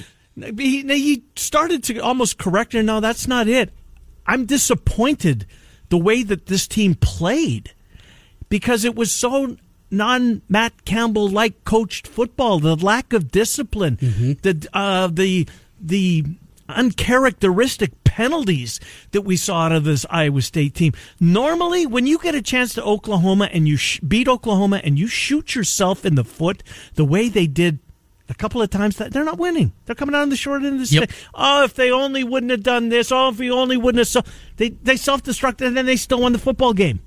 He, 0.57 0.83
he 0.83 1.23
started 1.35 1.83
to 1.85 1.99
almost 1.99 2.37
correct 2.37 2.73
her. 2.73 2.83
No, 2.83 2.99
that's 2.99 3.27
not 3.27 3.47
it. 3.47 3.71
I'm 4.25 4.45
disappointed 4.45 5.45
the 5.89 5.97
way 5.97 6.23
that 6.23 6.47
this 6.47 6.67
team 6.67 6.95
played 6.95 7.73
because 8.49 8.83
it 8.83 8.95
was 8.95 9.11
so 9.11 9.57
non 9.89 10.41
Matt 10.49 10.85
Campbell 10.85 11.29
like 11.29 11.63
coached 11.63 12.07
football. 12.07 12.59
The 12.59 12.75
lack 12.75 13.13
of 13.13 13.31
discipline, 13.31 13.97
the 14.41 14.67
uh, 14.73 15.07
the 15.07 15.47
the 15.79 16.25
uncharacteristic 16.69 18.03
penalties 18.03 18.79
that 19.11 19.21
we 19.21 19.37
saw 19.37 19.65
out 19.65 19.71
of 19.71 19.85
this 19.85 20.05
Iowa 20.09 20.41
State 20.41 20.75
team. 20.75 20.93
Normally, 21.19 21.85
when 21.85 22.07
you 22.07 22.17
get 22.17 22.35
a 22.35 22.41
chance 22.41 22.73
to 22.73 22.83
Oklahoma 22.83 23.49
and 23.53 23.67
you 23.67 23.77
sh- 23.77 23.99
beat 24.01 24.27
Oklahoma 24.27 24.81
and 24.83 24.99
you 24.99 25.07
shoot 25.07 25.55
yourself 25.55 26.05
in 26.05 26.15
the 26.15 26.25
foot 26.25 26.63
the 26.95 27.05
way 27.05 27.29
they 27.29 27.47
did 27.47 27.79
a 28.29 28.33
couple 28.33 28.61
of 28.61 28.69
times 28.69 28.97
that 28.97 29.11
they're 29.13 29.23
not 29.23 29.37
winning. 29.37 29.71
They're 29.85 29.95
coming 29.95 30.13
out 30.15 30.21
on 30.23 30.29
the 30.29 30.35
short 30.35 30.63
end 30.63 30.81
of 30.81 30.89
the 30.89 30.95
Yep. 30.95 31.09
stick. 31.11 31.17
Oh, 31.33 31.63
if 31.63 31.73
they 31.75 31.91
only 31.91 32.23
wouldn't 32.23 32.51
have 32.51 32.63
done 32.63 32.89
this. 32.89 33.11
Oh, 33.11 33.29
if 33.29 33.39
we 33.39 33.49
only 33.51 33.77
wouldn't 33.77 33.99
have. 33.99 34.07
So 34.07 34.21
they 34.57 34.69
they 34.69 34.97
self 34.97 35.23
destructed 35.23 35.67
and 35.67 35.77
then 35.77 35.85
they 35.85 35.95
still 35.95 36.19
won 36.21 36.33
the 36.33 36.39
football 36.39 36.73
game. 36.73 36.99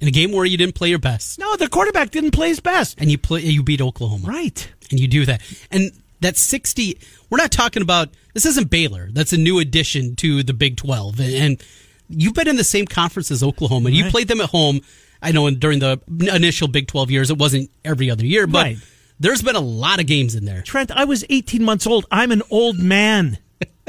In 0.00 0.06
a 0.06 0.12
game 0.12 0.30
where 0.30 0.44
you 0.44 0.56
didn't 0.56 0.76
play 0.76 0.90
your 0.90 1.00
best, 1.00 1.38
No, 1.40 1.56
the 1.56 1.68
quarterback 1.68 2.10
didn't 2.12 2.30
play 2.30 2.48
his 2.48 2.60
best. 2.60 2.96
and 3.00 3.10
you 3.10 3.18
play, 3.18 3.40
you 3.40 3.64
beat 3.64 3.80
Oklahoma, 3.80 4.28
Right. 4.28 4.68
and 4.92 5.00
you 5.00 5.08
do 5.08 5.24
that, 5.26 5.40
and 5.72 5.90
that 6.20 6.36
sixty. 6.36 6.98
We're 7.30 7.38
not 7.38 7.50
talking 7.50 7.82
about 7.82 8.10
this. 8.32 8.46
Isn't 8.46 8.70
Baylor? 8.70 9.08
That's 9.12 9.32
a 9.32 9.36
new 9.36 9.58
addition 9.58 10.14
to 10.16 10.42
the 10.44 10.54
Big 10.54 10.76
Twelve, 10.76 11.18
and, 11.18 11.34
and 11.34 11.64
you've 12.08 12.34
been 12.34 12.46
in 12.48 12.54
the 12.56 12.62
same 12.64 12.86
conference 12.86 13.30
as 13.32 13.42
Oklahoma. 13.42 13.88
and 13.88 13.96
You 13.96 14.04
played 14.04 14.28
them 14.28 14.40
at 14.40 14.50
home. 14.50 14.80
I 15.20 15.32
know 15.32 15.50
during 15.50 15.80
the 15.80 16.00
initial 16.32 16.68
Big 16.68 16.86
Twelve 16.86 17.10
years, 17.10 17.28
it 17.30 17.36
wasn't 17.38 17.68
every 17.84 18.08
other 18.08 18.24
year, 18.24 18.46
but 18.46 18.62
Right. 18.66 18.78
There's 19.20 19.42
been 19.42 19.56
a 19.56 19.60
lot 19.60 20.00
of 20.00 20.06
games 20.06 20.34
in 20.34 20.44
there. 20.44 20.62
Trent, 20.62 20.90
I 20.90 21.04
was 21.04 21.24
18 21.28 21.62
months 21.62 21.86
old. 21.86 22.06
I'm 22.10 22.30
an 22.32 22.42
old 22.50 22.78
man. 22.78 23.38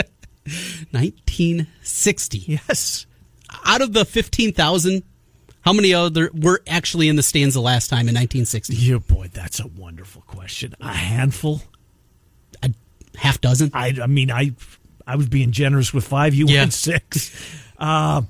1960. 0.91 2.37
Yes. 2.47 3.05
Out 3.65 3.81
of 3.81 3.93
the 3.93 4.05
15,000, 4.05 5.03
how 5.61 5.73
many 5.73 5.93
other 5.93 6.29
were 6.33 6.61
actually 6.67 7.09
in 7.09 7.15
the 7.15 7.23
stands 7.23 7.55
the 7.55 7.61
last 7.61 7.89
time 7.89 8.07
in 8.07 8.15
1960? 8.15 8.75
Yeah, 8.75 8.97
boy, 8.97 9.29
that's 9.33 9.59
a 9.59 9.67
wonderful 9.67 10.21
question. 10.27 10.75
A 10.79 10.93
handful. 10.93 11.61
A 12.63 12.71
half 13.15 13.41
dozen. 13.41 13.71
I, 13.73 13.93
I 14.01 14.07
mean, 14.07 14.31
I, 14.31 14.51
I 15.05 15.15
was 15.15 15.27
being 15.27 15.51
generous 15.51 15.93
with 15.93 16.05
five. 16.07 16.33
You 16.33 16.47
Yeah. 16.47 16.61
went 16.61 16.73
six. 16.73 17.31
Uh, 17.77 18.23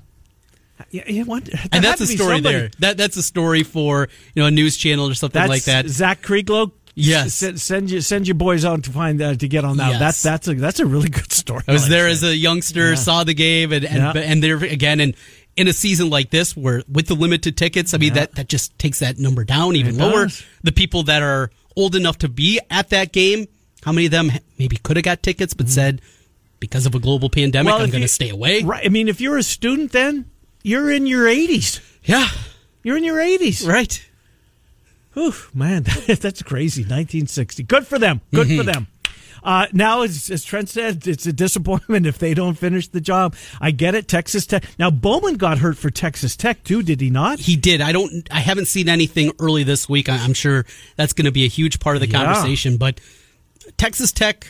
yeah, 0.90 1.02
yeah, 1.06 1.22
what, 1.24 1.44
there 1.44 1.60
and 1.72 1.84
that's 1.84 2.00
a 2.00 2.06
story 2.06 2.36
somebody. 2.36 2.56
there. 2.56 2.70
That 2.78 2.96
that's 2.96 3.16
a 3.18 3.22
story 3.22 3.64
for 3.64 4.08
you 4.34 4.42
know 4.42 4.46
a 4.46 4.50
news 4.50 4.76
channel 4.78 5.06
or 5.08 5.14
something 5.14 5.38
That's 5.38 5.50
like 5.50 5.64
that. 5.64 5.86
Zach 5.88 6.22
Krieglow. 6.22 6.72
Yes. 6.94 7.34
send, 7.34 7.60
send 7.60 7.90
you 7.90 8.00
send 8.00 8.26
your 8.28 8.34
boys 8.34 8.64
out 8.64 8.82
to 8.84 8.90
find 8.90 9.20
uh, 9.22 9.34
to 9.34 9.48
get 9.48 9.64
on 9.64 9.76
that. 9.78 9.90
Yes. 9.92 10.00
That's 10.00 10.22
that's 10.22 10.48
a 10.48 10.54
that's 10.54 10.80
a 10.80 10.86
really 10.86 11.08
good 11.08 11.32
story. 11.32 11.62
I 11.68 11.72
was 11.72 11.82
like 11.82 11.90
there 11.90 12.04
that. 12.04 12.10
as 12.10 12.22
a 12.24 12.36
youngster, 12.36 12.90
Yeah. 12.90 12.94
saw 12.96 13.24
the 13.24 13.34
game, 13.34 13.72
and 13.72 13.84
and, 13.84 13.96
Yeah. 13.96 14.12
and 14.22 14.42
there 14.42 14.56
again, 14.56 15.00
and 15.00 15.14
in 15.56 15.68
a 15.68 15.72
season 15.72 16.10
like 16.10 16.30
this, 16.30 16.56
where 16.56 16.82
with 16.88 17.06
the 17.06 17.14
limited 17.14 17.56
tickets, 17.56 17.94
I 17.94 17.98
mean 17.98 18.14
that 18.14 18.34
that 18.36 18.48
just 18.48 18.78
takes 18.78 18.98
that 19.00 19.18
number 19.18 19.44
down 19.44 19.76
even 19.76 19.98
lower. 19.98 20.28
The 20.62 20.72
people 20.72 21.04
that 21.04 21.22
are 21.22 21.50
old 21.76 21.94
enough 21.94 22.18
to 22.18 22.28
be 22.28 22.60
at 22.70 22.90
that 22.90 23.12
game, 23.12 23.46
how 23.84 23.92
many 23.92 24.06
of 24.06 24.12
them 24.12 24.30
maybe 24.58 24.76
could 24.76 24.96
have 24.96 25.04
got 25.04 25.22
tickets 25.22 25.54
but 25.54 25.68
said 25.68 26.00
because 26.58 26.84
of 26.86 26.94
a 26.94 26.98
global 26.98 27.30
pandemic, 27.30 27.72
I'm 27.72 27.88
going 27.90 28.02
to 28.02 28.08
stay 28.08 28.28
away. 28.28 28.62
Right. 28.62 28.84
I 28.84 28.88
mean, 28.90 29.08
if 29.08 29.20
you're 29.20 29.38
a 29.38 29.42
student, 29.42 29.92
then 29.92 30.26
you're 30.62 30.90
in 30.90 31.06
your 31.06 31.24
80s. 31.26 31.80
Yeah, 32.04 32.28
You're 32.82 32.96
in 32.98 33.04
your 33.04 33.16
80s. 33.18 33.66
right. 33.66 34.04
Whew, 35.14 35.34
man, 35.54 35.82
that's 36.06 36.42
crazy. 36.42 36.82
1960. 36.82 37.64
Good 37.64 37.86
for 37.86 37.98
them. 37.98 38.20
Good 38.32 38.48
for 38.48 38.62
them. 38.62 38.86
Uh, 39.42 39.66
now, 39.72 40.02
as, 40.02 40.28
as 40.30 40.44
Trent 40.44 40.68
said, 40.68 41.06
it's 41.06 41.24
a 41.26 41.32
disappointment 41.32 42.04
if 42.06 42.18
they 42.18 42.34
don't 42.34 42.58
finish 42.58 42.88
the 42.88 43.00
job. 43.00 43.34
I 43.60 43.70
get 43.70 43.94
it. 43.94 44.06
Texas 44.06 44.44
Tech. 44.46 44.64
Now, 44.78 44.90
Bowman 44.90 45.36
got 45.36 45.58
hurt 45.58 45.78
for 45.78 45.88
Texas 45.90 46.36
Tech 46.36 46.62
too, 46.62 46.82
did 46.82 47.00
he 47.00 47.08
not? 47.08 47.38
He 47.40 47.56
did. 47.56 47.80
I 47.80 47.92
don't. 47.92 48.28
I 48.30 48.40
haven't 48.40 48.66
seen 48.66 48.88
anything 48.88 49.32
early 49.40 49.62
this 49.64 49.88
week. 49.88 50.08
I- 50.10 50.18
I'm 50.18 50.34
sure 50.34 50.66
that's 50.96 51.14
going 51.14 51.24
to 51.24 51.32
be 51.32 51.44
a 51.44 51.48
huge 51.48 51.80
part 51.80 51.96
of 51.96 52.00
the 52.02 52.08
Yeah. 52.08 52.22
conversation. 52.22 52.76
But 52.76 53.00
Texas 53.78 54.12
Tech, 54.12 54.46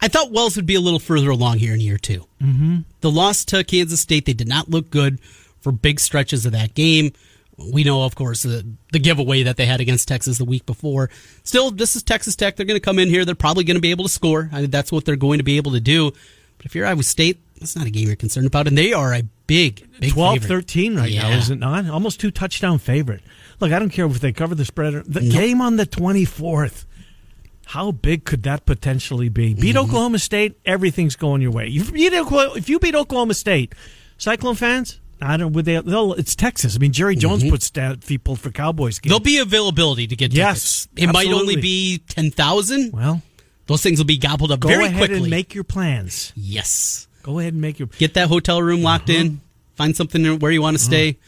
I 0.00 0.08
thought 0.08 0.30
Wells 0.30 0.56
would 0.56 0.66
be 0.66 0.74
a 0.74 0.80
little 0.80 0.98
further 1.00 1.30
along 1.30 1.58
here 1.60 1.72
in 1.74 1.80
year 1.80 1.96
2 1.98 2.24
Mm-hmm. 2.42 2.76
The 3.00 3.10
loss 3.10 3.44
to 3.46 3.64
Kansas 3.64 4.00
State, 4.00 4.26
they 4.26 4.32
did 4.34 4.48
not 4.48 4.68
look 4.68 4.90
good 4.90 5.20
for 5.60 5.72
big 5.72 5.98
stretches 6.00 6.44
of 6.44 6.52
that 6.52 6.74
game. 6.74 7.12
We 7.58 7.84
know, 7.84 8.02
of 8.04 8.14
course, 8.14 8.42
the, 8.42 8.66
the 8.92 8.98
giveaway 8.98 9.42
that 9.42 9.56
they 9.56 9.66
had 9.66 9.80
against 9.80 10.08
Texas 10.08 10.38
the 10.38 10.44
week 10.44 10.64
before. 10.66 11.10
Still, 11.44 11.70
this 11.70 11.94
is 11.96 12.02
Texas 12.02 12.34
Tech. 12.34 12.56
They're 12.56 12.66
going 12.66 12.80
to 12.80 12.84
come 12.84 12.98
in 12.98 13.08
here. 13.08 13.24
They're 13.24 13.34
probably 13.34 13.64
going 13.64 13.76
to 13.76 13.80
be 13.80 13.90
able 13.90 14.04
to 14.04 14.10
score. 14.10 14.48
I 14.52 14.62
mean, 14.62 14.70
that's 14.70 14.90
what 14.90 15.04
they're 15.04 15.16
going 15.16 15.38
to 15.38 15.44
be 15.44 15.58
able 15.58 15.72
to 15.72 15.80
do. 15.80 16.10
But 16.56 16.66
if 16.66 16.74
you're 16.74 16.86
Iowa 16.86 17.02
State, 17.02 17.40
that's 17.58 17.76
not 17.76 17.86
a 17.86 17.90
game 17.90 18.06
you're 18.06 18.16
concerned 18.16 18.46
about. 18.46 18.66
And 18.68 18.76
they 18.76 18.92
are 18.92 19.12
a 19.14 19.22
big, 19.46 19.86
big 20.00 20.12
12 20.12 20.34
favorite. 20.40 20.48
13 20.48 20.96
right 20.96 21.12
now, 21.14 21.30
is 21.30 21.50
it 21.50 21.58
not? 21.58 21.88
Almost 21.90 22.20
two 22.20 22.30
touchdown 22.30 22.78
favorite. 22.78 23.20
Look, 23.60 23.70
I 23.70 23.78
don't 23.78 23.90
care 23.90 24.06
if 24.06 24.18
they 24.20 24.32
cover 24.32 24.54
the 24.54 24.64
spread. 24.64 24.94
or- 24.94 25.02
The 25.02 25.20
game 25.20 25.60
on 25.60 25.76
the 25.76 25.86
24th. 25.86 26.86
How 27.66 27.92
big 27.92 28.24
could 28.24 28.42
that 28.42 28.66
potentially 28.66 29.28
be? 29.28 29.54
Beat 29.54 29.76
Mm-hmm. 29.76 29.78
Oklahoma 29.78 30.18
State, 30.18 30.58
everything's 30.66 31.16
going 31.16 31.42
your 31.42 31.52
way. 31.52 31.68
You 31.68 31.84
beat 31.84 32.12
if 32.12 32.68
you 32.68 32.78
beat 32.78 32.94
Oklahoma 32.94 33.34
State, 33.34 33.74
Cyclone 34.18 34.56
fans, 34.56 34.98
I 35.22 35.36
don't. 35.36 35.52
Would 35.52 35.64
they? 35.64 35.80
They'll, 35.80 36.14
it's 36.14 36.34
Texas. 36.34 36.74
I 36.76 36.78
mean, 36.78 36.92
Jerry 36.92 37.14
Jones 37.16 37.48
puts 37.48 37.66
stat 37.66 38.04
people 38.04 38.34
for 38.36 38.50
Cowboys 38.50 38.98
games. 38.98 39.10
There'll 39.10 39.20
be 39.20 39.38
availability 39.38 40.06
to 40.08 40.16
get 40.16 40.32
Yes, 40.32 40.86
tickets. 40.86 41.10
It 41.10 41.12
might 41.12 41.28
only 41.28 41.56
be 41.56 41.98
10,000. 42.08 42.92
well, 42.92 43.22
Those 43.66 43.82
things 43.82 43.98
will 43.98 44.06
be 44.06 44.18
gobbled 44.18 44.50
up 44.50 44.60
go 44.60 44.68
very 44.68 44.86
ahead 44.86 44.98
quickly. 44.98 45.16
and 45.18 45.30
make 45.30 45.54
your 45.54 45.64
plans. 45.64 46.32
yes. 46.34 47.06
Go 47.22 47.38
ahead 47.38 47.52
and 47.52 47.62
make 47.62 47.78
your. 47.78 47.86
Get 47.86 48.14
that 48.14 48.26
hotel 48.28 48.60
room 48.60 48.82
locked 48.82 49.08
Uh-huh. 49.08 49.20
in. 49.20 49.40
Find 49.76 49.96
something 49.96 50.40
where 50.40 50.50
you 50.50 50.60
want 50.60 50.76
to 50.76 50.82
stay. 50.82 51.18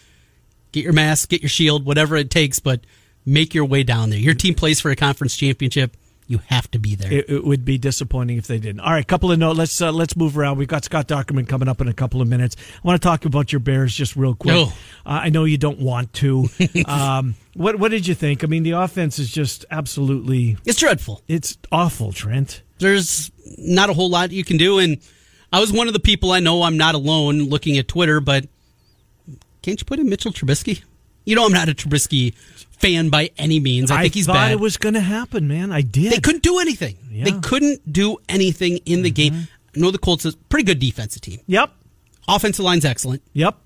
Get 0.72 0.82
your 0.82 0.92
mask, 0.92 1.28
get 1.28 1.40
your 1.40 1.48
shield, 1.48 1.84
whatever 1.86 2.16
it 2.16 2.30
takes, 2.30 2.58
but 2.58 2.80
make 3.24 3.54
your 3.54 3.64
way 3.64 3.84
down 3.84 4.10
there. 4.10 4.18
Your 4.18 4.34
team 4.34 4.54
plays 4.56 4.80
for 4.80 4.90
a 4.90 4.96
conference 4.96 5.36
championship. 5.36 5.96
You 6.26 6.40
have 6.46 6.70
to 6.70 6.78
be 6.78 6.94
there. 6.94 7.12
It, 7.12 7.28
it 7.28 7.44
would 7.44 7.64
be 7.64 7.76
disappointing 7.76 8.38
if 8.38 8.46
they 8.46 8.58
didn't. 8.58 8.80
All 8.80 8.92
right, 8.92 9.06
couple 9.06 9.30
of 9.30 9.38
notes. 9.38 9.58
Let's 9.58 9.80
uh, 9.82 9.92
let's 9.92 10.16
move 10.16 10.38
around. 10.38 10.56
We've 10.56 10.68
got 10.68 10.84
Scott 10.84 11.06
Dochterman 11.06 11.46
coming 11.46 11.68
up 11.68 11.80
in 11.80 11.88
a 11.88 11.92
couple 11.92 12.22
of 12.22 12.28
minutes. 12.28 12.56
I 12.76 12.86
want 12.86 13.00
to 13.00 13.06
talk 13.06 13.26
about 13.26 13.52
your 13.52 13.60
Bears 13.60 13.94
just 13.94 14.16
real 14.16 14.34
quick. 14.34 14.54
No. 14.54 14.62
Uh, 15.04 15.20
I 15.24 15.28
know 15.28 15.44
you 15.44 15.58
don't 15.58 15.80
want 15.80 16.12
to. 16.14 16.48
um, 16.86 17.34
what 17.54 17.78
what 17.78 17.90
did 17.90 18.06
you 18.06 18.14
think? 18.14 18.42
I 18.42 18.46
mean, 18.46 18.62
the 18.62 18.72
offense 18.72 19.18
is 19.18 19.30
just 19.30 19.66
absolutely 19.70 20.56
it's 20.64 20.80
dreadful. 20.80 21.22
it's 21.28 21.58
awful, 21.70 22.12
Trent. 22.12 22.62
there's 22.78 23.30
not 23.58 23.90
a 23.90 23.92
whole 23.92 24.08
lot 24.08 24.30
you 24.30 24.44
can 24.44 24.56
do. 24.56 24.78
And 24.78 24.98
I 25.52 25.60
was 25.60 25.72
one 25.72 25.88
of 25.88 25.92
the 25.92 26.00
people 26.00 26.32
I 26.32 26.40
know 26.40 26.62
I'm 26.62 26.78
not 26.78 26.94
alone 26.94 27.44
looking 27.44 27.76
at 27.76 27.86
Twitter, 27.86 28.20
but 28.20 28.46
can't 29.62 29.78
you 29.80 29.84
put 29.84 29.98
in 29.98 30.08
Mitchell 30.08 30.32
Trubisky? 30.32 30.82
You 31.24 31.36
know 31.36 31.46
I'm 31.46 31.52
not 31.52 31.68
a 31.68 31.74
Trubisky 31.74 32.34
fan 32.78 33.08
by 33.08 33.30
any 33.38 33.60
means. 33.60 33.90
I 33.90 34.02
think 34.02 34.14
he's 34.14 34.26
thought 34.26 34.34
bad. 34.34 34.52
it 34.52 34.60
was 34.60 34.76
going 34.76 34.94
to 34.94 35.00
happen, 35.00 35.48
man. 35.48 35.72
I 35.72 35.80
did. 35.80 36.12
they 36.12 36.20
couldn't 36.20 36.42
do 36.42 36.58
anything. 36.58 36.96
Yeah. 37.10 37.24
They 37.24 37.32
couldn't 37.40 37.90
do 37.90 38.18
anything 38.28 38.78
in 38.84 39.02
the 39.02 39.10
Mm-hmm. 39.10 39.34
game. 39.36 39.48
I 39.76 39.80
know 39.80 39.90
the 39.90 39.98
Colts 39.98 40.24
is 40.24 40.34
a 40.34 40.36
pretty 40.36 40.64
good 40.64 40.78
defensive 40.78 41.22
team. 41.22 41.40
Yep. 41.46 41.70
Offensive 42.28 42.64
line's 42.64 42.84
excellent. 42.84 43.22
Yep. 43.32 43.56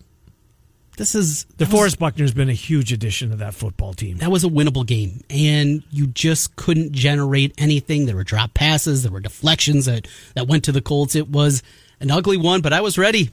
This 0.96 1.14
is 1.14 1.46
DeForest 1.58 1.98
Buckner's 1.98 2.32
been 2.34 2.48
a 2.48 2.54
huge 2.54 2.92
addition 2.92 3.30
to 3.30 3.36
that 3.36 3.54
football 3.54 3.92
team. 3.94 4.16
that 4.18 4.32
was 4.32 4.42
a 4.42 4.48
winnable 4.48 4.84
game, 4.84 5.20
and 5.30 5.84
you 5.92 6.08
just 6.08 6.56
couldn't 6.56 6.90
generate 6.92 7.54
anything. 7.56 8.06
There 8.06 8.16
were 8.16 8.24
drop 8.24 8.52
passes, 8.54 9.04
there 9.04 9.12
were 9.12 9.20
deflections 9.20 9.84
that, 9.86 10.08
that 10.34 10.48
went 10.48 10.64
to 10.64 10.72
the 10.72 10.80
Colts. 10.80 11.14
It 11.14 11.28
was 11.28 11.62
an 12.00 12.10
ugly 12.10 12.36
one, 12.36 12.62
but 12.62 12.72
I 12.72 12.80
was 12.80 12.98
ready. 12.98 13.30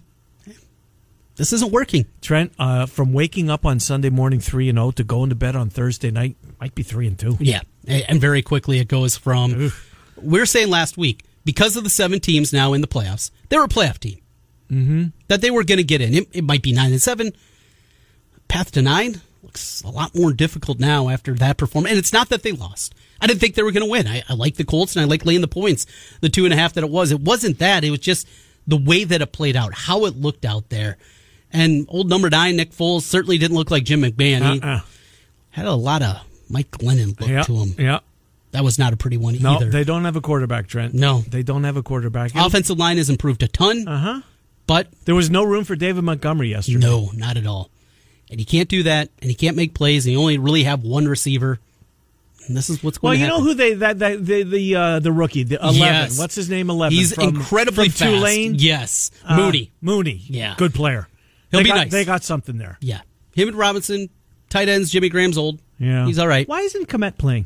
This 1.36 1.52
isn't 1.54 1.72
working. 1.72 2.06
Trent, 2.22 2.54
uh, 2.58 2.86
from 2.86 3.12
waking 3.12 3.50
up 3.50 3.66
on 3.66 3.80
Sunday 3.80 4.10
morning 4.10 4.40
three 4.40 4.70
and 4.70 4.78
zero 4.78 4.92
to 4.92 5.04
going 5.04 5.30
to 5.30 5.36
bed 5.36 5.56
on 5.56 5.70
Thursday 5.70 6.12
night, 6.12 6.38
might 6.60 6.76
be 6.76 6.84
three 6.84 7.08
and 7.08 7.20
two. 7.20 7.38
Yeah, 7.40 7.62
and 7.86 8.22
very 8.22 8.42
quickly 8.42 8.80
it 8.80 8.88
goes 8.88 9.18
from. 9.18 9.72
we 10.22 10.40
are 10.40 10.46
saying 10.46 10.70
last 10.70 10.98
week 10.98 11.24
because 11.44 11.76
of 11.76 11.84
the 11.84 11.90
seven 11.90 12.20
teams 12.20 12.54
now 12.54 12.74
in 12.74 12.82
the 12.82 12.88
playoffs, 12.88 13.32
they 13.50 13.58
were 13.58 13.66
a 13.66 13.70
playoff 13.70 14.00
team. 14.00 14.20
Mm-hmm. 14.72 15.06
That 15.28 15.42
they 15.42 15.52
were 15.52 15.64
going 15.64 15.78
to 15.78 15.84
get 15.84 16.02
in. 16.02 16.14
It, 16.14 16.30
it 16.34 16.44
might 16.44 16.64
be 16.64 16.72
nine 16.72 16.92
and 16.92 17.02
seven. 17.02 17.34
Path 18.48 18.72
to 18.72 18.82
nine 18.82 19.22
looks 19.44 19.82
a 19.84 19.90
lot 19.90 20.16
more 20.16 20.34
difficult 20.34 20.80
now 20.80 21.10
after 21.10 21.34
that 21.36 21.58
performance. 21.58 21.92
And 21.92 22.00
it's 22.00 22.14
not 22.14 22.30
that 22.30 22.44
they 22.44 22.52
lost. 22.52 22.96
I 23.22 23.28
didn't 23.28 23.40
think 23.40 23.56
they 23.56 23.64
were 23.64 23.72
going 23.72 23.86
to 23.86 23.90
win. 23.90 24.08
I, 24.08 24.24
I 24.28 24.34
like 24.34 24.56
the 24.56 24.64
Colts 24.64 24.96
and 24.96 25.04
I 25.04 25.08
like 25.08 25.26
laying 25.26 25.42
the 25.42 25.48
points, 25.48 25.86
the 26.22 26.30
two 26.30 26.46
and 26.46 26.54
a 26.54 26.58
half 26.58 26.74
that 26.74 26.84
it 26.84 26.90
was. 26.90 27.12
It 27.12 27.22
wasn't 27.22 27.60
that. 27.60 27.84
It 27.84 27.92
was 27.92 28.00
just 28.00 28.28
the 28.68 28.78
way 28.78 29.04
that 29.04 29.22
it 29.22 29.32
played 29.32 29.56
out, 29.56 29.74
how 29.74 30.06
it 30.06 30.16
looked 30.16 30.46
out 30.46 30.70
there. 30.70 30.98
And 31.56 31.86
old 31.90 32.10
number 32.10 32.30
nine, 32.30 32.56
Nick 32.58 32.72
Foles, 32.72 33.02
certainly 33.04 33.38
didn't 33.38 33.56
look 33.58 33.72
like 33.72 33.84
Jim 33.86 34.02
McMahon. 34.02 34.54
He 34.54 34.60
Uh-uh. 34.62 34.82
had 35.52 35.66
a 35.66 35.74
lot 35.76 36.02
of 36.02 36.18
Mike 36.50 36.72
Glennon 36.72 37.20
look 37.20 37.30
Yeah. 37.30 37.44
to 37.44 37.56
him. 37.56 37.76
Yeah. 37.80 38.00
That 38.52 38.64
was 38.64 38.80
not 38.80 38.94
a 38.94 38.98
pretty 38.98 39.18
one 39.18 39.38
No, 39.42 39.56
either. 39.58 39.70
they 39.70 39.84
don't 39.84 40.06
have 40.06 40.16
a 40.16 40.22
quarterback, 40.22 40.68
Trent. 40.68 40.94
No. 40.94 41.24
They 41.28 41.44
don't 41.44 41.64
have 41.66 41.76
a 41.78 41.84
quarterback. 41.84 42.32
Offensive 42.36 42.78
line 42.78 42.98
has 42.98 43.10
improved 43.10 43.44
a 43.44 43.48
ton, 43.50 43.86
Uh 43.88 44.00
huh. 44.00 44.22
but 44.68 44.88
There 45.06 45.16
was 45.16 45.30
no 45.30 45.44
room 45.44 45.64
for 45.66 45.76
David 45.76 46.04
Montgomery 46.04 46.52
yesterday. 46.52 46.80
no, 46.80 47.10
not 47.16 47.36
at 47.38 47.46
all. 47.46 47.70
And 48.30 48.40
he 48.40 48.46
can't 48.46 48.70
do 48.70 48.84
that, 48.84 49.10
and 49.22 49.30
he 49.30 49.36
can't 49.36 49.56
make 49.58 49.74
plays, 49.74 50.06
and 50.06 50.14
you 50.14 50.20
only 50.20 50.38
really 50.38 50.64
have 50.64 50.84
one 50.84 51.06
receiver. 51.08 51.60
And 52.48 52.56
this 52.56 52.70
is 52.70 52.82
what's 52.84 52.98
going. 53.00 53.14
On. 53.14 53.20
Well, 53.20 53.20
you 53.20 53.28
know 53.28 53.34
happen. 53.36 53.46
who 53.48 53.54
they 53.56 53.74
that, 53.76 54.00
that 54.00 54.26
the 54.26 54.44
the 54.44 54.76
uh, 54.76 55.00
the 55.00 55.12
rookie 55.12 55.44
the 55.44 55.56
eleven. 55.56 55.80
Yes. 55.80 56.18
What's 56.20 56.36
his 56.36 56.48
name? 56.50 56.70
Eleven. 56.70 56.96
He's 56.96 57.14
from, 57.14 57.24
incredibly 57.30 57.90
from 57.90 57.94
fast. 57.98 58.14
Tulane. 58.14 58.56
Yes, 58.56 59.12
Uh, 59.26 59.36
Mooney. 59.38 59.72
Mooney. 59.82 60.22
Yeah. 60.28 60.54
Good 60.58 60.74
player. 60.74 61.08
He'll 61.52 61.60
they 61.60 61.64
be 61.64 61.70
got, 61.70 61.76
nice. 61.76 61.92
They 61.92 62.06
got 62.06 62.24
something 62.24 62.58
there. 62.58 62.78
Yeah, 62.82 63.02
him 63.34 63.48
and 63.50 63.58
Robinson, 63.58 64.10
tight 64.50 64.70
ends. 64.70 64.92
Jimmy 64.92 65.10
Graham's 65.10 65.38
old. 65.38 65.62
Yeah. 65.80 66.06
he's 66.06 66.20
all 66.20 66.28
right. 66.28 66.48
Why 66.48 66.62
isn't 66.62 66.88
Kmet 66.88 67.18
playing? 67.18 67.46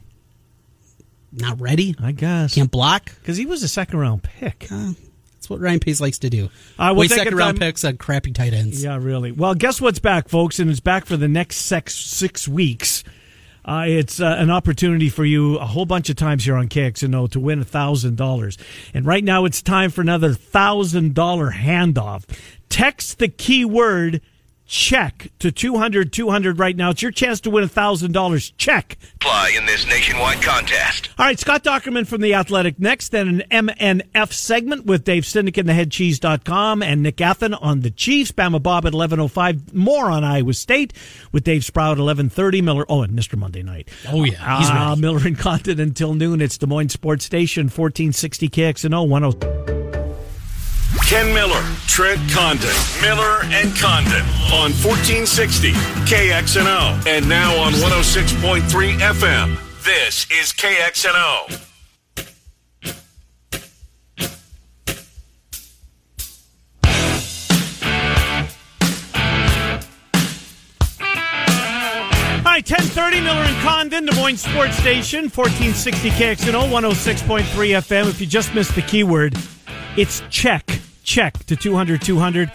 Not 1.31 1.59
ready. 1.61 1.95
I 2.01 2.11
guess 2.11 2.55
Can't 2.55 2.71
block. 2.71 3.05
because 3.19 3.37
he 3.37 3.45
was 3.45 3.61
a 3.63 3.67
second 3.67 3.99
round 3.99 4.23
pick. 4.23 4.67
That's 4.69 5.49
what 5.49 5.59
Ryan 5.59 5.79
Pace 5.79 6.01
likes 6.01 6.19
to 6.19 6.29
do. 6.29 6.45
Uh, 6.77 6.89
we'll 6.91 7.01
Waste 7.01 7.15
second 7.15 7.35
round 7.35 7.59
time- 7.59 7.67
picks 7.69 7.85
on 7.85 7.97
crappy 7.97 8.31
tight 8.31 8.53
ends. 8.53 8.83
Yeah, 8.83 8.97
really. 8.99 9.31
Well, 9.31 9.53
guess 9.55 9.79
what's 9.79 9.99
back, 9.99 10.27
folks, 10.27 10.59
and 10.59 10.69
it's 10.71 10.79
back 10.79 11.05
for 11.05 11.17
the 11.17 11.27
next 11.27 11.57
six 11.57 11.95
six 11.95 12.47
weeks. 12.47 13.03
Uh, 13.69 13.85
it's 13.85 14.19
uh, 14.19 14.35
an 14.39 14.49
opportunity 14.49 15.09
for 15.09 15.23
you 15.23 15.59
a 15.59 15.65
whole 15.65 15.85
bunch 15.85 16.09
of 16.09 16.15
times 16.15 16.43
here 16.43 16.55
on 16.55 16.67
KXNO 16.67 17.29
to 17.29 17.39
win 17.39 17.63
thousand 17.63 18.17
dollars, 18.17 18.57
and 18.95 19.05
right 19.05 19.23
now 19.23 19.45
it's 19.45 19.61
time 19.61 19.91
for 19.91 20.01
another 20.01 20.33
thousand 20.33 21.13
dollar 21.13 21.51
handoff. 21.51 22.23
Text 22.69 23.19
the 23.19 23.27
keyword 23.27 24.21
check 24.69 25.31
to 25.39 25.51
200 25.51 26.13
200 26.13 26.59
right 26.59 26.75
now. 26.75 26.91
It's 26.91 27.01
your 27.01 27.11
chance 27.11 27.41
to 27.41 27.49
win 27.49 27.67
thousand 27.67 28.13
dollars. 28.13 28.51
Check. 28.51 28.97
Apply 29.15 29.53
in 29.57 29.65
this 29.65 29.85
nationwide 29.85 30.41
contest. 30.41 31.09
All 31.17 31.25
right, 31.25 31.39
Scott 31.39 31.63
Dochterman 31.63 32.07
from 32.07 32.21
The 32.21 32.35
Athletic 32.35 32.79
next, 32.79 33.09
then 33.09 33.41
an 33.51 33.67
MNF 33.67 34.31
segment 34.31 34.85
with 34.85 35.03
Dave 35.03 35.23
Stinick 35.23 35.57
and 35.57 35.67
theheadcheese.com 35.67 36.83
and 36.83 37.03
Nick 37.03 37.17
Athan 37.17 37.57
on 37.59 37.81
the 37.81 37.89
Chiefs, 37.91 38.31
Bama 38.31 38.61
Bob 38.61 38.85
at 38.85 38.93
11.05, 38.93 39.73
more 39.73 40.05
on 40.05 40.23
Iowa 40.23 40.53
State 40.53 40.93
with 41.31 41.43
Dave 41.43 41.65
Sproul 41.65 41.93
at 41.93 41.97
11.30, 41.97 42.63
Miller, 42.63 42.85
oh, 42.87 43.01
and 43.01 43.13
Mr. 43.13 43.37
Monday 43.37 43.63
Night. 43.63 43.89
Oh, 44.07 44.23
yeah, 44.23 44.59
he's 44.59 44.69
ah, 44.69 44.89
ready. 44.89 45.01
Miller 45.01 45.25
and 45.25 45.37
Condon 45.37 45.79
until 45.79 46.13
noon. 46.13 46.41
It's 46.41 46.57
Des 46.57 46.67
Moines 46.67 46.89
Sports 46.89 47.25
Station, 47.25 47.63
1460 47.65 48.49
KXNO, 48.49 49.65
10. 49.65 49.78
Ken 51.09 51.33
Miller, 51.33 51.65
Trent 51.87 52.21
Condon, 52.29 52.69
Miller 53.01 53.39
and 53.45 53.75
Condon 53.75 54.21
on 54.53 54.69
1460 54.77 55.71
KXNO 56.05 57.07
and 57.07 57.27
now 57.27 57.57
on 57.57 57.73
106.3 57.73 58.61
FM. 58.99 59.57
This 59.83 60.27
is 60.29 60.53
KXNO. 60.53 61.65
Right, 72.45 72.69
1030 72.69 73.21
Miller 73.21 73.33
and 73.35 73.57
Condon, 73.63 74.05
Des 74.05 74.15
Moines 74.15 74.37
Sports 74.37 74.77
Station, 74.77 75.23
1460 75.23 76.11
KXNO, 76.11 76.69
106.3 76.69 77.41
FM. 77.41 78.07
If 78.09 78.21
you 78.21 78.27
just 78.27 78.53
missed 78.53 78.75
the 78.75 78.83
keyword, 78.83 79.35
it's 79.97 80.21
check. 80.29 80.78
Check 81.09 81.43
to 81.47 81.55
200 81.55 82.03
200. 82.03 82.51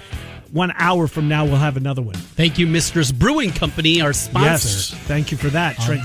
one 0.53 0.73
hour 0.77 1.09
from 1.09 1.27
now, 1.27 1.45
we'll 1.45 1.57
have 1.57 1.77
another 1.77 2.01
one. 2.03 2.15
Thank 2.15 2.57
you, 2.57 2.69
Mistress 2.69 3.11
Brewing 3.11 3.51
Company, 3.51 4.01
our 4.01 4.13
sponsor. 4.13 4.69
Yes, 4.69 4.95
thank 5.09 5.33
you 5.33 5.37
for 5.37 5.49
that, 5.49 5.77
Trent 5.79 6.03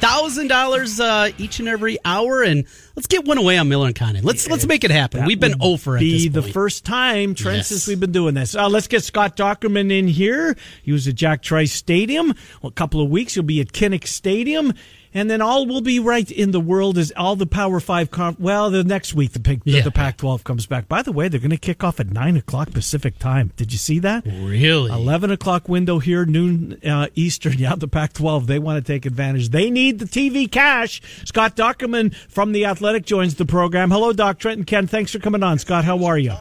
thousand 0.00 0.48
dollars 0.48 0.98
uh, 1.00 1.28
each 1.36 1.58
and 1.58 1.68
every 1.68 1.98
hour, 2.02 2.42
and 2.42 2.64
let's 2.96 3.06
get 3.06 3.26
one 3.26 3.36
away 3.36 3.58
on 3.58 3.68
Miller 3.68 3.88
and 3.88 3.94
Condon. 3.94 4.24
Let's 4.24 4.48
let's 4.48 4.66
make 4.66 4.84
it 4.84 4.90
happen. 4.90 5.20
That 5.20 5.26
We've 5.26 5.38
been 5.38 5.60
over 5.60 5.96
at 5.96 6.00
Be 6.00 6.28
this 6.28 6.46
the 6.46 6.50
first 6.50 6.86
time, 6.86 7.34
Trent, 7.34 7.58
Yes. 7.58 7.68
since 7.68 7.86
we've 7.86 8.00
been 8.00 8.10
doing 8.12 8.32
this. 8.32 8.54
Uh, 8.54 8.70
let's 8.70 8.86
get 8.88 9.02
Scott 9.02 9.36
Dochterman 9.36 9.92
in 9.92 10.08
here. 10.08 10.56
He 10.82 10.92
was 10.92 11.06
at 11.06 11.14
Jack 11.14 11.42
Trice 11.42 11.74
Stadium. 11.74 12.28
Well, 12.62 12.70
a 12.70 12.72
couple 12.72 13.02
of 13.02 13.10
weeks, 13.10 13.34
he'll 13.34 13.42
be 13.42 13.60
at 13.60 13.72
Kinnick 13.72 14.06
Stadium. 14.06 14.72
And 15.14 15.30
then 15.30 15.42
all 15.42 15.66
will 15.66 15.80
be 15.82 15.98
right 15.98 16.30
in 16.30 16.52
the 16.52 16.60
world 16.60 16.96
is 16.96 17.12
all 17.16 17.36
the 17.36 17.46
Power 17.46 17.80
Five. 17.80 18.08
Well, 18.38 18.70
the 18.70 18.82
next 18.84 19.14
week 19.14 19.32
the, 19.32 19.40
Pig- 19.40 19.62
Yeah. 19.64 19.82
the 19.82 19.90
Pac-12 19.90 20.42
comes 20.44 20.66
back. 20.66 20.88
By 20.88 21.02
the 21.02 21.12
way, 21.12 21.28
they're 21.28 21.40
going 21.40 21.50
to 21.50 21.56
kick 21.56 21.84
off 21.84 22.00
at 22.00 22.10
nine 22.10 22.36
o'clock 22.36 22.70
Pacific 22.72 23.18
time. 23.18 23.52
Did 23.56 23.72
you 23.72 23.78
see 23.78 23.98
that? 24.00 24.24
Really? 24.26 24.90
11 24.90 25.30
o'clock 25.30 25.68
window 25.68 25.98
here, 25.98 26.24
noon 26.24 26.78
uh, 26.84 27.08
Eastern. 27.14 27.52
Yeah, 27.58 27.74
the 27.76 27.88
Pac 27.88 28.14
12. 28.14 28.46
They 28.46 28.58
want 28.58 28.84
to 28.84 28.92
take 28.92 29.06
advantage. 29.06 29.50
They 29.50 29.70
need 29.70 29.98
the 29.98 30.06
TV 30.06 30.50
cash. 30.50 31.00
Scott 31.24 31.54
Dochterman 31.56 32.14
from 32.28 32.52
The 32.52 32.64
Athletic 32.64 33.04
joins 33.04 33.34
the 33.36 33.44
program. 33.46 33.90
Hello, 33.90 34.12
Doc 34.12 34.38
Trent 34.38 34.58
and 34.58 34.66
Ken. 34.66 34.86
Thanks 34.86 35.12
for 35.12 35.18
coming 35.18 35.42
on. 35.42 35.58
Scott, 35.58 35.84
how 35.84 36.04
are 36.04 36.18
you? 36.18 36.34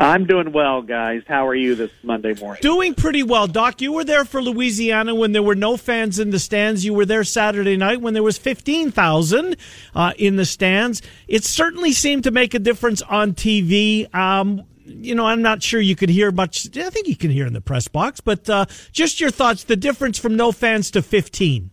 I'm 0.00 0.26
doing 0.26 0.52
well, 0.52 0.80
guys. 0.82 1.22
How 1.26 1.48
are 1.48 1.56
you 1.56 1.74
this 1.74 1.90
Monday 2.04 2.32
morning? 2.34 2.60
Doing 2.62 2.94
pretty 2.94 3.24
well, 3.24 3.48
Doc. 3.48 3.80
You 3.80 3.92
were 3.92 4.04
there 4.04 4.24
for 4.24 4.40
Louisiana 4.40 5.12
when 5.12 5.32
there 5.32 5.42
were 5.42 5.56
no 5.56 5.76
fans 5.76 6.20
in 6.20 6.30
the 6.30 6.38
stands. 6.38 6.84
You 6.84 6.94
were 6.94 7.04
there 7.04 7.24
Saturday 7.24 7.76
night 7.76 8.00
when 8.00 8.14
there 8.14 8.22
was 8.22 8.38
15,000 8.38 9.56
uh, 9.96 10.12
in 10.16 10.36
the 10.36 10.44
stands. 10.44 11.02
It 11.26 11.42
certainly 11.42 11.90
seemed 11.90 12.22
to 12.24 12.30
make 12.30 12.54
a 12.54 12.60
difference 12.60 13.02
on 13.02 13.32
TV. 13.32 14.12
Um, 14.14 14.62
you 14.84 15.16
know, 15.16 15.26
I'm 15.26 15.42
not 15.42 15.64
sure 15.64 15.80
you 15.80 15.96
could 15.96 16.10
hear 16.10 16.30
much. 16.30 16.76
I 16.76 16.90
think 16.90 17.08
you 17.08 17.16
can 17.16 17.32
hear 17.32 17.46
in 17.46 17.52
the 17.52 17.60
press 17.60 17.88
box, 17.88 18.20
but 18.20 18.48
uh, 18.48 18.66
just 18.92 19.20
your 19.20 19.30
thoughts, 19.30 19.64
the 19.64 19.76
difference 19.76 20.16
from 20.16 20.36
no 20.36 20.52
fans 20.52 20.92
to 20.92 21.02
15. 21.02 21.70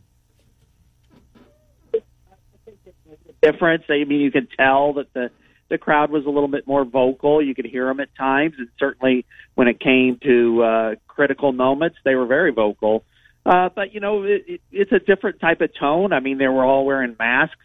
Difference. 3.43 3.83
I 3.87 4.03
mean, 4.05 4.21
you 4.21 4.31
could 4.31 4.47
tell 4.57 4.93
that 4.93 5.13
the 5.13 5.29
the 5.75 5.79
crowd 5.79 6.09
was 6.09 6.25
a 6.25 6.29
little 6.29 6.47
bit 6.47 6.65
more 6.65 6.85
vocal. 6.85 7.41
You 7.41 7.53
could 7.53 7.65
hear 7.65 7.87
them 7.87 7.99
at 7.99 8.15
times, 8.15 8.53
and 8.57 8.69
certainly 8.79 9.25
when 9.55 9.67
it 9.67 9.77
came 9.77 10.17
to 10.23 10.63
uh, 10.63 10.95
critical 11.05 11.51
moments, 11.51 11.97
they 12.05 12.15
were 12.15 12.25
very 12.25 12.53
vocal. 12.53 13.03
Uh, 13.45 13.67
but 13.75 13.93
you 13.93 13.99
know, 13.99 14.23
it, 14.23 14.45
it, 14.47 14.61
it's 14.71 14.93
a 14.93 14.99
different 14.99 15.41
type 15.41 15.59
of 15.59 15.69
tone. 15.77 16.13
I 16.13 16.21
mean, 16.21 16.37
they 16.37 16.47
were 16.47 16.63
all 16.63 16.85
wearing 16.85 17.17
masks, 17.19 17.57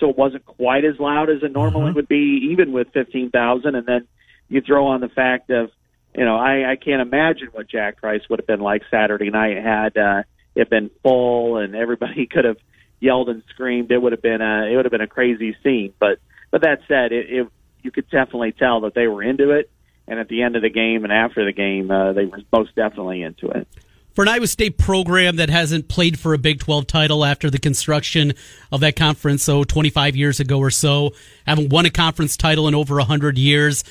so 0.00 0.10
it 0.10 0.18
wasn't 0.18 0.44
quite 0.44 0.84
as 0.84 0.98
loud 0.98 1.30
as 1.30 1.44
it 1.44 1.52
normally 1.52 1.92
would 1.92 2.08
be, 2.08 2.48
even 2.50 2.72
with 2.72 2.88
fifteen 2.92 3.30
thousand. 3.30 3.76
And 3.76 3.86
then 3.86 4.08
you 4.48 4.60
throw 4.60 4.88
on 4.88 5.00
the 5.00 5.08
fact 5.08 5.50
of, 5.50 5.70
you 6.16 6.24
know, 6.24 6.34
I, 6.34 6.72
I 6.72 6.76
can't 6.76 7.00
imagine 7.00 7.48
what 7.52 7.70
Jack 7.70 8.00
Trice 8.00 8.22
would 8.28 8.40
have 8.40 8.46
been 8.48 8.60
like 8.60 8.82
Saturday 8.90 9.30
night 9.30 9.56
had 9.56 9.96
uh, 9.96 10.22
it 10.56 10.68
been 10.68 10.90
full 11.04 11.58
and 11.58 11.76
everybody 11.76 12.26
could 12.30 12.44
have 12.44 12.58
yelled 12.98 13.28
and 13.28 13.44
screamed. 13.50 13.92
It 13.92 14.02
would 14.02 14.12
have 14.12 14.22
been 14.22 14.42
a 14.42 14.64
it 14.64 14.74
would 14.74 14.84
have 14.84 14.92
been 14.92 15.00
a 15.00 15.06
crazy 15.06 15.56
scene. 15.62 15.94
But 16.00 16.18
but 16.52 16.60
that 16.60 16.82
said, 16.86 17.10
it, 17.10 17.28
it 17.28 17.48
you 17.82 17.90
could 17.90 18.08
definitely 18.10 18.52
tell 18.52 18.82
that 18.82 18.94
they 18.94 19.08
were 19.08 19.24
into 19.24 19.50
it. 19.50 19.68
And 20.06 20.20
at 20.20 20.28
the 20.28 20.42
end 20.42 20.54
of 20.54 20.62
the 20.62 20.70
game 20.70 21.02
and 21.02 21.12
after 21.12 21.44
the 21.44 21.52
game, 21.52 21.90
uh, 21.90 22.12
they 22.12 22.26
were 22.26 22.38
most 22.52 22.76
definitely 22.76 23.22
into 23.22 23.48
it. 23.48 23.66
For 24.14 24.22
an 24.22 24.28
Iowa 24.28 24.46
State 24.46 24.76
program 24.76 25.36
that 25.36 25.48
hasn't 25.48 25.88
played 25.88 26.18
for 26.18 26.34
a 26.34 26.38
Big 26.38 26.60
12 26.60 26.86
title 26.86 27.24
after 27.24 27.48
the 27.48 27.58
construction 27.58 28.34
of 28.70 28.80
that 28.80 28.94
conference, 28.94 29.42
so 29.42 29.64
25 29.64 30.14
years 30.14 30.38
ago 30.38 30.58
or 30.58 30.70
so, 30.70 31.12
haven't 31.46 31.72
won 31.72 31.86
a 31.86 31.90
conference 31.90 32.36
title 32.36 32.68
in 32.68 32.74
over 32.74 32.96
100 32.96 33.38
years, 33.38 33.84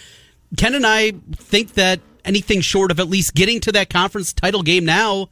Ken 0.58 0.76
and 0.76 0.86
I 0.86 1.14
think 1.34 1.74
that 1.74 2.02
anything 2.24 2.62
short 2.62 2.92
of 2.92 3.00
at 3.00 3.10
least 3.10 3.34
getting 3.34 3.60
to 3.62 3.72
that 3.72 3.90
conference 3.90 4.32
title 4.32 4.62
game 4.62 4.86
now 4.86 5.30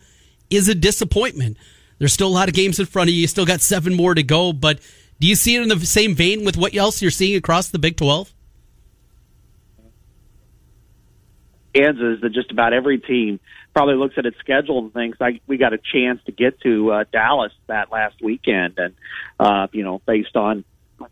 is 0.49 0.67
a 0.67 0.75
disappointment. 0.75 1.57
There's 1.99 2.13
still 2.13 2.29
a 2.29 2.33
lot 2.33 2.47
of 2.47 2.55
games 2.55 2.79
in 2.79 2.85
front 2.85 3.09
of 3.09 3.13
you. 3.13 3.21
You 3.21 3.27
still 3.27 3.45
got 3.45 3.61
seven 3.61 3.93
more 3.93 4.15
to 4.15 4.23
go, 4.23 4.53
but 4.53 4.79
do 5.19 5.27
you 5.27 5.35
see 5.35 5.55
it 5.55 5.61
in 5.61 5.69
the 5.69 5.85
same 5.85 6.15
vein 6.15 6.45
with 6.45 6.57
what 6.57 6.75
else 6.75 7.01
you're 7.01 7.11
seeing 7.11 7.35
across 7.35 7.69
the 7.69 7.79
Big 7.79 7.97
12? 7.97 8.33
Kansas 11.73 12.19
that 12.21 12.31
just 12.33 12.51
about 12.51 12.73
every 12.73 12.97
team 12.99 13.39
probably 13.73 13.95
looks 13.95 14.15
at 14.17 14.25
its 14.25 14.37
schedule 14.39 14.79
and 14.79 14.93
thinks 14.93 15.19
like 15.19 15.41
we 15.47 15.57
got 15.57 15.73
a 15.73 15.77
chance 15.77 16.19
to 16.25 16.31
get 16.31 16.59
to 16.61 16.91
uh, 16.91 17.03
Dallas 17.11 17.53
that 17.67 17.91
last 17.91 18.21
weekend, 18.21 18.77
and 18.77 18.95
uh, 19.39 19.67
you 19.71 19.83
know 19.83 20.01
based 20.05 20.35
on 20.35 20.63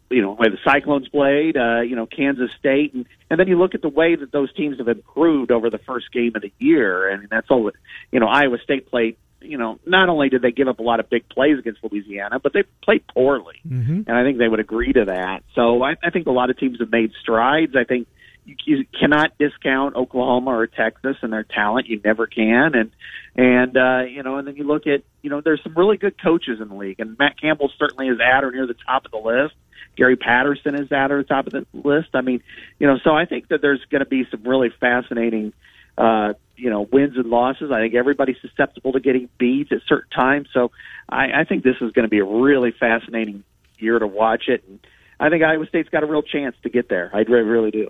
you 0.10 0.22
know 0.22 0.34
where 0.34 0.50
the 0.50 0.58
Cyclones 0.64 1.08
played, 1.10 1.58
uh, 1.58 1.82
you 1.82 1.96
know 1.96 2.06
Kansas 2.06 2.50
State, 2.60 2.94
and 2.94 3.06
and 3.30 3.40
then 3.40 3.48
you 3.48 3.58
look 3.58 3.76
at 3.76 3.82
the 3.82 3.90
way 3.90 4.16
that 4.16 4.32
those 4.32 4.52
teams 4.54 4.80
have 4.80 4.88
improved 4.88 5.52
over 5.52 5.70
the 5.70 5.78
first 5.78 6.12
game 6.12 6.36
of 6.36 6.42
the 6.42 6.52
year, 6.60 7.08
and 7.10 7.30
that's 7.30 7.50
all. 7.50 7.70
You 8.12 8.20
know 8.20 8.28
Iowa 8.28 8.58
State 8.64 8.90
played. 8.90 9.18
You 9.42 9.58
know, 9.58 9.80
not 9.86 10.10
only 10.10 10.30
did 10.30 10.42
they 10.42 10.52
give 10.52 10.68
up 10.68 10.80
a 10.80 10.84
lot 10.84 11.00
of 11.00 11.10
big 11.10 11.30
plays 11.30 11.60
against 11.60 11.84
Louisiana, 11.84 12.40
but 12.40 12.54
they 12.54 12.64
played 12.84 13.06
poorly, 13.08 13.56
mm-hmm. 13.68 14.02
and 14.08 14.12
I 14.12 14.24
think 14.24 14.40
they 14.40 14.48
would 14.48 14.60
agree 14.60 14.94
to 14.94 15.06
that. 15.06 15.44
So 15.54 15.84
I, 15.84 15.96
I 16.04 16.10
think 16.10 16.28
a 16.28 16.32
lot 16.32 16.50
of 16.50 16.58
teams 16.58 16.80
have 16.80 16.92
made 16.92 17.12
strides. 17.22 17.76
I 17.76 17.84
think 17.84 18.08
you, 18.46 18.56
you 18.66 18.86
cannot 19.00 19.38
discount 19.38 19.96
Oklahoma 19.96 20.52
or 20.52 20.68
Texas 20.68 21.18
and 21.22 21.32
their 21.32 21.44
talent. 21.44 21.88
You 21.88 22.02
never 22.04 22.26
can. 22.26 22.74
And 22.74 22.92
and 23.36 23.78
uh, 23.78 24.10
you 24.10 24.24
know, 24.24 24.38
and 24.38 24.48
then 24.48 24.56
you 24.56 24.64
look 24.64 24.88
at 24.88 25.04
you 25.22 25.30
know, 25.30 25.42
there's 25.42 25.62
some 25.64 25.76
really 25.76 25.98
good 25.98 26.22
coaches 26.22 26.60
in 26.62 26.70
the 26.70 26.76
league, 26.76 27.00
and 27.00 27.18
Matt 27.20 27.40
Campbell 27.40 27.72
certainly 27.78 28.08
is 28.08 28.20
at 28.20 28.44
or 28.44 28.52
near 28.52 28.66
the 28.66 28.76
top 28.86 29.06
of 29.06 29.12
the 29.12 29.18
list. 29.18 29.54
Gary 29.96 30.16
Patterson 30.16 30.76
is 30.76 30.92
at 30.92 31.12
or 31.12 31.22
the 31.22 31.28
top 31.28 31.48
of 31.48 31.54
the 31.54 31.66
list. 31.74 32.10
I 32.14 32.22
mean, 32.22 32.42
you 32.80 32.88
know, 32.88 32.98
so 33.04 33.12
I 33.12 33.26
think 33.26 33.50
that 33.50 33.62
there's 33.62 33.84
going 33.92 34.04
to 34.04 34.10
be 34.10 34.26
some 34.32 34.44
really 34.44 34.70
fascinating. 34.80 35.54
Uh, 35.98 36.34
you 36.58 36.70
know, 36.70 36.82
wins 36.92 37.16
and 37.16 37.28
losses. 37.28 37.72
I 37.72 37.80
think 37.80 37.94
everybody's 37.94 38.38
susceptible 38.42 38.92
to 38.94 39.00
getting 39.00 39.30
beat 39.38 39.72
at 39.72 39.82
certain 39.88 40.10
times. 40.10 40.50
So 40.54 40.72
I, 41.08 41.42
I 41.42 41.44
think 41.44 41.64
this 41.64 41.76
is 41.82 41.92
going 41.92 42.04
to 42.04 42.10
be 42.10 42.20
a 42.20 42.26
really 42.26 42.72
fascinating 42.72 43.44
year 43.78 44.00
to 44.00 44.08
watch 44.08 44.46
it. 44.48 44.64
And 44.68 44.80
I 45.20 45.30
think 45.30 45.44
Iowa 45.44 45.66
State's 45.68 45.90
got 45.90 46.04
a 46.04 46.06
real 46.06 46.24
chance 46.24 46.56
to 46.64 46.70
get 46.70 46.90
there. 46.90 47.10
I 47.14 47.20
really, 47.20 47.72
do. 47.72 47.90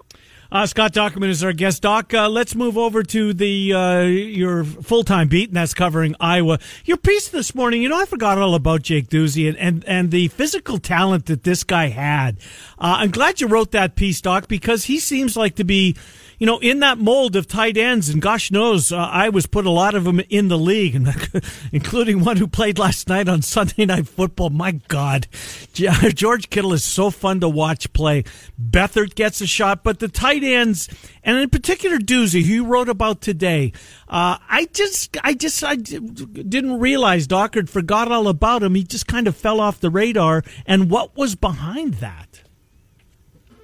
Uh, 0.50 0.66
Scott 0.66 0.94
Dochterman 0.94 1.28
is 1.28 1.44
our 1.44 1.52
guest. 1.52 1.82
Doc, 1.82 2.14
uh, 2.14 2.30
let's 2.30 2.56
move 2.56 2.78
over 2.78 3.04
to 3.04 3.34
the 3.34 3.74
uh, 3.74 4.02
your 4.02 4.64
full 4.64 5.04
time 5.04 5.28
beat, 5.28 5.50
and 5.50 5.58
that's 5.58 5.74
covering 5.74 6.16
Iowa. 6.22 6.60
Your 6.86 6.96
piece 6.96 7.28
this 7.28 7.54
morning, 7.54 7.82
you 7.82 7.90
know, 7.90 8.00
I 8.00 8.06
forgot 8.06 8.38
all 8.38 8.56
about 8.56 8.82
Jake 8.82 9.10
Duzey 9.10 9.50
and, 9.50 9.58
and, 9.58 9.86
and 9.86 10.12
the 10.12 10.30
physical 10.30 10.78
talent 10.78 11.26
that 11.26 11.44
this 11.44 11.66
guy 11.66 11.88
had. 11.88 12.38
Uh, 12.80 12.96
I'm 13.00 13.12
glad 13.12 13.42
you 13.42 13.48
wrote 13.48 13.72
that 13.72 13.96
piece, 13.96 14.22
Doc, 14.22 14.48
because 14.48 14.86
he 14.86 15.00
seems 15.00 15.36
like 15.36 15.56
to 15.56 15.66
be, 15.66 15.98
you 16.40 16.46
know, 16.46 16.60
in 16.60 16.80
that 16.80 17.00
mold 17.00 17.36
of 17.36 17.48
tight 17.48 17.78
ends, 17.78 18.10
and 18.10 18.22
gosh 18.22 18.52
knows, 18.52 18.92
uh, 18.92 19.30
was 19.34 19.48
put 19.48 19.66
a 19.66 19.72
lot 19.72 19.96
of 19.96 20.04
them 20.04 20.20
in 20.30 20.50
the 20.50 20.58
league, 20.58 20.96
including 21.72 22.24
one 22.24 22.38
who 22.38 22.48
played 22.48 22.78
last 22.78 23.08
night 23.10 23.28
on 23.28 23.42
Sunday 23.42 23.86
Night 23.86 24.08
Football. 24.08 24.52
My 24.52 24.74
God, 24.88 25.28
George 25.74 26.50
Kittle 26.50 26.74
is 26.74 26.84
so 26.84 27.10
fun 27.10 27.40
to 27.40 27.50
watch 27.50 27.92
play. 27.94 28.24
Beathard 28.62 29.16
gets 29.16 29.42
a 29.42 29.48
shot, 29.48 29.84
but 29.84 30.00
the 30.00 30.08
tight 30.08 30.44
ends, 30.44 30.88
and 31.24 31.38
in 31.38 31.50
particular 31.50 31.98
Duzey, 31.98 32.44
who 32.44 32.54
you 32.54 32.66
wrote 32.66 32.90
about 32.90 33.22
today, 33.22 33.74
uh, 34.08 34.38
I 34.48 34.68
just, 34.74 35.18
I 35.24 35.34
just, 35.34 35.64
I 35.64 35.76
didn't 35.76 36.80
realize 36.80 37.26
Dockard 37.26 37.70
forgot 37.70 38.12
all 38.12 38.28
about 38.28 38.62
him. 38.62 38.76
He 38.76 38.84
just 38.84 39.08
kind 39.08 39.28
of 39.28 39.36
fell 39.36 39.60
off 39.60 39.80
the 39.80 39.90
radar, 39.90 40.44
and 40.68 40.92
what 40.92 41.18
was 41.18 41.34
behind 41.34 41.96
that? 41.96 42.44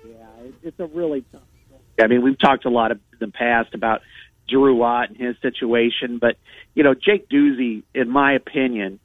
Yeah, 0.03 0.25
it's 0.63 0.79
a 0.79 0.87
really 0.87 1.23
tough. 1.31 1.42
I 2.01 2.07
mean, 2.07 2.21
we've 2.21 2.39
talked 2.39 2.65
a 2.65 2.69
lot 2.69 2.91
in 2.91 2.99
the 3.19 3.27
past 3.27 3.73
about 3.73 4.01
Drew 4.47 4.81
Ott 4.81 5.09
and 5.09 5.17
his 5.17 5.35
situation, 5.41 6.17
but 6.17 6.37
you 6.73 6.83
know, 6.83 6.93
Jake 6.93 7.29
Duzey, 7.29 7.83
in 7.93 8.09
my 8.09 8.33
opinion, 8.33 8.99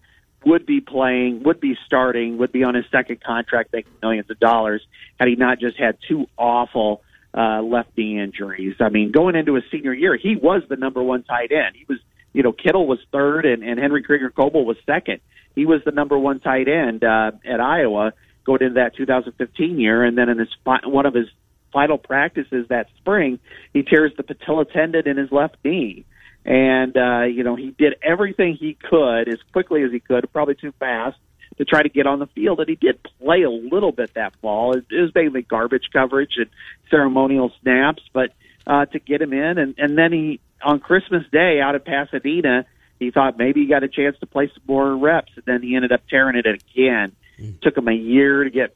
would 0.45 0.67
be 0.67 0.81
playing, 0.81 1.43
would 1.43 1.61
be 1.61 1.77
starting, 1.87 2.39
would 2.39 2.53
be 2.53 2.65
on 2.65 2.75
his 2.75 2.85
second 2.91 3.23
contract, 3.23 3.73
making 3.73 3.93
millions 4.03 4.31
of 4.31 4.39
dollars, 4.39 4.83
had 5.19 5.29
he 5.29 5.37
not 5.37 5.59
just 5.59 5.77
had 5.79 5.99
two 6.09 6.27
awful 6.37 7.03
uh, 7.37 7.61
left 7.63 7.91
knee 7.97 8.19
injuries. 8.19 8.77
I 8.81 8.89
mean, 8.89 9.13
going 9.13 9.37
into 9.37 9.55
his 9.55 9.65
senior 9.71 9.93
year, 9.93 10.17
he 10.17 10.37
was 10.37 10.63
the 10.69 10.77
number 10.77 11.03
one 11.03 11.23
tight 11.25 11.53
end. 11.53 11.77
He 11.77 11.85
was, 11.89 11.99
you 12.33 12.43
know, 12.43 12.53
Kittle 12.53 12.87
was 12.87 12.99
third, 13.13 13.45
and, 13.45 13.63
and 13.63 13.79
Henry 13.79 14.03
Krieger 14.03 14.31
Coble 14.31 14.65
was 14.65 14.77
second. 14.87 15.21
He 15.55 15.67
was 15.67 15.83
the 15.85 15.93
number 15.93 16.19
one 16.19 16.41
tight 16.41 16.69
end 16.69 17.05
uh, 17.05 17.33
at 17.45 17.61
Iowa 17.61 18.13
going 18.45 18.63
into 18.63 18.75
that 18.75 18.97
2015 18.97 19.79
year, 19.79 20.05
and 20.05 20.17
then 20.17 20.29
in 20.29 20.39
his 20.39 20.49
one 20.65 21.05
of 21.05 21.15
his 21.15 21.29
final 21.73 21.99
practices 21.99 22.67
that 22.69 22.89
spring, 22.99 23.39
he 23.73 23.83
tears 23.83 24.13
the 24.17 24.23
patella 24.23 24.65
tendon 24.65 25.07
in 25.07 25.17
his 25.17 25.31
left 25.31 25.57
knee. 25.65 26.05
And, 26.45 26.97
uh, 26.97 27.25
you 27.25 27.43
know, 27.43 27.57
he 27.57 27.75
did 27.79 27.97
everything 28.03 28.57
he 28.59 28.75
could 28.75 29.29
as 29.29 29.39
quickly 29.53 29.83
as 29.83 29.93
he 29.93 30.01
could, 30.01 30.33
probably 30.33 30.55
too 30.55 30.73
fast, 30.79 31.19
to 31.59 31.65
try 31.65 31.83
to 31.83 31.89
get 31.89 32.07
on 32.07 32.21
the 32.21 32.27
field. 32.29 32.61
And 32.61 32.69
he 32.69 32.77
did 32.77 33.01
play 33.21 33.43
a 33.43 33.51
little 33.51 33.93
bit 33.93 34.15
that 34.15 34.35
fall. 34.37 34.77
It, 34.77 34.87
was 34.91 35.15
mainly 35.15 35.43
garbage 35.43 35.91
coverage 35.93 36.35
and 36.37 36.47
ceremonial 36.91 37.53
snaps, 37.61 38.03
but 38.13 38.33
uh, 38.67 38.87
to 38.87 38.99
get 38.99 39.21
him 39.21 39.33
in. 39.33 39.59
And, 39.59 39.75
and 39.79 39.99
then 39.99 40.13
he, 40.13 40.41
on 40.63 40.81
Christmas 40.81 41.25
Day 41.31 41.61
out 41.61 41.75
at 41.75 41.85
Pasadena, 41.85 42.65
he 42.99 43.11
thought 43.11 43.37
maybe 43.37 43.63
he 43.63 43.67
got 43.67 43.83
a 43.83 43.89
chance 43.89 44.17
to 44.21 44.27
play 44.27 44.51
some 44.53 44.63
more 44.67 44.97
reps. 44.97 45.33
And 45.37 45.45
then 45.45 45.63
he 45.63 45.75
ended 45.75 45.93
up 45.93 46.03
tearing 46.09 46.37
it 46.37 46.47
again. 46.47 47.13
Mm. 47.39 47.61
Took 47.61 47.77
him 47.77 47.89
a 47.89 47.95
year 47.95 48.45
to 48.45 48.51
get 48.51 48.75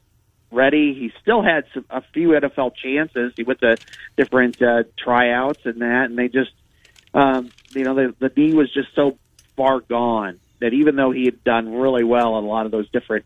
ready. 0.53 0.93
He 0.93 1.11
still 1.21 1.41
had 1.41 1.65
some, 1.73 1.85
a 1.89 2.01
few 2.13 2.29
NFL 2.29 2.75
chances. 2.75 3.33
He 3.35 3.43
went 3.43 3.59
to 3.61 3.77
different 4.15 4.61
uh, 4.61 4.83
tryouts 4.97 5.59
and 5.65 5.81
that, 5.81 6.05
and 6.05 6.17
they 6.17 6.27
just 6.27 6.51
um, 7.13 7.51
you 7.69 7.83
know, 7.83 7.95
the, 7.95 8.15
the 8.19 8.31
knee 8.35 8.53
was 8.53 8.71
just 8.73 8.89
so 8.95 9.17
far 9.55 9.81
gone 9.81 10.39
that 10.59 10.73
even 10.73 10.95
though 10.95 11.11
he 11.11 11.25
had 11.25 11.43
done 11.43 11.73
really 11.73 12.03
well 12.03 12.33
on 12.33 12.43
a 12.43 12.47
lot 12.47 12.65
of 12.65 12.71
those 12.71 12.89
different, 12.89 13.25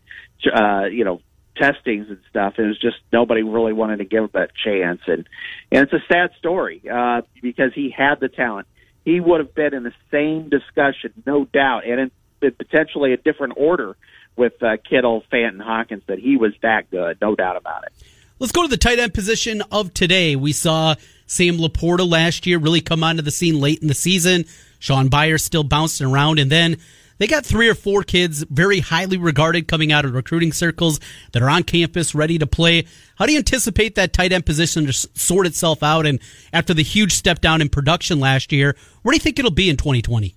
uh, 0.53 0.85
you 0.85 1.05
know, 1.05 1.21
testings 1.55 2.09
and 2.09 2.19
stuff, 2.29 2.55
it 2.57 2.63
was 2.63 2.79
just 2.79 2.97
nobody 3.11 3.43
really 3.43 3.73
wanted 3.73 3.97
to 3.97 4.05
give 4.05 4.23
him 4.23 4.29
that 4.33 4.51
chance. 4.63 5.01
And, 5.07 5.27
and 5.71 5.83
it's 5.83 5.93
a 5.93 6.03
sad 6.11 6.31
story, 6.37 6.81
uh, 6.91 7.21
because 7.41 7.73
he 7.73 7.89
had 7.89 8.19
the 8.19 8.29
talent. 8.29 8.67
He 9.05 9.19
would 9.19 9.39
have 9.39 9.55
been 9.55 9.73
in 9.73 9.83
the 9.83 9.93
same 10.11 10.49
discussion, 10.49 11.13
no 11.25 11.45
doubt, 11.45 11.85
and 11.87 11.99
in, 11.99 12.11
in 12.41 12.51
potentially 12.51 13.13
a 13.13 13.17
different 13.17 13.53
order 13.55 13.95
with 14.37 14.61
uh, 14.61 14.77
Kittle, 14.89 15.23
Fant, 15.31 15.61
Hawkins 15.61 16.03
that 16.07 16.19
he 16.19 16.37
was 16.37 16.53
that 16.61 16.89
good, 16.89 17.17
no 17.21 17.35
doubt 17.35 17.57
about 17.57 17.83
it. 17.83 17.93
Let's 18.39 18.51
go 18.51 18.61
to 18.61 18.67
the 18.67 18.77
tight 18.77 18.99
end 18.99 19.13
position 19.13 19.63
of 19.71 19.93
today. 19.93 20.35
We 20.35 20.53
saw 20.53 20.95
Sam 21.25 21.57
Laporta 21.57 22.07
last 22.09 22.45
year 22.45 22.59
really 22.59 22.81
come 22.81 23.03
onto 23.03 23.23
the 23.23 23.31
scene 23.31 23.59
late 23.59 23.81
in 23.81 23.87
the 23.87 23.95
season. 23.95 24.45
Shaun 24.79 25.09
Beyer 25.09 25.39
still 25.39 25.63
bouncing 25.63 26.05
around, 26.05 26.37
and 26.37 26.51
then 26.51 26.77
they 27.17 27.25
got 27.25 27.45
three 27.45 27.67
or 27.67 27.73
four 27.73 28.03
kids 28.03 28.43
very 28.43 28.79
highly 28.79 29.17
regarded 29.17 29.67
coming 29.67 29.91
out 29.91 30.05
of 30.05 30.13
recruiting 30.13 30.53
circles 30.53 30.99
that 31.31 31.41
are 31.41 31.49
on 31.49 31.63
campus 31.63 32.13
ready 32.13 32.37
to 32.37 32.45
play. 32.45 32.85
How 33.15 33.25
do 33.25 33.31
you 33.31 33.39
anticipate 33.39 33.95
that 33.95 34.13
tight 34.13 34.31
end 34.31 34.45
position 34.45 34.85
to 34.85 34.93
sort 34.93 35.47
itself 35.47 35.81
out? 35.81 36.05
And 36.05 36.19
after 36.53 36.75
the 36.75 36.83
huge 36.83 37.13
step 37.13 37.41
down 37.41 37.61
in 37.61 37.69
production 37.69 38.19
last 38.19 38.51
year, 38.51 38.75
where 39.01 39.11
do 39.11 39.15
you 39.15 39.21
think 39.21 39.39
it'll 39.39 39.49
be 39.49 39.69
in 39.69 39.77
2020? 39.77 40.36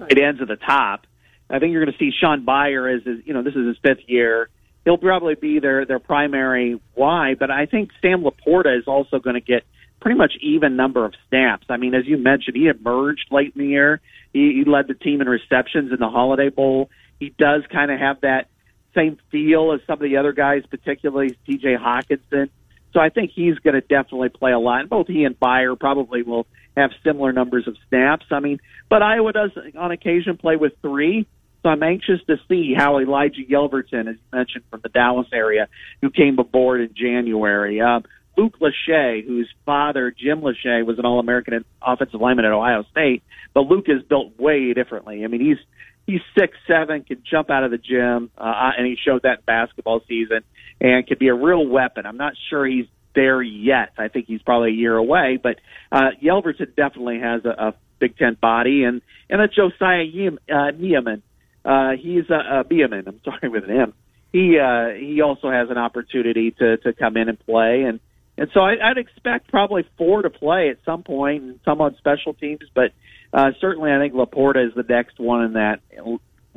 Tight 0.00 0.18
ends 0.18 0.40
at 0.40 0.48
the 0.48 0.56
top. 0.56 1.06
I 1.48 1.58
think 1.58 1.72
you're 1.72 1.84
going 1.84 1.92
to 1.92 1.98
see 1.98 2.10
Shaun 2.18 2.44
Beyer 2.44 2.88
as, 2.88 3.02
as 3.06 3.16
you 3.24 3.34
know 3.34 3.42
this 3.42 3.54
is 3.54 3.66
his 3.66 3.76
fifth 3.82 4.08
year. 4.08 4.48
He'll 4.84 4.98
probably 4.98 5.34
be 5.34 5.58
their 5.58 5.84
their 5.84 5.98
primary 5.98 6.80
Y, 6.94 7.34
but 7.38 7.50
I 7.50 7.66
think 7.66 7.90
Sam 8.00 8.24
LaPorta 8.24 8.78
is 8.78 8.84
also 8.86 9.18
going 9.18 9.34
to 9.34 9.40
get 9.40 9.64
pretty 10.00 10.16
much 10.16 10.32
even 10.40 10.76
number 10.76 11.04
of 11.04 11.12
snaps. 11.28 11.66
I 11.68 11.76
mean, 11.76 11.94
as 11.94 12.06
you 12.06 12.16
mentioned, 12.16 12.56
he 12.56 12.68
emerged 12.68 13.26
late 13.30 13.52
in 13.54 13.62
the 13.62 13.68
year. 13.68 14.00
He, 14.32 14.62
he 14.64 14.70
led 14.70 14.88
the 14.88 14.94
team 14.94 15.20
in 15.20 15.28
receptions 15.28 15.92
in 15.92 15.98
the 15.98 16.08
Holiday 16.08 16.48
Bowl. 16.48 16.88
He 17.18 17.34
does 17.38 17.62
kind 17.70 17.90
of 17.90 17.98
have 17.98 18.22
that 18.22 18.48
same 18.94 19.18
feel 19.30 19.72
as 19.72 19.80
some 19.86 19.94
of 19.94 20.00
the 20.00 20.16
other 20.16 20.32
guys, 20.32 20.62
particularly 20.70 21.36
T.J. 21.46 21.76
Hockenson. 21.76 22.48
So 22.92 23.00
I 23.00 23.10
think 23.10 23.30
he's 23.34 23.58
going 23.58 23.74
to 23.74 23.82
definitely 23.82 24.30
play 24.30 24.52
a 24.52 24.58
lot. 24.58 24.80
And 24.80 24.90
both 24.90 25.06
he 25.06 25.24
and 25.24 25.38
Beyer 25.38 25.76
probably 25.76 26.22
will 26.22 26.46
have 26.80 26.90
similar 27.04 27.32
numbers 27.32 27.66
of 27.68 27.76
snaps. 27.88 28.26
I 28.30 28.40
mean, 28.40 28.58
but 28.88 29.02
Iowa 29.02 29.32
does 29.32 29.50
on 29.78 29.90
occasion 29.92 30.36
play 30.36 30.56
with 30.56 30.72
three. 30.82 31.26
So 31.62 31.68
I'm 31.68 31.82
anxious 31.82 32.20
to 32.26 32.36
see 32.48 32.72
how 32.74 33.00
Elijah 33.00 33.42
Yelverton, 33.48 34.08
as 34.08 34.16
mentioned 34.32 34.64
from 34.70 34.80
the 34.82 34.88
Dallas 34.88 35.28
area, 35.32 35.68
who 36.00 36.10
came 36.10 36.38
aboard 36.38 36.80
in 36.80 36.94
January. 36.94 37.80
Uh, 37.80 38.00
Luke 38.36 38.58
Lachey, 38.60 39.26
whose 39.26 39.48
father, 39.66 40.10
Jim 40.10 40.40
Lachey, 40.40 40.86
was 40.86 40.98
an 40.98 41.04
All 41.04 41.20
American 41.20 41.62
offensive 41.82 42.20
lineman 42.20 42.46
at 42.46 42.52
Ohio 42.52 42.84
State, 42.90 43.22
but 43.52 43.62
Luke 43.62 43.86
is 43.88 44.02
built 44.08 44.38
way 44.38 44.72
differently. 44.72 45.22
I 45.24 45.26
mean, 45.26 45.42
he's 45.42 45.58
he's 46.06 46.20
six 46.38 46.56
seven, 46.66 47.02
can 47.02 47.22
jump 47.30 47.50
out 47.50 47.64
of 47.64 47.70
the 47.70 47.78
gym, 47.78 48.30
uh, 48.38 48.70
and 48.78 48.86
he 48.86 48.96
showed 49.04 49.22
that 49.24 49.40
in 49.40 49.44
basketball 49.44 50.00
season, 50.08 50.40
and 50.80 51.06
could 51.06 51.18
be 51.18 51.28
a 51.28 51.34
real 51.34 51.66
weapon. 51.66 52.06
I'm 52.06 52.16
not 52.16 52.32
sure 52.48 52.64
he's 52.64 52.86
there 53.14 53.42
yet. 53.42 53.92
I 53.98 54.08
think 54.08 54.26
he's 54.26 54.42
probably 54.42 54.70
a 54.70 54.74
year 54.74 54.96
away, 54.96 55.38
but 55.42 55.56
uh, 55.90 56.10
Yelverton 56.22 56.74
definitely 56.76 57.20
has 57.20 57.44
a, 57.44 57.50
a 57.50 57.74
Big 57.98 58.16
Ten 58.16 58.36
body, 58.40 58.84
and 58.84 59.02
and 59.28 59.40
that 59.40 59.52
Josiah 59.52 60.02
Yim, 60.02 60.38
uh, 60.48 60.72
Nieman, 60.72 61.22
uh, 61.64 61.96
he's 62.00 62.28
a, 62.30 62.60
a 62.60 62.64
Beeman. 62.64 63.04
I'm 63.06 63.20
sorry 63.24 63.48
with 63.48 63.64
an 63.64 63.70
M. 63.70 63.94
He 64.32 64.58
uh, 64.58 64.88
he 64.98 65.20
also 65.20 65.50
has 65.50 65.70
an 65.70 65.78
opportunity 65.78 66.50
to 66.52 66.78
to 66.78 66.92
come 66.92 67.16
in 67.16 67.28
and 67.28 67.38
play, 67.38 67.82
and 67.82 68.00
and 68.36 68.50
so 68.54 68.60
I, 68.60 68.90
I'd 68.90 68.98
expect 68.98 69.50
probably 69.50 69.84
four 69.98 70.22
to 70.22 70.30
play 70.30 70.70
at 70.70 70.78
some 70.84 71.02
point, 71.02 71.42
and 71.42 71.60
some 71.64 71.80
on 71.80 71.96
special 71.96 72.34
teams. 72.34 72.62
But 72.74 72.92
uh, 73.32 73.50
certainly, 73.60 73.92
I 73.92 73.98
think 73.98 74.14
LaPorta 74.14 74.66
is 74.66 74.74
the 74.74 74.84
next 74.88 75.20
one 75.20 75.44
in 75.44 75.52
that 75.54 75.80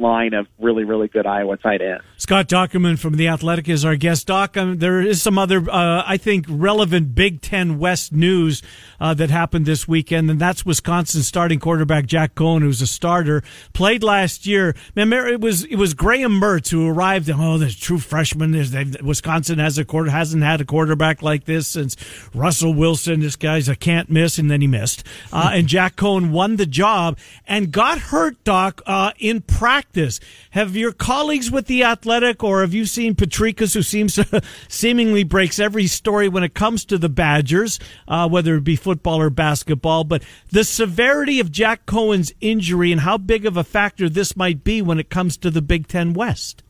line 0.04 0.34
of 0.36 0.48
really, 0.60 0.84
really 0.84 1.08
good 1.08 1.26
Iowa 1.26 1.58
tight 1.58 1.82
ends. 1.82 2.04
Scott 2.18 2.48
Dochterman 2.48 3.00
from 3.00 3.16
The 3.16 3.28
Athletic 3.28 3.68
is 3.68 3.84
our 3.84 3.96
guest. 3.96 4.28
Doc, 4.28 4.56
um, 4.56 4.78
there 4.78 5.02
is 5.02 5.22
some 5.22 5.40
other, 5.40 5.68
uh, 5.70 6.04
I 6.06 6.18
think, 6.18 6.46
relevant 6.48 7.16
Big 7.16 7.42
Ten 7.42 7.80
West 7.80 8.14
news 8.14 8.62
uh, 9.00 9.14
that 9.16 9.32
happened 9.32 9.66
this 9.66 9.88
weekend, 9.88 10.30
and 10.30 10.40
that's 10.40 10.66
Wisconsin 10.66 11.24
starting 11.24 11.60
quarterback 11.60 12.06
Jack 12.06 12.36
Coan, 12.36 12.62
who's 12.62 12.82
a 12.82 12.88
starter, 12.88 13.42
played 13.74 14.04
last 14.04 14.46
year. 14.46 14.76
Remember, 14.96 15.28
it 15.28 15.42
was 15.42 15.64
it 15.66 15.78
was 15.78 15.94
Graham 15.94 16.40
Mertz 16.40 16.70
who 16.70 16.88
arrived. 16.88 17.30
Oh, 17.34 17.58
there's 17.58 17.76
true 17.76 18.00
freshman. 18.00 18.52
There's, 18.52 18.74
Wisconsin 19.02 19.60
has 19.60 19.78
a 19.78 19.86
quarter 19.86 20.12
hasn't 20.12 20.44
had 20.44 20.62
a 20.62 20.66
quarterback 20.66 21.22
like 21.22 21.46
this 21.46 21.68
since 21.68 21.96
Russell 22.34 22.74
Wilson. 22.74 23.22
This 23.22 23.36
guy's 23.36 23.70
a 23.70 23.76
can't 23.76 24.10
miss, 24.10 24.38
and 24.38 24.52
then 24.52 24.62
he 24.62 24.68
missed. 24.68 25.04
Uh, 25.32 25.52
and 25.54 25.68
Jack 25.68 25.96
Coan 25.96 26.32
won 26.32 26.58
the 26.58 26.66
job 26.66 27.18
and 27.48 27.72
got 27.72 27.98
hurt, 27.98 28.44
Doc, 28.44 28.82
uh, 28.86 29.12
in 29.20 29.42
practice 29.42 29.93
practice. 29.94 30.20
Have 30.52 30.76
your 30.76 30.92
colleagues 30.92 31.52
with 31.52 31.68
the 31.68 31.84
Athletic, 31.84 32.44
or 32.44 32.62
have 32.62 32.74
you 32.74 32.86
seen 32.86 33.16
Petrakis, 33.16 33.74
who 33.74 33.84
seems 33.84 34.16
to 34.16 34.42
seemingly 34.68 35.24
breaks 35.24 35.60
every 35.60 35.88
story 35.88 36.28
when 36.28 36.44
it 36.44 36.54
comes 36.54 36.84
to 36.86 36.98
the 36.98 37.10
Badgers, 37.10 37.80
uh, 38.08 38.28
whether 38.28 38.56
it 38.56 38.64
be 38.64 38.76
football 38.76 39.22
or 39.22 39.30
basketball, 39.30 40.04
but 40.04 40.24
the 40.52 40.64
severity 40.64 41.40
of 41.40 41.52
Jack 41.52 41.86
Coan's 41.86 42.34
injury 42.42 42.92
and 42.92 43.02
how 43.02 43.18
big 43.18 43.46
of 43.46 43.56
a 43.56 43.64
factor 43.64 44.10
this 44.10 44.36
might 44.36 44.64
be 44.64 44.82
when 44.82 45.00
it 45.00 45.10
comes 45.10 45.38
to 45.38 45.52
the 45.52 45.62
Big 45.62 45.88
Ten 45.88 46.14
West? 46.14 46.64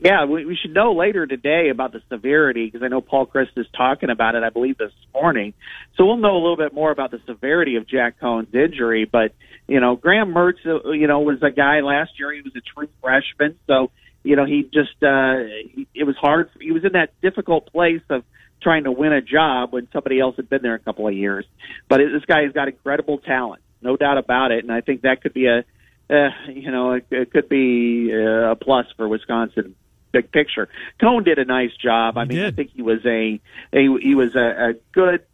Yeah, 0.00 0.26
we, 0.26 0.44
we 0.44 0.56
should 0.56 0.74
know 0.74 0.92
later 0.92 1.26
today 1.26 1.70
about 1.70 1.92
the 1.92 2.00
severity 2.08 2.66
because 2.66 2.84
I 2.84 2.88
know 2.88 3.00
Paul 3.00 3.26
Chryst 3.26 3.56
is 3.56 3.66
talking 3.76 4.10
about 4.10 4.36
it, 4.36 4.44
I 4.44 4.50
believe, 4.50 4.78
this 4.78 4.92
morning. 5.12 5.54
So 5.96 6.06
we'll 6.06 6.18
know 6.18 6.34
a 6.34 6.42
little 6.42 6.56
bit 6.56 6.72
more 6.72 6.92
about 6.92 7.10
the 7.10 7.20
severity 7.26 7.76
of 7.76 7.88
Jack 7.88 8.20
Coan's 8.20 8.54
injury. 8.54 9.06
But, 9.10 9.34
you 9.68 9.80
know, 9.80 9.96
Graham 9.96 10.32
Mertz, 10.32 10.66
uh, 10.66 10.90
you 10.90 11.06
know, 11.06 11.20
was 11.20 11.42
a 11.42 11.50
guy 11.50 11.80
last 11.80 12.18
year. 12.18 12.32
He 12.32 12.40
was 12.40 12.56
a 12.56 12.60
true 12.60 12.88
freshman. 13.00 13.58
So, 13.66 13.90
you 14.24 14.34
know, 14.34 14.46
he 14.46 14.62
just, 14.62 15.02
uh, 15.02 15.44
he, 15.74 15.86
it 15.94 16.04
was 16.04 16.16
hard. 16.16 16.50
He 16.60 16.72
was 16.72 16.84
in 16.84 16.92
that 16.92 17.12
difficult 17.20 17.70
place 17.70 18.02
of 18.08 18.24
trying 18.62 18.84
to 18.84 18.92
win 18.92 19.12
a 19.12 19.20
job 19.20 19.72
when 19.72 19.86
somebody 19.92 20.18
else 20.18 20.36
had 20.36 20.48
been 20.48 20.62
there 20.62 20.74
a 20.74 20.78
couple 20.80 21.06
of 21.06 21.14
years. 21.14 21.46
But 21.88 22.00
it, 22.00 22.12
this 22.12 22.24
guy 22.24 22.42
has 22.42 22.52
got 22.52 22.68
incredible 22.68 23.18
talent, 23.18 23.62
no 23.82 23.96
doubt 23.96 24.18
about 24.18 24.50
it. 24.50 24.64
And 24.64 24.72
I 24.72 24.80
think 24.80 25.02
that 25.02 25.22
could 25.22 25.34
be 25.34 25.46
a, 25.46 25.64
uh, 26.10 26.30
you 26.48 26.70
know, 26.70 26.92
it, 26.92 27.06
it 27.10 27.30
could 27.30 27.48
be 27.48 28.10
uh, 28.12 28.52
a 28.52 28.56
plus 28.56 28.86
for 28.96 29.06
Wisconsin 29.06 29.76
big 30.10 30.32
picture. 30.32 30.68
Coan 31.00 31.24
did 31.24 31.38
a 31.38 31.44
nice 31.44 31.74
job. 31.76 32.16
I 32.16 32.24
mean, 32.24 32.38
did. 32.38 32.54
I 32.54 32.56
think 32.56 32.70
he 32.74 32.82
was 32.82 33.04
a, 33.04 33.40
a 33.72 33.98
he 34.00 34.14
was 34.14 34.34
a, 34.34 34.70
a 34.70 34.72
good 34.92 35.24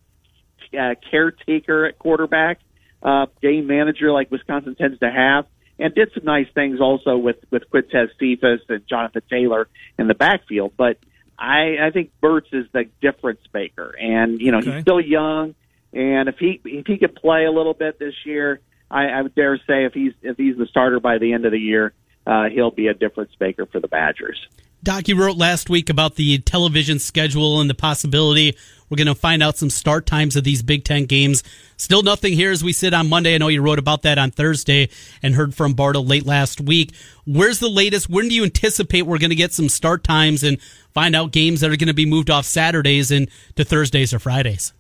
uh, 0.79 0.95
caretaker 1.11 1.87
at 1.87 1.99
quarterback, 1.99 2.59
uh, 3.05 3.27
game 3.43 3.67
manager 3.67 4.11
like 4.13 4.31
Wisconsin 4.31 4.75
tends 4.75 4.99
to 5.01 5.11
have, 5.11 5.47
and 5.79 5.95
did 5.95 6.11
some 6.15 6.25
nice 6.25 6.47
things 6.55 6.81
also 6.81 7.17
with 7.17 7.37
with 7.51 7.63
Quintez 7.71 8.09
Cephus 8.19 8.61
and 8.69 8.87
Jonathan 8.89 9.23
Taylor 9.31 9.69
in 9.99 10.09
the 10.09 10.15
backfield. 10.15 10.73
But 10.77 10.99
I 11.39 11.77
I 11.81 11.91
think 11.93 12.13
Mertz 12.23 12.53
is 12.53 12.67
the 12.73 12.85
difference 13.01 13.41
maker, 13.53 13.95
and 14.01 14.41
you 14.41 14.53
know 14.53 14.59
Okay. 14.59 14.73
he's 14.73 14.83
still 14.83 15.01
young, 15.01 15.55
and 15.93 16.29
if 16.29 16.39
he 16.39 16.61
if 16.65 16.87
he 16.87 16.99
could 16.99 17.15
play 17.15 17.45
a 17.45 17.51
little 17.53 17.75
bit 17.75 17.99
this 17.99 18.15
year, 18.25 18.61
I, 18.91 19.07
I 19.07 19.23
would 19.23 19.35
dare 19.35 19.59
say 19.59 19.85
if 19.85 19.93
he's 19.93 20.13
if 20.23 20.37
he's 20.37 20.57
the 20.57 20.67
starter 20.67 21.01
by 21.01 21.19
the 21.19 21.33
end 21.33 21.45
of 21.45 21.53
the 21.53 21.59
year, 21.61 21.93
uh, 22.27 22.45
he'll 22.49 22.71
be 22.71 22.87
a 22.87 22.95
difference 22.95 23.33
maker 23.39 23.67
for 23.67 23.81
the 23.81 23.89
Badgers. 23.89 24.47
Doc, 24.85 25.09
you 25.09 25.17
wrote 25.17 25.39
last 25.39 25.71
week 25.71 25.89
about 25.89 26.17
the 26.17 26.39
television 26.41 26.99
schedule 26.99 27.59
and 27.59 27.71
the 27.71 27.75
possibility 27.75 28.55
we're 28.91 28.99
going 28.99 29.07
to 29.07 29.15
find 29.15 29.43
out 29.43 29.57
some 29.57 29.71
start 29.71 30.05
times 30.05 30.37
of 30.37 30.45
these 30.45 30.63
Big 30.63 30.85
Ten 30.85 31.07
games. 31.07 31.43
Still 31.79 32.03
nothing 32.03 32.35
here 32.35 32.51
as 32.51 32.63
we 32.63 32.75
sit 32.75 32.93
on 32.93 33.09
Monday. 33.09 33.35
I 33.35 33.39
know 33.39 33.49
you 33.49 33.63
wrote 33.63 33.79
about 33.79 34.03
that 34.03 34.19
on 34.19 34.31
Thursday 34.31 34.91
and 35.23 35.35
heard 35.35 35.55
from 35.55 35.75
Barta 35.75 36.07
late 36.07 36.27
last 36.27 36.61
week. 36.61 36.95
Where's 37.25 37.61
the 37.61 37.71
latest? 37.71 38.11
When 38.11 38.29
do 38.29 38.35
you 38.35 38.45
anticipate 38.45 39.07
we're 39.07 39.17
going 39.17 39.31
to 39.31 39.37
get 39.37 39.55
some 39.55 39.71
start 39.71 40.05
times 40.05 40.43
and 40.43 40.61
find 40.93 41.17
out 41.17 41.33
games 41.33 41.63
that 41.63 41.71
are 41.71 41.77
going 41.77 41.89
to 41.89 41.95
be 41.95 42.05
moved 42.05 42.29
off 42.29 42.45
Saturdays 42.45 43.11
and 43.11 43.31
to 43.57 43.65
Thursdays 43.65 44.13
or 44.13 44.19
Fridays? 44.19 44.75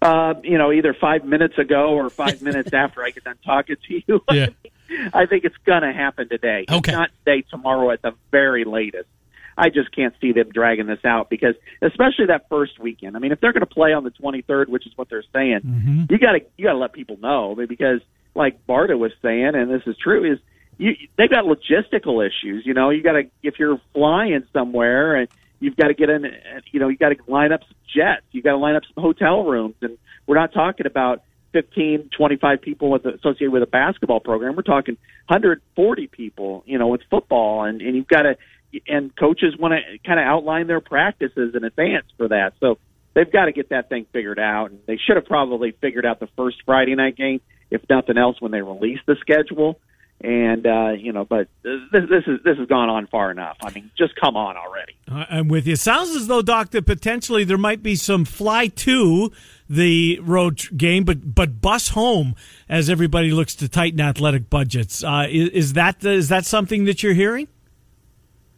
Uh, 0.00 0.34
you 0.44 0.56
know, 0.56 0.70
either 0.70 0.94
five 0.94 1.24
minutes 1.24 1.58
ago 1.58 1.88
or 1.94 2.10
five 2.10 2.42
minutes 2.42 2.72
after 2.72 3.02
I 3.02 3.10
get 3.10 3.24
done 3.24 3.38
talking 3.44 3.76
to 3.88 4.02
you. 4.06 4.22
Yeah. 4.30 4.46
I 5.12 5.26
think 5.26 5.44
it's 5.44 5.56
going 5.64 5.82
to 5.82 5.92
happen 5.92 6.28
today. 6.28 6.64
Okay. 6.70 6.92
If 6.92 6.96
not 6.96 7.10
today, 7.24 7.44
tomorrow 7.50 7.90
at 7.90 8.02
the 8.02 8.12
very 8.30 8.64
latest. 8.64 9.08
I 9.56 9.68
just 9.68 9.94
can't 9.94 10.14
see 10.20 10.32
them 10.32 10.50
dragging 10.52 10.86
this 10.86 11.04
out 11.04 11.30
because, 11.30 11.54
especially 11.80 12.26
that 12.26 12.48
first 12.48 12.78
weekend. 12.80 13.16
I 13.16 13.20
mean, 13.20 13.32
if 13.32 13.40
they're 13.40 13.52
going 13.52 13.60
to 13.60 13.66
play 13.66 13.92
on 13.92 14.02
the 14.02 14.10
23rd, 14.10 14.68
which 14.68 14.86
is 14.86 14.92
what 14.96 15.08
they're 15.08 15.22
saying, 15.32 15.60
mhm 15.60 16.10
you 16.10 16.18
got 16.18 16.32
to 16.32 16.40
you 16.56 16.64
got 16.64 16.72
to 16.72 16.78
let 16.78 16.92
people 16.92 17.18
know 17.20 17.54
because, 17.54 18.00
like 18.34 18.66
Barta 18.66 18.98
was 18.98 19.12
saying, 19.22 19.52
and 19.54 19.70
this 19.70 19.82
is 19.86 19.96
true, 19.96 20.32
is 20.32 20.38
you 20.76 20.94
they've 21.16 21.30
got 21.30 21.44
logistical 21.44 22.26
issues. 22.26 22.66
You 22.66 22.74
know, 22.74 22.90
you 22.90 23.02
got 23.02 23.12
to 23.12 23.30
if 23.42 23.58
you're 23.58 23.80
flying 23.92 24.44
somewhere 24.52 25.14
and 25.14 25.28
you've 25.60 25.76
got 25.76 25.86
to 25.86 25.94
get 25.94 26.10
in, 26.10 26.24
you 26.72 26.80
know, 26.80 26.88
you 26.88 26.96
got 26.96 27.10
to 27.10 27.16
line 27.28 27.52
up 27.52 27.60
some 27.60 27.76
jets, 27.94 28.26
you 28.32 28.42
got 28.42 28.52
to 28.52 28.58
line 28.58 28.74
up 28.74 28.82
some 28.92 29.02
hotel 29.02 29.44
rooms, 29.44 29.76
and 29.80 29.96
we're 30.26 30.36
not 30.36 30.52
talking 30.52 30.86
about 30.86 31.22
15, 31.54 32.10
25 32.14 32.60
people 32.60 32.90
with 32.90 33.06
associated 33.06 33.52
with 33.52 33.62
a 33.62 33.66
basketball 33.66 34.20
program. 34.20 34.56
We're 34.56 34.62
talking 34.62 34.98
140 35.28 36.06
people, 36.08 36.64
you 36.66 36.78
know, 36.78 36.88
with 36.88 37.00
football, 37.08 37.64
and 37.64 37.80
and 37.80 37.96
you've 37.96 38.08
got 38.08 38.22
to, 38.22 38.36
and 38.88 39.14
coaches 39.16 39.54
want 39.56 39.72
to 39.72 39.98
kind 40.06 40.18
of 40.18 40.26
outline 40.26 40.66
their 40.66 40.80
practices 40.80 41.54
in 41.54 41.62
advance 41.62 42.06
for 42.16 42.28
that. 42.28 42.54
So 42.58 42.78
they've 43.14 43.30
got 43.30 43.44
to 43.44 43.52
get 43.52 43.68
that 43.68 43.88
thing 43.88 44.06
figured 44.12 44.40
out. 44.40 44.70
And 44.72 44.80
they 44.86 44.98
should 44.98 45.16
have 45.16 45.26
probably 45.26 45.70
figured 45.80 46.04
out 46.04 46.20
the 46.20 46.28
first 46.36 46.56
Friday 46.66 46.96
night 46.96 47.16
game, 47.16 47.40
if 47.70 47.80
nothing 47.88 48.18
else, 48.18 48.40
when 48.40 48.50
they 48.50 48.62
released 48.62 49.02
the 49.06 49.16
schedule. 49.20 49.78
And 50.24 50.66
uh, 50.66 50.92
you 50.92 51.12
know, 51.12 51.26
but 51.26 51.48
this, 51.62 51.80
this 51.92 52.24
is 52.26 52.40
this 52.44 52.56
has 52.56 52.66
gone 52.66 52.88
on 52.88 53.06
far 53.08 53.30
enough. 53.30 53.58
I 53.62 53.70
mean, 53.72 53.90
just 53.98 54.16
come 54.16 54.38
on 54.38 54.56
already. 54.56 54.94
Uh, 55.06 55.26
I'm 55.28 55.48
with 55.48 55.66
you. 55.66 55.76
Sounds 55.76 56.16
as 56.16 56.28
though, 56.28 56.40
Doc, 56.40 56.70
that 56.70 56.86
potentially 56.86 57.44
there 57.44 57.58
might 57.58 57.82
be 57.82 57.94
some 57.94 58.24
fly 58.24 58.68
to 58.68 59.30
the 59.68 60.18
road 60.22 60.62
game, 60.78 61.04
but 61.04 61.34
but 61.34 61.60
bus 61.60 61.90
home 61.90 62.34
as 62.70 62.88
everybody 62.88 63.32
looks 63.32 63.54
to 63.56 63.68
tighten 63.68 64.00
athletic 64.00 64.48
budgets. 64.48 65.04
Uh, 65.04 65.26
is, 65.28 65.50
is 65.50 65.72
that 65.74 66.02
is 66.02 66.30
that 66.30 66.46
something 66.46 66.86
that 66.86 67.02
you're 67.02 67.12
hearing? 67.12 67.46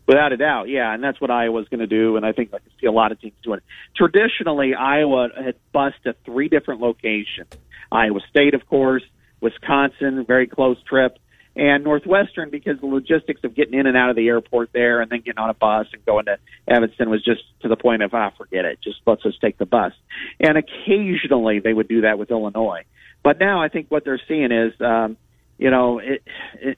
Without 0.06 0.32
a 0.32 0.36
doubt, 0.36 0.68
yeah, 0.68 0.94
and 0.94 1.02
that's 1.02 1.20
what 1.20 1.32
Iowa's 1.32 1.66
going 1.66 1.80
to 1.80 1.88
do, 1.88 2.16
and 2.16 2.24
I 2.24 2.30
think 2.30 2.54
I 2.54 2.58
can 2.58 2.70
see 2.80 2.86
a 2.86 2.92
lot 2.92 3.10
of 3.10 3.20
teams 3.20 3.34
doing 3.42 3.58
it. 3.58 3.64
Traditionally, 3.96 4.72
Iowa 4.72 5.30
had 5.34 5.56
bused 5.72 5.96
to 6.04 6.14
three 6.24 6.48
different 6.48 6.80
locations: 6.80 7.48
Iowa 7.90 8.20
State, 8.30 8.54
of 8.54 8.68
course, 8.68 9.02
Wisconsin, 9.40 10.24
very 10.24 10.46
close 10.46 10.80
trip, 10.84 11.18
and 11.57 11.82
Northwestern 11.82 12.50
because 12.50 12.78
the 12.80 12.86
logistics 12.86 13.42
of 13.42 13.54
getting 13.54 13.78
in 13.78 13.86
and 13.86 13.96
out 13.96 14.11
of 14.11 14.16
the 14.16 14.28
airport 14.28 14.70
there, 14.72 15.00
and 15.00 15.11
then 15.11 15.20
getting 15.20 15.38
on 15.38 15.50
a 15.50 15.54
bus 15.54 15.86
and 15.92 16.04
going 16.04 16.26
to 16.26 16.38
Evanston 16.68 17.11
was 17.11 17.24
just 17.24 17.42
to 17.62 17.68
the 17.68 17.76
point 17.76 18.02
of 18.02 18.14
ah, 18.14 18.30
forget 18.36 18.64
it, 18.64 18.78
just 18.82 18.98
let's 19.07 19.22
just 19.22 19.40
take 19.40 19.59
the 19.59 19.66
bus. 19.66 19.92
And 20.38 20.57
occasionally 20.59 21.61
they 21.61 21.72
would 21.72 21.88
do 21.88 22.02
that 22.02 22.18
with 22.18 22.30
Illinois, 22.30 22.84
but 23.22 23.40
now 23.40 23.62
I 23.62 23.68
think 23.68 23.86
what 23.88 24.04
they're 24.04 24.20
seeing 24.28 24.52
is. 24.52 24.80
um 24.80 25.16
you 25.59 25.70
know, 25.70 26.00
it, 26.00 26.22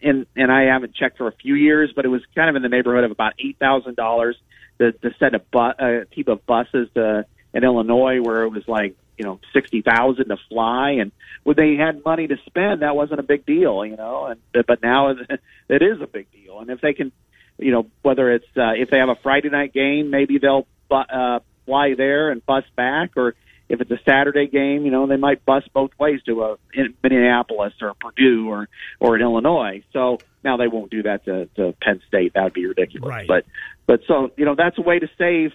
and 0.04 0.26
and 0.36 0.52
I 0.52 0.72
haven't 0.72 0.94
checked 0.94 1.18
for 1.18 1.26
a 1.26 1.32
few 1.32 1.56
years, 1.56 1.92
but 1.96 2.04
it 2.04 2.08
was 2.08 2.22
kind 2.34 2.48
of 2.48 2.54
in 2.54 2.62
the 2.62 2.68
neighborhood 2.68 3.02
of 3.02 3.10
about 3.10 3.32
eight 3.44 3.58
thousand 3.58 3.96
dollars 3.96 4.36
to 4.78 4.92
to 4.92 5.10
send 5.18 5.34
a, 5.34 5.40
bu- 5.40 5.58
a 5.78 6.04
team 6.14 6.26
of 6.28 6.46
buses 6.46 6.88
to 6.94 7.26
in 7.52 7.64
Illinois, 7.64 8.20
where 8.20 8.44
it 8.44 8.50
was 8.50 8.62
like 8.68 8.96
you 9.18 9.24
know 9.24 9.40
sixty 9.52 9.82
thousand 9.82 10.28
to 10.28 10.36
fly, 10.48 10.92
and 10.92 11.12
when 11.42 11.56
they 11.56 11.74
had 11.74 12.04
money 12.04 12.26
to 12.28 12.36
spend, 12.46 12.82
that 12.82 12.96
wasn't 12.96 13.20
a 13.20 13.24
big 13.24 13.44
deal, 13.44 13.84
you 13.84 13.96
know. 13.96 14.26
And 14.26 14.66
but 14.66 14.82
now 14.82 15.10
it 15.68 15.82
is 15.82 16.00
a 16.00 16.06
big 16.06 16.30
deal, 16.32 16.60
and 16.60 16.70
if 16.70 16.80
they 16.80 16.92
can, 16.92 17.12
you 17.58 17.72
know, 17.72 17.86
whether 18.02 18.32
it's 18.32 18.46
uh, 18.56 18.72
if 18.76 18.90
they 18.90 18.98
have 18.98 19.08
a 19.08 19.16
Friday 19.16 19.50
night 19.50 19.72
game, 19.72 20.10
maybe 20.10 20.38
they'll 20.38 20.66
bu- 20.88 20.96
uh, 20.96 21.40
fly 21.66 21.94
there 21.94 22.30
and 22.30 22.44
bus 22.46 22.64
back, 22.76 23.16
or 23.16 23.34
if 23.68 23.80
it's 23.80 23.90
a 23.90 23.98
Saturday 24.06 24.46
game, 24.46 24.84
you 24.84 24.90
know, 24.90 25.06
they 25.06 25.16
might 25.16 25.44
bus 25.44 25.62
both 25.74 25.90
ways 25.98 26.20
to 26.24 26.42
a 26.42 26.56
in 26.72 26.94
Minneapolis 27.02 27.74
or 27.82 27.94
Purdue 27.94 28.48
or 28.48 28.68
or 29.00 29.16
in 29.16 29.22
Illinois. 29.22 29.82
So 29.92 30.18
now 30.42 30.56
they 30.56 30.68
won't 30.68 30.90
do 30.90 31.02
that 31.02 31.24
to, 31.26 31.46
to 31.56 31.74
Penn 31.82 32.00
State. 32.08 32.32
That 32.34 32.44
would 32.44 32.54
be 32.54 32.66
ridiculous. 32.66 33.08
Right. 33.08 33.28
But 33.28 33.44
but 33.86 34.00
so 34.06 34.30
you 34.36 34.44
know 34.44 34.54
that's 34.54 34.78
a 34.78 34.82
way 34.82 34.98
to 34.98 35.08
save 35.18 35.52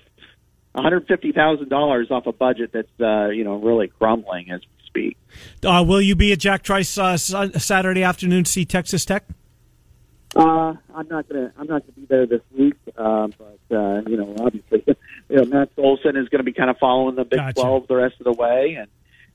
one 0.73 0.83
hundred 0.83 1.07
fifty 1.07 1.31
thousand 1.31 1.69
dollars 1.69 2.11
off 2.11 2.27
a 2.27 2.33
budget 2.33 2.71
that's 2.73 2.99
uh, 2.99 3.29
you 3.29 3.43
know 3.43 3.55
really 3.55 3.87
crumbling 3.87 4.51
as 4.51 4.61
we 4.61 4.85
speak. 4.85 5.17
Uh, 5.63 5.83
will 5.87 6.01
you 6.01 6.15
be 6.15 6.31
at 6.31 6.39
Jack 6.39 6.63
Trice 6.63 6.97
uh, 6.97 7.17
Saturday 7.17 8.03
afternoon 8.03 8.43
to 8.43 8.51
see 8.51 8.65
Texas 8.65 9.05
Tech? 9.05 9.25
Uh, 10.35 10.73
I'm 10.95 11.07
not 11.07 11.29
gonna. 11.29 11.53
I'm 11.57 11.67
not 11.67 11.83
gonna 11.83 11.93
be 11.95 12.05
there 12.05 12.25
this 12.25 12.41
week, 12.57 12.75
uh, 12.97 13.27
but 13.37 13.75
uh, 13.75 14.01
you 14.07 14.17
know, 14.17 14.35
obviously, 14.39 14.83
you 15.29 15.35
know, 15.35 15.45
Matt 15.45 15.69
Olson 15.77 16.17
is 16.17 16.27
going 16.29 16.39
to 16.39 16.43
be 16.43 16.53
kind 16.53 16.71
of 16.71 16.77
following 16.79 17.15
the 17.15 17.23
Big 17.23 17.39
Gotcha. 17.39 17.61
12 17.61 17.87
the 17.87 17.95
rest 17.95 18.15
of 18.19 18.23
the 18.23 18.33
way, 18.33 18.77
and 18.79 18.87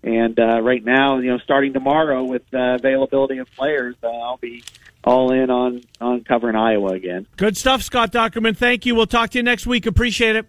and 0.03 0.39
uh, 0.41 0.61
right 0.61 0.85
now, 0.85 1.19
you 1.19 1.31
know, 1.31 1.39
starting 1.39 1.73
tomorrow 1.73 2.25
with 2.25 2.43
uh, 2.53 2.75
availability 2.75 3.39
of 3.39 3.49
players, 3.53 3.95
uh, 4.03 4.09
I'll 4.09 4.39
be 4.39 4.65
all 5.05 5.33
in 5.33 5.51
on 5.51 5.83
on 6.01 6.25
covering 6.25 6.57
Iowa 6.57 6.95
again. 6.95 7.29
Good 7.37 7.57
stuff, 7.57 7.83
Scott 7.83 8.13
Dochterman. 8.13 8.57
Thank 8.57 8.85
you. 8.85 8.97
We'll 8.97 9.07
talk 9.07 9.31
to 9.31 9.39
you 9.39 9.45
next 9.45 9.69
week. 9.69 9.87
Appreciate 9.87 10.35
it. 10.35 10.47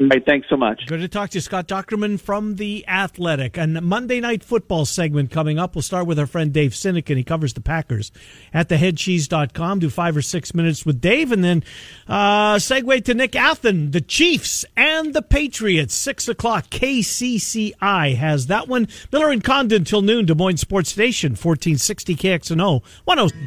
All 0.00 0.06
right, 0.06 0.24
thanks 0.24 0.48
so 0.48 0.56
much. 0.56 0.86
Good 0.86 1.00
to 1.00 1.08
talk 1.08 1.30
to 1.30 1.38
you, 1.38 1.40
Scott 1.40 1.66
Dochterman 1.66 2.20
from 2.20 2.54
The 2.54 2.86
Athletic. 2.86 3.58
And 3.58 3.80
Monday 3.82 4.20
Night 4.20 4.44
Football 4.44 4.84
segment 4.84 5.32
coming 5.32 5.58
up. 5.58 5.74
We'll 5.74 5.82
start 5.82 6.06
with 6.06 6.20
our 6.20 6.26
friend 6.26 6.52
Dave 6.52 6.70
Sinekin. 6.70 7.16
He 7.16 7.24
covers 7.24 7.54
the 7.54 7.60
Packers 7.60 8.12
at 8.54 8.68
theheadcheese.com. 8.68 9.80
Do 9.80 9.90
five 9.90 10.16
or 10.16 10.22
six 10.22 10.54
minutes 10.54 10.86
with 10.86 11.00
Dave 11.00 11.32
and 11.32 11.42
then 11.42 11.64
uh, 12.06 12.56
segue 12.56 13.04
to 13.06 13.14
Nick 13.14 13.32
Athan, 13.32 13.90
the 13.90 14.00
Chiefs 14.00 14.64
and 14.76 15.14
the 15.14 15.22
Patriots. 15.22 15.94
Six 15.96 16.28
o'clock. 16.28 16.68
KCCI 16.70 18.14
has 18.14 18.46
that 18.46 18.68
one. 18.68 18.86
Miller 19.10 19.30
and 19.30 19.42
Condon 19.42 19.82
till 19.82 20.02
noon. 20.02 20.26
Des 20.26 20.34
Moines 20.34 20.58
Sports 20.58 20.90
Station, 20.90 21.32
1460 21.32 22.14
KXNO, 22.14 22.82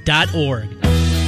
10. 0.06 1.21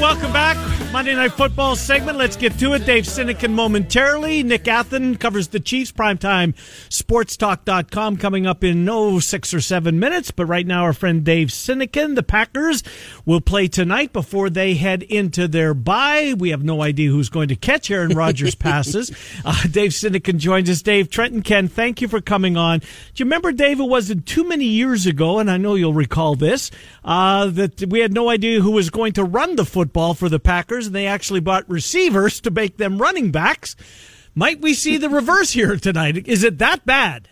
Welcome 0.00 0.32
back. 0.32 0.73
Monday 0.94 1.16
Night 1.16 1.32
Football 1.32 1.74
segment. 1.74 2.18
Let's 2.18 2.36
get 2.36 2.56
to 2.60 2.74
it. 2.74 2.86
Dave 2.86 3.02
Sinekin 3.02 3.50
momentarily. 3.50 4.44
Nick 4.44 4.62
Athan 4.62 5.18
covers 5.18 5.48
the 5.48 5.58
Chiefs. 5.58 5.90
Primetime 5.90 6.54
Sportstalk.com 6.88 8.16
coming 8.16 8.46
up 8.46 8.62
in 8.62 8.84
no 8.84 9.18
six 9.18 9.52
or 9.52 9.60
seven 9.60 9.98
minutes. 9.98 10.30
But 10.30 10.46
right 10.46 10.64
now, 10.64 10.84
our 10.84 10.92
friend 10.92 11.24
Dave 11.24 11.48
Sinekin, 11.48 12.14
the 12.14 12.22
Packers, 12.22 12.84
will 13.26 13.40
play 13.40 13.66
tonight 13.66 14.12
before 14.12 14.48
they 14.48 14.74
head 14.74 15.02
into 15.02 15.48
their 15.48 15.74
bye. 15.74 16.32
We 16.38 16.50
have 16.50 16.62
no 16.62 16.80
idea 16.80 17.10
who's 17.10 17.28
going 17.28 17.48
to 17.48 17.56
catch 17.56 17.90
Aaron 17.90 18.16
Rodgers 18.16 18.54
passes. 18.54 19.10
Uh, 19.44 19.60
Dave 19.68 19.90
Sinekin 19.90 20.36
joins 20.36 20.70
us. 20.70 20.80
Dave, 20.80 21.10
Trenton 21.10 21.42
Ken, 21.42 21.66
thank 21.66 22.02
you 22.02 22.06
for 22.06 22.20
coming 22.20 22.56
on. 22.56 22.78
Do 22.78 22.86
you 23.16 23.24
remember, 23.24 23.50
Dave, 23.50 23.80
it 23.80 23.88
wasn't 23.88 24.26
too 24.26 24.46
many 24.48 24.66
years 24.66 25.06
ago, 25.06 25.40
and 25.40 25.50
I 25.50 25.56
know 25.56 25.74
you'll 25.74 25.92
recall 25.92 26.36
this, 26.36 26.70
uh, 27.04 27.46
that 27.46 27.84
we 27.88 27.98
had 27.98 28.12
no 28.12 28.28
idea 28.30 28.60
who 28.60 28.70
was 28.70 28.90
going 28.90 29.14
to 29.14 29.24
run 29.24 29.56
the 29.56 29.64
football 29.64 30.14
for 30.14 30.28
the 30.28 30.38
Packers, 30.38 30.83
and 30.86 30.94
they 30.94 31.06
actually 31.06 31.40
bought 31.40 31.68
receivers 31.68 32.40
to 32.40 32.50
make 32.50 32.76
them 32.76 32.98
running 32.98 33.30
backs. 33.30 33.76
Might 34.34 34.60
we 34.60 34.74
see 34.74 34.96
the 34.96 35.08
reverse 35.08 35.52
here 35.52 35.76
tonight? 35.76 36.26
Is 36.26 36.42
it 36.42 36.58
that 36.58 36.84
bad? 36.84 37.28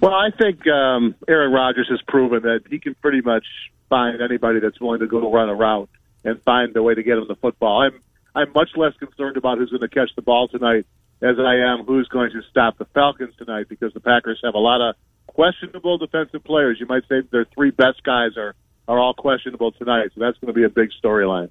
Well, 0.00 0.14
I 0.14 0.30
think 0.30 0.66
um, 0.68 1.14
Aaron 1.26 1.52
Rodgers 1.52 1.88
has 1.90 2.00
proven 2.06 2.42
that 2.42 2.60
he 2.70 2.78
can 2.78 2.94
pretty 2.94 3.20
much 3.20 3.44
find 3.88 4.20
anybody 4.20 4.60
that's 4.60 4.80
willing 4.80 5.00
to 5.00 5.06
go 5.06 5.32
run 5.32 5.48
a 5.48 5.54
route 5.54 5.88
and 6.24 6.40
find 6.42 6.76
a 6.76 6.82
way 6.82 6.94
to 6.94 7.02
get 7.02 7.18
him 7.18 7.26
the 7.26 7.36
football. 7.36 7.82
I'm 7.82 8.00
I'm 8.34 8.52
much 8.52 8.70
less 8.76 8.94
concerned 8.98 9.36
about 9.36 9.58
who's 9.58 9.70
going 9.70 9.80
to 9.80 9.88
catch 9.88 10.10
the 10.14 10.22
ball 10.22 10.46
tonight 10.48 10.86
as 11.20 11.36
I 11.38 11.56
am 11.56 11.84
who's 11.84 12.06
going 12.08 12.30
to 12.30 12.42
stop 12.50 12.78
the 12.78 12.84
Falcons 12.86 13.34
tonight 13.36 13.68
because 13.68 13.92
the 13.92 14.00
Packers 14.00 14.38
have 14.44 14.54
a 14.54 14.58
lot 14.58 14.80
of 14.80 14.94
questionable 15.26 15.98
defensive 15.98 16.44
players. 16.44 16.78
You 16.78 16.86
might 16.86 17.02
say 17.08 17.22
their 17.32 17.46
three 17.46 17.70
best 17.70 18.02
guys 18.04 18.36
are 18.36 18.54
are 18.86 18.98
all 18.98 19.14
questionable 19.14 19.72
tonight, 19.72 20.10
so 20.14 20.20
that's 20.20 20.38
going 20.38 20.48
to 20.48 20.54
be 20.54 20.64
a 20.64 20.70
big 20.70 20.90
storyline. 21.02 21.50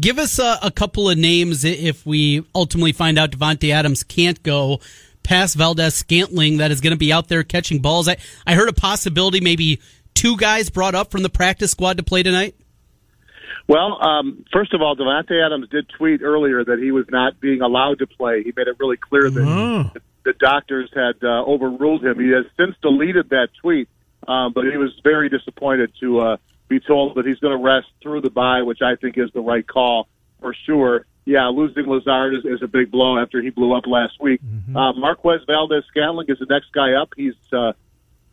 Give 0.00 0.18
us 0.18 0.38
a, 0.38 0.58
a 0.62 0.70
couple 0.70 1.10
of 1.10 1.18
names 1.18 1.64
if 1.64 2.06
we 2.06 2.44
ultimately 2.54 2.92
find 2.92 3.18
out 3.18 3.30
Davante 3.32 3.70
Adams 3.70 4.02
can't 4.02 4.42
go 4.42 4.80
past 5.22 5.56
Valdes 5.56 5.94
Scantling 5.94 6.56
that 6.58 6.70
is 6.70 6.80
going 6.80 6.92
to 6.92 6.98
be 6.98 7.12
out 7.12 7.28
there 7.28 7.42
catching 7.42 7.80
balls. 7.80 8.08
I, 8.08 8.16
I 8.46 8.54
heard 8.54 8.68
a 8.68 8.72
possibility 8.72 9.40
maybe 9.40 9.80
two 10.14 10.36
guys 10.38 10.70
brought 10.70 10.94
up 10.94 11.10
from 11.10 11.22
the 11.22 11.28
practice 11.28 11.72
squad 11.72 11.98
to 11.98 12.02
play 12.02 12.22
tonight. 12.22 12.54
Well, 13.66 14.02
um, 14.02 14.44
first 14.52 14.74
of 14.74 14.82
all, 14.82 14.94
Davante 14.96 15.44
Adams 15.44 15.68
did 15.70 15.88
tweet 15.96 16.22
earlier 16.22 16.64
that 16.64 16.78
he 16.78 16.90
was 16.90 17.06
not 17.10 17.40
being 17.40 17.60
allowed 17.62 17.98
to 18.00 18.06
play. 18.06 18.42
He 18.42 18.52
made 18.56 18.68
it 18.68 18.76
really 18.78 18.98
clear 18.98 19.30
that 19.30 19.40
Oh. 19.46 19.90
the 20.24 20.34
doctors 20.34 20.90
had 20.94 21.16
uh, 21.22 21.44
overruled 21.44 22.04
him. 22.04 22.18
He 22.20 22.28
has 22.30 22.44
since 22.58 22.74
deleted 22.82 23.30
that 23.30 23.48
tweet, 23.62 23.88
um, 24.28 24.52
but 24.54 24.64
he 24.64 24.76
was 24.76 24.90
very 25.02 25.28
disappointed 25.30 25.92
to 26.00 26.20
uh, 26.20 26.36
be 26.68 26.80
told 26.80 27.16
that 27.16 27.26
he's 27.26 27.38
going 27.38 27.56
to 27.56 27.62
rest 27.62 27.88
through 28.02 28.22
the 28.22 28.30
bye, 28.30 28.62
which 28.62 28.80
I 28.82 28.96
think 28.96 29.18
is 29.18 29.30
the 29.32 29.40
right 29.40 29.66
call 29.66 30.08
for 30.40 30.54
sure. 30.66 31.06
Yeah, 31.26 31.48
losing 31.48 31.86
Lazard 31.86 32.34
is, 32.34 32.44
is 32.44 32.62
a 32.62 32.66
big 32.66 32.90
blow 32.90 33.18
after 33.18 33.40
he 33.40 33.50
blew 33.50 33.74
up 33.74 33.86
last 33.86 34.20
week. 34.20 34.40
Uh, 34.76 34.92
Marquez 34.92 35.40
Valdes 35.46 35.84
Scantling 35.88 36.26
is 36.28 36.38
the 36.38 36.46
next 36.46 36.72
guy 36.72 36.92
up. 36.92 37.10
He's 37.16 37.34
uh, 37.52 37.72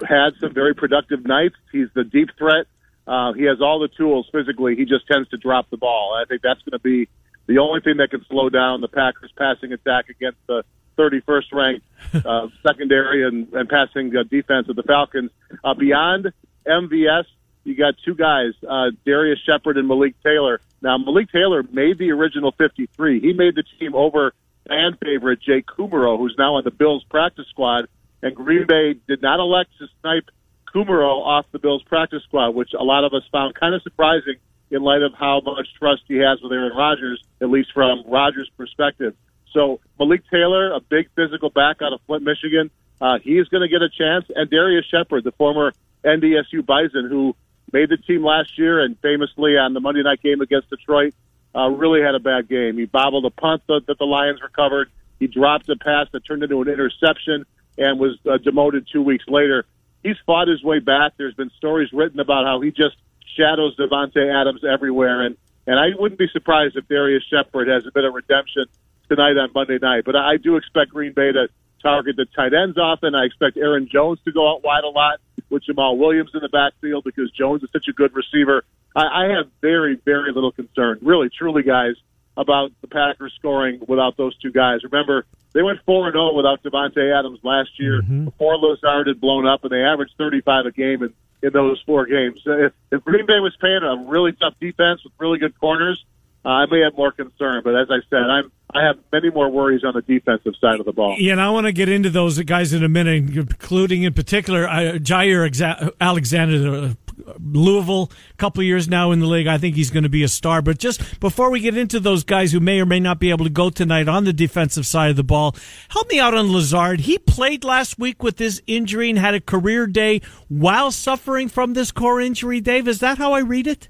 had 0.05 0.31
some 0.39 0.53
very 0.53 0.75
productive 0.75 1.25
nights. 1.25 1.55
He's 1.71 1.87
the 1.93 2.03
deep 2.03 2.29
threat. 2.37 2.65
Uh, 3.07 3.33
he 3.33 3.43
has 3.43 3.61
all 3.61 3.79
the 3.79 3.87
tools 3.87 4.27
physically. 4.31 4.75
He 4.75 4.85
just 4.85 5.07
tends 5.07 5.29
to 5.29 5.37
drop 5.37 5.69
the 5.69 5.77
ball. 5.77 6.13
I 6.13 6.25
think 6.25 6.41
that's 6.41 6.61
going 6.61 6.77
to 6.77 6.79
be 6.79 7.09
the 7.47 7.57
only 7.59 7.81
thing 7.81 7.97
that 7.97 8.11
can 8.11 8.23
slow 8.29 8.49
down 8.49 8.81
the 8.81 8.87
Packers' 8.87 9.31
passing 9.37 9.73
attack 9.73 10.09
against 10.09 10.39
the 10.47 10.63
31st 10.97 11.53
ranked 11.53 11.85
uh, 12.25 12.47
secondary 12.65 13.27
and, 13.27 13.51
and 13.53 13.69
passing 13.69 14.15
uh, 14.15 14.23
defense 14.23 14.69
of 14.69 14.75
the 14.75 14.83
Falcons. 14.83 15.31
Uh, 15.63 15.73
beyond 15.73 16.31
MVS, 16.67 17.25
you 17.63 17.75
got 17.75 17.95
two 18.03 18.15
guys, 18.15 18.53
uh, 18.67 18.91
Darrius 19.05 19.39
Shepherd 19.45 19.77
and 19.77 19.87
Malik 19.87 20.15
Taylor. 20.23 20.61
Now, 20.81 20.97
Malik 20.97 21.31
Taylor 21.31 21.63
made 21.63 21.97
the 21.97 22.11
original 22.11 22.51
53. 22.57 23.19
He 23.19 23.33
made 23.33 23.55
the 23.55 23.63
team 23.79 23.93
over 23.93 24.33
fan 24.67 24.97
favorite 25.03 25.41
Jake 25.41 25.65
Kumerow, 25.67 26.17
who's 26.17 26.35
now 26.37 26.55
on 26.55 26.63
the 26.63 26.71
Bills 26.71 27.03
practice 27.09 27.45
squad. 27.49 27.87
And 28.23 28.35
Green 28.35 28.65
Bay 28.67 28.95
did 29.07 29.21
not 29.21 29.39
elect 29.39 29.71
to 29.79 29.87
snipe 30.01 30.29
Kumerow 30.73 31.25
off 31.25 31.45
the 31.51 31.59
Bills 31.59 31.83
practice 31.83 32.23
squad, 32.23 32.51
which 32.51 32.73
a 32.77 32.83
lot 32.83 33.03
of 33.03 33.13
us 33.13 33.23
found 33.31 33.55
kind 33.55 33.75
of 33.75 33.81
surprising 33.81 34.35
in 34.69 34.81
light 34.81 35.01
of 35.01 35.13
how 35.13 35.41
much 35.41 35.67
trust 35.77 36.03
he 36.07 36.17
has 36.17 36.41
with 36.41 36.51
Aaron 36.51 36.75
Rodgers, 36.75 37.21
at 37.41 37.49
least 37.49 37.71
from 37.73 38.03
Rodgers' 38.07 38.49
perspective. 38.57 39.15
So 39.53 39.81
Malik 39.99 40.23
Taylor, 40.31 40.71
a 40.71 40.79
big 40.79 41.09
physical 41.15 41.49
back 41.49 41.81
out 41.81 41.93
of 41.93 41.99
Flint, 42.07 42.23
Michigan, 42.23 42.71
uh, 43.01 43.19
he 43.21 43.37
is 43.37 43.47
going 43.49 43.61
to 43.61 43.67
get 43.67 43.81
a 43.81 43.89
chance. 43.89 44.25
And 44.33 44.49
Darrius 44.49 44.85
Shepherd, 44.85 45.23
the 45.23 45.33
former 45.33 45.73
NDSU 46.05 46.65
Bison, 46.65 47.07
who 47.09 47.35
made 47.73 47.89
the 47.89 47.97
team 47.97 48.23
last 48.23 48.57
year 48.57 48.79
and 48.83 48.97
famously 48.99 49.57
on 49.57 49.73
the 49.73 49.79
Monday 49.79 50.03
night 50.03 50.21
game 50.21 50.41
against 50.41 50.69
Detroit, 50.69 51.13
uh, 51.55 51.69
really 51.69 52.01
had 52.01 52.15
a 52.15 52.19
bad 52.19 52.47
game. 52.47 52.77
He 52.77 52.85
bobbled 52.85 53.25
a 53.25 53.29
punt 53.29 53.63
that, 53.67 53.87
that 53.87 53.97
the 53.97 54.05
Lions 54.05 54.41
recovered. 54.41 54.89
He 55.19 55.27
dropped 55.27 55.69
a 55.69 55.75
pass 55.75 56.07
that 56.13 56.25
turned 56.25 56.43
into 56.43 56.61
an 56.61 56.67
interception 56.67 57.45
and 57.77 57.99
was 57.99 58.17
uh, 58.29 58.37
demoted 58.37 58.87
two 58.91 59.01
weeks 59.01 59.25
later. 59.27 59.65
He's 60.03 60.17
fought 60.25 60.47
his 60.47 60.63
way 60.63 60.79
back. 60.79 61.13
There's 61.17 61.35
been 61.35 61.51
stories 61.57 61.89
written 61.93 62.19
about 62.19 62.45
how 62.45 62.61
he 62.61 62.71
just 62.71 62.95
shadows 63.37 63.77
Davante 63.77 64.33
Adams 64.33 64.63
everywhere, 64.63 65.21
and 65.21 65.37
and 65.67 65.79
I 65.79 65.89
wouldn't 65.97 66.17
be 66.17 66.27
surprised 66.33 66.75
if 66.75 66.87
Darrius 66.87 67.23
Shepherd 67.29 67.67
has 67.67 67.85
a 67.85 67.91
bit 67.91 68.03
of 68.03 68.13
redemption 68.15 68.65
tonight 69.07 69.37
on 69.37 69.51
Monday 69.53 69.77
night. 69.79 70.05
But 70.05 70.15
I 70.15 70.37
do 70.37 70.55
expect 70.55 70.89
Green 70.89 71.13
Bay 71.13 71.31
to 71.31 71.49
target 71.81 72.15
the 72.15 72.25
tight 72.25 72.53
ends 72.53 72.77
often. 72.77 73.15
I 73.15 73.25
expect 73.25 73.57
Aaron 73.57 73.87
Jones 73.91 74.19
to 74.25 74.31
go 74.31 74.49
out 74.49 74.63
wide 74.63 74.83
a 74.83 74.89
lot 74.89 75.19
with 75.49 75.63
Jamaal 75.63 75.97
Williams 75.97 76.31
in 76.33 76.41
the 76.41 76.49
backfield 76.49 77.03
because 77.03 77.31
Jones 77.31 77.63
is 77.63 77.69
such 77.71 77.87
a 77.87 77.93
good 77.93 78.13
receiver. 78.15 78.63
I, 78.95 79.01
I 79.01 79.23
have 79.35 79.47
very, 79.61 79.95
very 80.05 80.31
little 80.31 80.51
concern, 80.51 80.99
really, 81.01 81.29
truly, 81.29 81.63
guys, 81.63 81.95
about 82.37 82.71
the 82.81 82.87
Packers 82.87 83.33
scoring 83.37 83.81
without 83.87 84.17
those 84.17 84.37
two 84.37 84.51
guys. 84.51 84.83
Remember, 84.83 85.25
they 85.53 85.61
went 85.61 85.79
four 85.85 86.07
and 86.07 86.13
zero 86.13 86.33
without 86.33 86.63
Davante 86.63 87.17
Adams 87.17 87.39
last 87.43 87.71
year 87.77 88.01
mm-hmm. 88.01 88.25
before 88.25 88.57
Lazard 88.57 89.07
had 89.07 89.19
blown 89.19 89.45
up, 89.45 89.63
and 89.63 89.71
they 89.71 89.83
averaged 89.83 90.13
thirty 90.17 90.41
five 90.41 90.65
a 90.65 90.71
game 90.71 91.03
in, 91.03 91.13
in 91.43 91.51
those 91.51 91.81
four 91.85 92.05
games. 92.05 92.41
If, 92.45 92.73
if 92.91 93.03
Green 93.03 93.25
Bay 93.25 93.39
was 93.39 93.55
paying 93.59 93.83
a 93.83 94.09
really 94.09 94.31
tough 94.31 94.53
defense 94.59 95.03
with 95.03 95.13
really 95.19 95.39
good 95.39 95.59
corners, 95.59 96.03
uh, 96.43 96.49
I 96.49 96.65
may 96.65 96.81
have 96.81 96.95
more 96.95 97.11
concern. 97.11 97.61
But 97.63 97.75
as 97.75 97.87
I 97.89 97.99
said, 98.09 98.23
I'm 98.29 98.51
I 98.73 98.85
have 98.85 98.97
many 99.11 99.29
more 99.29 99.49
worries 99.49 99.83
on 99.83 99.93
the 99.93 100.01
defensive 100.01 100.53
side 100.61 100.79
of 100.79 100.85
the 100.85 100.93
ball. 100.93 101.17
Yeah, 101.19 101.33
and 101.33 101.41
I 101.41 101.49
want 101.49 101.67
to 101.67 101.73
get 101.73 101.89
into 101.89 102.09
those 102.09 102.39
guys 102.39 102.71
in 102.71 102.83
a 102.83 102.89
minute, 102.89 103.35
including 103.35 104.03
in 104.03 104.13
particular 104.13 104.67
uh, 104.67 104.93
Jaire 104.97 105.95
Alexander, 105.99 106.95
Louisville, 107.39 108.11
a 108.31 108.37
couple 108.37 108.63
years 108.63 108.87
now 108.87 109.11
in 109.11 109.19
the 109.19 109.25
league. 109.25 109.47
I 109.47 109.57
think 109.57 109.75
he's 109.75 109.91
going 109.91 110.03
to 110.03 110.09
be 110.09 110.23
a 110.23 110.29
star. 110.29 110.61
But 110.61 110.77
just 110.77 111.19
before 111.19 111.49
we 111.49 111.59
get 111.59 111.75
into 111.75 111.99
those 111.99 112.23
guys 112.23 112.53
who 112.53 112.61
may 112.61 112.79
or 112.79 112.85
may 112.85 113.01
not 113.01 113.19
be 113.19 113.29
able 113.29 113.43
to 113.43 113.51
go 113.51 113.69
tonight 113.69 114.07
on 114.07 114.23
the 114.23 114.33
defensive 114.33 114.85
side 114.85 115.09
of 115.09 115.17
the 115.17 115.23
ball, 115.23 115.55
help 115.89 116.09
me 116.09 116.19
out 116.19 116.33
on 116.33 116.53
Lazard. 116.53 117.01
He 117.01 117.17
played 117.17 117.65
last 117.65 117.99
week 117.99 118.23
with 118.23 118.37
this 118.37 118.61
injury 118.67 119.09
and 119.09 119.19
had 119.19 119.33
a 119.33 119.41
career 119.41 119.85
day 119.85 120.21
while 120.47 120.91
suffering 120.91 121.49
from 121.49 121.73
this 121.73 121.91
core 121.91 122.21
injury. 122.21 122.61
Dave, 122.61 122.87
is 122.87 122.99
that 122.99 123.17
how 123.17 123.33
I 123.33 123.39
read 123.39 123.67
it? 123.67 123.89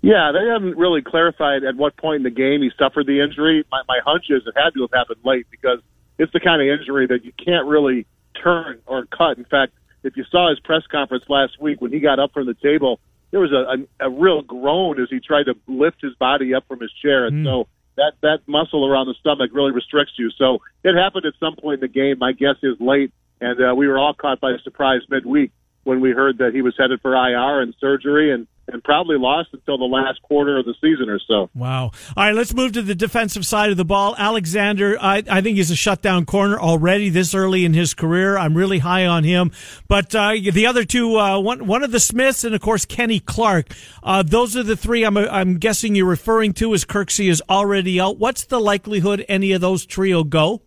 Yeah, 0.00 0.30
they 0.32 0.46
haven't 0.48 0.76
really 0.76 1.02
clarified 1.02 1.64
at 1.64 1.76
what 1.76 1.96
point 1.96 2.18
in 2.18 2.22
the 2.22 2.30
game 2.30 2.62
he 2.62 2.70
suffered 2.78 3.06
the 3.06 3.20
injury. 3.20 3.64
My, 3.70 3.82
my 3.88 3.98
hunch 4.04 4.26
is 4.30 4.42
it 4.46 4.54
had 4.56 4.74
to 4.74 4.82
have 4.82 4.92
happened 4.92 5.20
late 5.24 5.46
because 5.50 5.80
it's 6.18 6.32
the 6.32 6.40
kind 6.40 6.62
of 6.62 6.68
injury 6.68 7.06
that 7.08 7.24
you 7.24 7.32
can't 7.32 7.66
really 7.66 8.06
turn 8.40 8.80
or 8.86 9.06
cut. 9.06 9.38
In 9.38 9.44
fact, 9.44 9.72
if 10.04 10.16
you 10.16 10.24
saw 10.30 10.50
his 10.50 10.60
press 10.60 10.82
conference 10.90 11.24
last 11.28 11.60
week 11.60 11.80
when 11.80 11.92
he 11.92 11.98
got 11.98 12.20
up 12.20 12.32
from 12.32 12.46
the 12.46 12.54
table, 12.54 13.00
there 13.30 13.40
was 13.40 13.52
a, 13.52 14.04
a, 14.04 14.08
a 14.08 14.10
real 14.10 14.42
groan 14.42 15.00
as 15.00 15.08
he 15.10 15.20
tried 15.20 15.44
to 15.44 15.54
lift 15.66 16.00
his 16.00 16.14
body 16.14 16.54
up 16.54 16.66
from 16.68 16.80
his 16.80 16.92
chair, 17.02 17.26
and 17.26 17.44
mm. 17.44 17.50
so 17.50 17.68
that 17.96 18.12
that 18.22 18.38
muscle 18.46 18.86
around 18.86 19.06
the 19.06 19.14
stomach 19.20 19.50
really 19.52 19.72
restricts 19.72 20.14
you. 20.16 20.30
So 20.30 20.60
it 20.84 20.94
happened 20.94 21.26
at 21.26 21.34
some 21.38 21.56
point 21.56 21.74
in 21.74 21.80
the 21.80 21.88
game. 21.88 22.18
My 22.18 22.32
guess 22.32 22.56
is 22.62 22.76
late, 22.80 23.12
and 23.40 23.60
uh, 23.60 23.74
we 23.74 23.86
were 23.86 23.98
all 23.98 24.14
caught 24.14 24.40
by 24.40 24.56
surprise 24.62 25.02
midweek 25.10 25.52
when 25.84 26.00
we 26.00 26.10
heard 26.10 26.38
that 26.38 26.52
he 26.54 26.62
was 26.62 26.74
headed 26.78 27.00
for 27.00 27.14
IR 27.14 27.60
and 27.60 27.74
surgery, 27.80 28.32
and 28.32 28.46
and 28.70 28.84
probably 28.84 29.16
lost 29.18 29.48
until 29.52 29.78
the 29.78 29.84
last 29.84 30.20
quarter 30.22 30.58
of 30.58 30.66
the 30.66 30.74
season 30.80 31.08
or 31.08 31.18
so. 31.26 31.48
Wow. 31.54 31.90
All 32.16 32.24
right, 32.24 32.34
let's 32.34 32.54
move 32.54 32.72
to 32.72 32.82
the 32.82 32.94
defensive 32.94 33.46
side 33.46 33.70
of 33.70 33.76
the 33.76 33.84
ball. 33.84 34.14
Alexander, 34.18 34.96
I, 35.00 35.22
I 35.28 35.40
think 35.40 35.56
he's 35.56 35.70
a 35.70 35.76
shutdown 35.76 36.26
corner 36.26 36.58
already 36.58 37.08
this 37.08 37.34
early 37.34 37.64
in 37.64 37.72
his 37.72 37.94
career. 37.94 38.36
I'm 38.36 38.54
really 38.54 38.78
high 38.78 39.06
on 39.06 39.24
him. 39.24 39.52
But 39.88 40.14
uh, 40.14 40.32
the 40.52 40.66
other 40.66 40.84
two, 40.84 41.18
uh, 41.18 41.40
one, 41.40 41.66
one 41.66 41.82
of 41.82 41.92
the 41.92 42.00
Smiths 42.00 42.44
and, 42.44 42.54
of 42.54 42.60
course, 42.60 42.84
Kenny 42.84 43.20
Clark, 43.20 43.72
uh, 44.02 44.22
those 44.22 44.56
are 44.56 44.62
the 44.62 44.76
three 44.76 45.04
I'm, 45.04 45.16
I'm 45.16 45.58
guessing 45.58 45.94
you're 45.94 46.06
referring 46.06 46.52
to 46.54 46.74
as 46.74 46.84
Kirksey 46.84 47.30
is 47.30 47.42
already 47.48 47.98
out. 48.00 48.18
What's 48.18 48.44
the 48.44 48.60
likelihood 48.60 49.24
any 49.28 49.52
of 49.52 49.60
those 49.60 49.86
trio 49.86 50.24
go? 50.24 50.62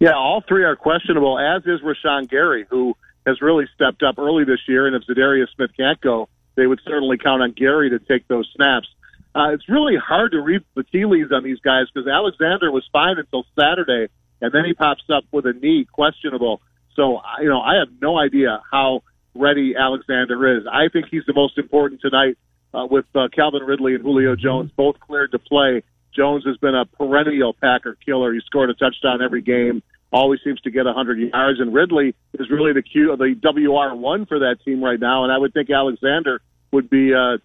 Yeah, 0.00 0.14
all 0.14 0.44
three 0.46 0.64
are 0.64 0.76
questionable, 0.76 1.38
as 1.38 1.62
is 1.64 1.80
Rashan 1.80 2.28
Gary, 2.28 2.66
who 2.68 2.94
has 3.28 3.42
really 3.42 3.66
stepped 3.74 4.02
up 4.02 4.18
early 4.18 4.44
this 4.44 4.60
year. 4.66 4.86
And 4.86 4.96
if 4.96 5.02
Za'Darius 5.02 5.54
Smith 5.54 5.70
can't 5.76 6.00
go, 6.00 6.28
they 6.56 6.66
would 6.66 6.80
certainly 6.84 7.18
count 7.18 7.42
on 7.42 7.52
Gary 7.52 7.90
to 7.90 7.98
take 7.98 8.26
those 8.26 8.50
snaps. 8.56 8.88
Uh, 9.34 9.52
it's 9.52 9.68
really 9.68 9.96
hard 9.96 10.32
to 10.32 10.40
read 10.40 10.62
the 10.74 10.82
tea 10.82 11.04
leaves 11.04 11.30
on 11.30 11.44
these 11.44 11.60
guys 11.60 11.84
because 11.92 12.08
Alexander 12.08 12.72
was 12.72 12.84
fine 12.92 13.18
until 13.18 13.44
Saturday, 13.58 14.10
and 14.40 14.52
then 14.52 14.64
he 14.64 14.72
pops 14.72 15.04
up 15.14 15.24
with 15.30 15.44
a 15.44 15.52
knee 15.52 15.86
questionable. 15.92 16.60
So, 16.96 17.20
you 17.40 17.48
know, 17.48 17.60
I 17.60 17.76
have 17.78 17.88
no 18.00 18.18
idea 18.18 18.60
how 18.72 19.02
ready 19.34 19.74
Alexander 19.78 20.56
is. 20.56 20.64
I 20.66 20.88
think 20.92 21.06
he's 21.10 21.24
the 21.26 21.34
most 21.34 21.58
important 21.58 22.00
tonight 22.00 22.36
uh, 22.74 22.86
with 22.90 23.04
uh, 23.14 23.28
Calvin 23.34 23.62
Ridley 23.62 23.94
and 23.94 24.02
Julio 24.02 24.34
Jones 24.34 24.70
both 24.76 24.98
cleared 24.98 25.32
to 25.32 25.38
play. 25.38 25.82
Jones 26.16 26.44
has 26.46 26.56
been 26.56 26.74
a 26.74 26.86
perennial 26.86 27.52
Packer 27.52 27.96
killer. 28.04 28.32
He 28.32 28.40
scored 28.46 28.70
a 28.70 28.74
touchdown 28.74 29.22
every 29.22 29.42
game, 29.42 29.82
always 30.12 30.40
seems 30.42 30.60
to 30.62 30.70
get 30.70 30.86
100 30.86 31.18
yards, 31.18 31.60
and 31.60 31.72
Ridley 31.74 32.14
is 32.34 32.50
really 32.50 32.72
the 32.72 32.82
Q, 32.82 33.16
the 33.16 33.34
WR1 33.34 34.28
for 34.28 34.38
that 34.40 34.56
team 34.64 34.82
right 34.82 34.98
now. 34.98 35.24
And 35.24 35.32
I 35.32 35.38
would 35.38 35.52
think 35.52 35.70
Alexander 35.70 36.40
would 36.72 36.88
be 36.88 37.12
uh, 37.14 37.38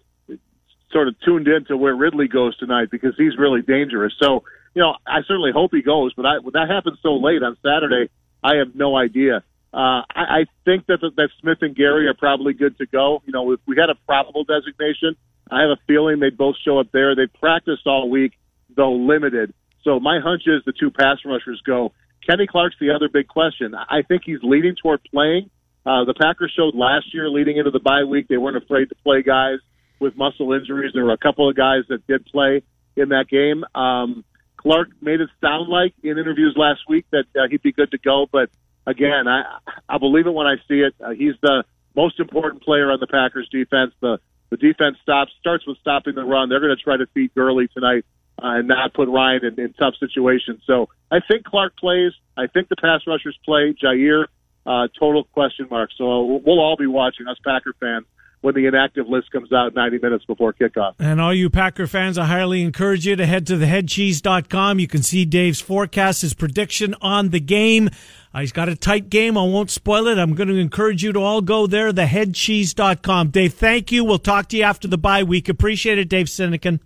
sort 0.90 1.08
of 1.08 1.14
tuned 1.24 1.48
in 1.48 1.64
to 1.66 1.76
where 1.76 1.94
Ridley 1.94 2.28
goes 2.28 2.56
tonight 2.56 2.90
because 2.90 3.14
he's 3.18 3.36
really 3.36 3.62
dangerous. 3.62 4.14
So, 4.18 4.44
you 4.74 4.82
know, 4.82 4.94
I 5.06 5.20
certainly 5.26 5.52
hope 5.52 5.72
he 5.72 5.82
goes, 5.82 6.14
but 6.14 6.24
I, 6.24 6.38
when 6.38 6.52
that 6.54 6.70
happens 6.70 6.98
so 7.02 7.16
late 7.16 7.42
on 7.42 7.56
Saturday, 7.62 8.10
I 8.42 8.56
have 8.56 8.74
no 8.74 8.96
idea. 8.96 9.42
Uh, 9.72 10.06
I, 10.14 10.24
I 10.40 10.44
think 10.64 10.86
that 10.86 11.00
that 11.00 11.28
Smith 11.40 11.58
and 11.60 11.74
Gary 11.74 12.06
are 12.06 12.14
probably 12.14 12.52
good 12.52 12.78
to 12.78 12.86
go. 12.86 13.22
You 13.26 13.32
know, 13.32 13.52
if 13.52 13.60
we 13.66 13.76
had 13.76 13.90
a 13.90 13.96
probable 14.06 14.44
designation, 14.44 15.16
I 15.50 15.62
have 15.62 15.70
a 15.70 15.78
feeling 15.86 16.20
they'd 16.20 16.38
both 16.38 16.56
show 16.64 16.78
up 16.78 16.92
there. 16.92 17.14
They 17.14 17.26
practiced 17.26 17.86
all 17.86 18.08
week, 18.08 18.32
though 18.74 18.92
limited. 18.92 19.52
So 19.82 20.00
my 20.00 20.20
hunch 20.20 20.42
is 20.46 20.62
the 20.64 20.72
two 20.72 20.90
pass 20.90 21.18
rushers 21.24 21.60
go. 21.66 21.92
Kenny 22.28 22.46
Clark's 22.46 22.76
the 22.80 22.90
other 22.90 23.08
big 23.08 23.28
question. 23.28 23.74
I 23.74 24.02
think 24.02 24.22
he's 24.24 24.42
leading 24.42 24.74
toward 24.80 25.00
playing. 25.10 25.50
Uh, 25.86 26.04
the 26.04 26.14
Packers 26.14 26.52
showed 26.56 26.74
last 26.74 27.12
year 27.12 27.28
leading 27.28 27.58
into 27.58 27.70
the 27.70 27.80
bye 27.80 28.04
week 28.04 28.28
they 28.28 28.38
weren't 28.38 28.56
afraid 28.56 28.88
to 28.88 28.94
play 28.96 29.22
guys 29.22 29.58
with 30.00 30.16
muscle 30.16 30.52
injuries. 30.52 30.92
There 30.94 31.04
were 31.04 31.12
a 31.12 31.18
couple 31.18 31.48
of 31.48 31.56
guys 31.56 31.82
that 31.88 32.06
did 32.06 32.24
play 32.26 32.62
in 32.96 33.10
that 33.10 33.28
game. 33.28 33.64
Um, 33.74 34.24
Clark 34.56 34.88
made 35.02 35.20
it 35.20 35.28
sound 35.42 35.68
like 35.68 35.92
in 36.02 36.18
interviews 36.18 36.54
last 36.56 36.80
week 36.88 37.04
that 37.12 37.24
uh, 37.36 37.48
he'd 37.50 37.62
be 37.62 37.72
good 37.72 37.90
to 37.90 37.98
go, 37.98 38.26
but 38.30 38.48
again, 38.86 39.28
I 39.28 39.58
I 39.88 39.98
believe 39.98 40.26
it 40.26 40.32
when 40.32 40.46
I 40.46 40.56
see 40.68 40.80
it. 40.80 40.94
Uh, 41.00 41.10
he's 41.10 41.34
the 41.42 41.64
most 41.94 42.18
important 42.18 42.62
player 42.62 42.90
on 42.90 42.98
the 43.00 43.06
Packers 43.06 43.48
defense. 43.50 43.92
The 44.00 44.18
the 44.50 44.56
defense 44.56 44.96
stops 45.02 45.32
starts 45.38 45.66
with 45.66 45.78
stopping 45.78 46.14
the 46.14 46.24
run. 46.24 46.48
They're 46.48 46.60
going 46.60 46.76
to 46.76 46.82
try 46.82 46.96
to 46.96 47.06
feed 47.12 47.34
Gurley 47.34 47.68
tonight 47.68 48.04
uh, 48.38 48.58
and 48.58 48.68
not 48.68 48.94
put 48.94 49.08
Ryan 49.08 49.44
in, 49.44 49.60
in 49.60 49.72
tough 49.74 49.94
situations. 49.98 50.62
So 50.66 50.88
I 51.10 51.20
think 51.20 51.44
Clark 51.44 51.76
plays. 51.76 52.12
I 52.36 52.46
think 52.46 52.68
the 52.68 52.76
pass 52.76 53.00
rushers 53.06 53.38
play. 53.44 53.74
Jaire, 53.82 54.26
uh, 54.66 54.88
total 54.98 55.24
question 55.24 55.68
mark. 55.70 55.90
So 55.96 56.40
we'll 56.44 56.60
all 56.60 56.76
be 56.76 56.86
watching 56.86 57.26
us 57.28 57.36
Packer 57.44 57.74
fans 57.78 58.06
when 58.44 58.54
the 58.54 58.66
inactive 58.66 59.08
list 59.08 59.30
comes 59.30 59.50
out 59.54 59.74
90 59.74 60.00
minutes 60.02 60.26
before 60.26 60.52
kickoff. 60.52 60.94
And 60.98 61.18
all 61.18 61.32
you 61.32 61.48
Packer 61.48 61.86
fans, 61.86 62.18
I 62.18 62.26
highly 62.26 62.60
encourage 62.60 63.06
you 63.06 63.16
to 63.16 63.24
head 63.24 63.46
to 63.46 63.54
theheadcheese.com. 63.54 64.78
You 64.78 64.86
can 64.86 65.02
see 65.02 65.24
Dave's 65.24 65.62
forecast, 65.62 66.20
his 66.20 66.34
prediction 66.34 66.94
on 67.00 67.30
the 67.30 67.40
game. 67.40 67.88
Uh, 68.34 68.40
he's 68.40 68.52
got 68.52 68.68
a 68.68 68.76
tight 68.76 69.08
game. 69.08 69.38
I 69.38 69.44
won't 69.44 69.70
spoil 69.70 70.08
it. 70.08 70.18
I'm 70.18 70.34
going 70.34 70.48
to 70.48 70.56
encourage 70.56 71.02
you 71.02 71.12
to 71.14 71.20
all 71.20 71.40
go 71.40 71.66
there, 71.66 71.90
theheadcheese.com. 71.90 73.30
Dave, 73.30 73.54
thank 73.54 73.90
you. 73.90 74.04
We'll 74.04 74.18
talk 74.18 74.48
to 74.50 74.58
you 74.58 74.64
after 74.64 74.88
the 74.88 74.98
bye 74.98 75.22
week. 75.22 75.48
Appreciate 75.48 75.98
it, 75.98 76.10
Dave 76.10 76.26
Sinekin. 76.26 76.80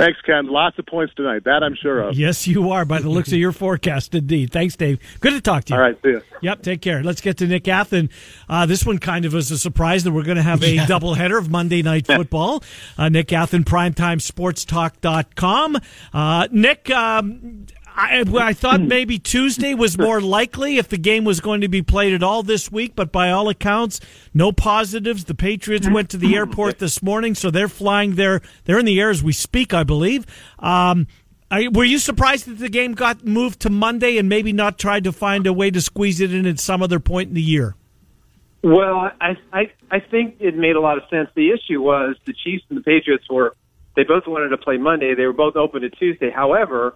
Thanks, 0.00 0.20
Ken. 0.22 0.46
Lots 0.46 0.78
of 0.78 0.86
points 0.86 1.12
tonight. 1.14 1.44
That 1.44 1.62
I'm 1.62 1.74
sure 1.74 2.00
of. 2.00 2.16
Yes, 2.16 2.46
you 2.46 2.70
are, 2.70 2.86
by 2.86 3.00
the 3.00 3.10
looks 3.10 3.32
of 3.32 3.38
your 3.38 3.52
forecast, 3.52 4.14
indeed. 4.14 4.50
Thanks, 4.50 4.74
Dave. 4.74 4.98
Good 5.20 5.34
to 5.34 5.42
talk 5.42 5.64
to 5.64 5.74
you. 5.74 5.76
All 5.76 5.82
right, 5.82 5.94
see 6.02 6.08
you. 6.08 6.22
Yep, 6.40 6.62
take 6.62 6.80
care. 6.80 7.02
Let's 7.02 7.20
get 7.20 7.36
to 7.38 7.46
Nick 7.46 7.64
Athan. 7.64 8.08
Uh, 8.48 8.64
this 8.64 8.86
one 8.86 8.98
kind 8.98 9.26
of 9.26 9.34
was 9.34 9.50
a 9.50 9.58
surprise 9.58 10.04
that 10.04 10.12
we're 10.12 10.22
going 10.22 10.38
to 10.38 10.42
have 10.42 10.62
a 10.62 10.70
yeah. 10.70 10.86
doubleheader 10.86 11.38
of 11.38 11.50
Monday 11.50 11.82
Night 11.82 12.06
Football. 12.06 12.64
Uh, 12.96 13.10
Nick 13.10 13.28
Athan, 13.28 13.64
PrimetimeSportsTalk.com. 13.64 15.76
Uh, 16.14 16.48
Nick, 16.50 16.90
um, 16.90 17.66
I, 17.94 18.24
I 18.40 18.52
thought 18.52 18.80
maybe 18.96 19.18
Tuesday 19.18 19.74
was 19.74 19.98
more 19.98 20.20
likely 20.20 20.78
if 20.78 20.88
the 20.88 20.98
game 20.98 21.24
was 21.24 21.40
going 21.40 21.60
to 21.60 21.68
be 21.68 21.82
played 21.82 22.12
at 22.12 22.22
all 22.22 22.42
this 22.42 22.70
week, 22.70 22.94
but 22.94 23.12
by 23.12 23.30
all 23.30 23.48
accounts, 23.48 24.00
no 24.34 24.52
positives. 24.52 25.24
The 25.24 25.34
Patriots 25.34 25.88
went 25.88 26.10
to 26.10 26.16
the 26.16 26.34
airport 26.36 26.78
this 26.78 27.02
morning, 27.02 27.34
so 27.34 27.50
they're 27.50 27.68
flying 27.68 28.14
there. 28.14 28.40
They're 28.64 28.78
in 28.78 28.86
the 28.86 29.00
air 29.00 29.10
as 29.10 29.22
we 29.22 29.32
speak, 29.32 29.74
I 29.74 29.84
believe. 29.84 30.26
Um, 30.58 31.06
I, 31.50 31.68
were 31.68 31.84
you 31.84 31.98
surprised 31.98 32.46
that 32.46 32.58
the 32.58 32.68
game 32.68 32.92
got 32.92 33.24
moved 33.24 33.60
to 33.60 33.70
Monday 33.70 34.18
and 34.18 34.28
maybe 34.28 34.52
not 34.52 34.78
tried 34.78 35.04
to 35.04 35.12
find 35.12 35.46
a 35.46 35.52
way 35.52 35.70
to 35.70 35.80
squeeze 35.80 36.20
it 36.20 36.32
in 36.32 36.46
at 36.46 36.60
some 36.60 36.82
other 36.82 37.00
point 37.00 37.28
in 37.28 37.34
the 37.34 37.42
year? 37.42 37.74
Well, 38.62 39.10
I, 39.20 39.36
I 39.52 39.72
I 39.90 40.00
think 40.00 40.36
it 40.38 40.54
made 40.54 40.76
a 40.76 40.80
lot 40.80 40.98
of 40.98 41.04
sense. 41.10 41.30
The 41.34 41.50
issue 41.50 41.80
was 41.80 42.16
the 42.26 42.34
Chiefs 42.44 42.64
and 42.68 42.78
the 42.78 42.82
Patriots 42.82 43.24
were 43.28 43.56
they 43.96 44.04
both 44.04 44.26
wanted 44.26 44.50
to 44.50 44.58
play 44.58 44.76
Monday. 44.76 45.14
They 45.14 45.24
were 45.24 45.32
both 45.32 45.56
open 45.56 45.82
to 45.82 45.90
Tuesday. 45.90 46.30
However, 46.30 46.94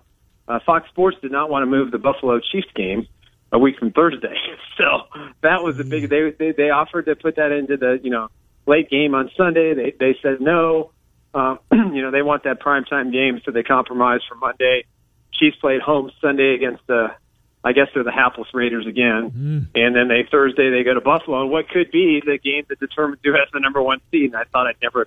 uh, 0.49 0.59
Fox 0.65 0.89
Sports 0.91 1.17
did 1.23 1.33
not 1.33 1.51
want 1.51 1.63
to 1.63 1.67
move 1.67 1.91
the 1.91 1.99
Buffalo 1.99 2.39
Chiefs 2.41 2.69
game 2.75 3.07
a 3.53 3.59
week 3.59 3.79
from 3.79 3.93
Thursday. 3.93 4.37
So 4.77 5.07
that 5.41 5.63
was 5.63 5.79
a 5.79 5.85
big. 5.85 6.11
They 6.11 6.33
they, 6.37 6.51
they 6.51 6.71
offered 6.71 7.07
to 7.07 7.15
put 7.15 7.37
that 7.37 7.53
into 7.53 7.77
the 7.77 8.01
you 8.03 8.11
know 8.11 8.29
late 8.67 8.91
game 8.91 9.15
on 9.15 9.31
Sunday. 9.37 9.73
They 9.73 9.95
they 9.97 10.19
said 10.21 10.41
no. 10.41 10.91
Um, 11.33 11.61
you 11.73 12.03
know 12.03 12.11
they 12.11 12.23
want 12.23 12.43
that 12.43 12.61
primetime 12.61 13.13
game, 13.13 13.41
so 13.45 13.53
they 13.53 13.63
compromised 13.63 14.25
for 14.29 14.35
Monday. 14.35 14.85
Chiefs 15.33 15.57
played 15.61 15.81
home 15.81 16.11
Sunday 16.21 16.57
against 16.57 16.85
the. 16.89 17.15
I 17.63 17.71
guess 17.71 17.87
they're 17.95 18.03
the 18.03 18.11
hapless 18.11 18.49
Raiders 18.53 18.85
again, 18.89 19.31
mm. 19.31 19.81
and 19.81 19.95
then 19.95 20.09
they 20.09 20.27
Thursday 20.29 20.71
they 20.71 20.83
go 20.83 20.95
to 20.95 21.01
Buffalo, 21.01 21.43
and 21.43 21.53
what 21.53 21.69
could 21.69 21.93
be 21.93 22.21
the 22.21 22.37
game 22.37 22.65
that 22.69 22.81
determines 22.81 23.21
who 23.23 23.31
has 23.35 23.47
the 23.53 23.61
number 23.61 23.81
one 23.81 24.01
seed. 24.11 24.33
And 24.33 24.37
I 24.37 24.43
thought 24.43 24.67
I'd 24.67 24.83
never 24.83 25.07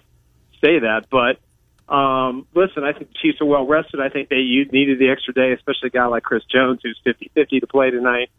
say 0.64 0.80
that, 0.80 1.08
but 1.12 1.42
um, 1.90 2.48
listen, 2.54 2.84
I 2.84 2.94
think 2.94 3.10
the 3.10 3.18
Chiefs 3.22 3.42
are 3.42 3.46
well 3.46 3.66
rested. 3.66 4.00
I 4.02 4.10
think 4.10 4.30
they 4.30 4.44
needed 4.72 5.00
the 5.00 5.10
extra 5.10 5.34
day, 5.34 5.54
especially 5.54 5.88
a 5.88 5.90
guy 5.92 6.06
like 6.06 6.24
Chris 6.24 6.44
Jones, 6.52 6.82
who's 6.84 7.00
50-50 7.06 7.62
to 7.62 7.68
play 7.68 7.92
tonight 7.92 8.30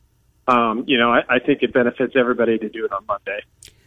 um, 0.49 0.85
you 0.87 0.99
know, 0.99 1.13
I, 1.13 1.23
I 1.29 1.39
think 1.39 1.63
it 1.63 1.73
benefits 1.73 2.15
everybody 2.17 2.59
to 2.59 2.69
do 2.69 2.87
it 2.87 2.93
on 2.93 3.05
Monday. 3.07 3.41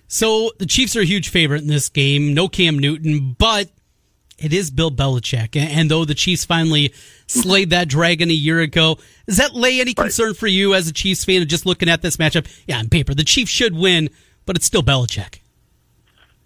So 0.08 0.52
the 0.60 0.66
Chiefs 0.66 0.96
are 0.96 1.02
a 1.02 1.06
huge 1.06 1.30
favorite 1.30 1.62
in 1.62 1.68
this 1.68 1.90
game. 1.90 2.34
No 2.34 2.48
Cam 2.48 2.78
Newton, 2.78 3.36
but 3.38 3.70
it 4.38 4.54
is 4.54 4.70
Bill 4.70 4.92
Belichick. 4.92 5.56
And 5.56 5.90
though 5.90 6.06
the 6.06 6.14
Chiefs 6.14 6.46
finally 6.46 6.94
slayed 7.26 7.72
that 7.72 7.88
dragon 7.88 8.30
a 8.30 8.34
year 8.34 8.60
ago, 8.60 9.00
does 9.26 9.38
that 9.38 9.56
lay 9.56 9.82
any 9.82 9.94
concern 9.94 10.28
right. 10.28 10.38
for 10.38 10.48
you 10.48 10.76
as 10.76 10.88
a 10.88 10.94
Chiefs 10.94 11.26
fan 11.26 11.42
of 11.42 11.48
just 11.48 11.66
looking 11.66 11.90
at 11.90 12.04
this 12.04 12.18
matchup? 12.18 12.48
Yeah, 12.68 12.78
on 12.78 12.90
paper, 12.90 13.16
the 13.16 13.24
Chiefs 13.24 13.52
should 13.52 13.76
win, 13.76 14.10
but 14.46 14.56
it's 14.56 14.66
still 14.66 14.84
Belichick. 14.84 15.40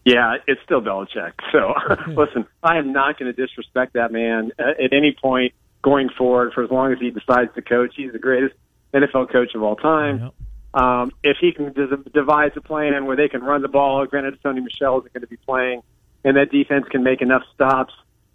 Yeah, 0.06 0.36
it's 0.47 0.62
still 0.64 0.82
Belichick. 0.82 1.34
So 1.51 1.74
listen, 2.08 2.45
I 2.64 2.78
am 2.78 2.93
not 2.93 3.20
going 3.20 3.34
to 3.34 3.45
disrespect 3.45 3.93
that 3.93 4.12
man 4.12 4.51
at 4.60 4.93
any 4.93 5.16
point 5.20 5.53
going 5.82 6.10
forward 6.10 6.53
for 6.53 6.64
as 6.64 6.72
long 6.72 6.93
as 6.93 6.99
he 6.99 7.10
decides 7.10 7.53
to 7.56 7.62
coach. 7.62 7.93
He's 7.95 8.12
the 8.12 8.20
greatest 8.20 8.56
NFL 8.93 9.32
coach 9.32 9.56
of 9.56 9.64
all 9.64 9.76
time. 9.76 10.20
Yep. 10.20 10.82
Um, 10.82 11.12
if 11.24 11.38
he 11.39 11.53
can 11.53 11.74
devise 12.14 12.51
a 12.56 12.62
plan 12.62 13.06
where 13.06 13.16
they 13.16 13.30
can 13.30 13.41
run 13.41 13.62
the 13.62 13.68
ball, 13.68 14.06
granted 14.06 14.41
Sony 14.43 14.64
Michel 14.64 14.99
isn't 14.99 15.14
going 15.14 15.22
to 15.22 15.28
be 15.28 15.38
playing, 15.38 15.82
and 16.24 16.38
that 16.38 16.51
defense 16.51 16.86
can 16.89 17.01
make 17.01 17.22
enough 17.22 17.43
stops, 17.53 17.93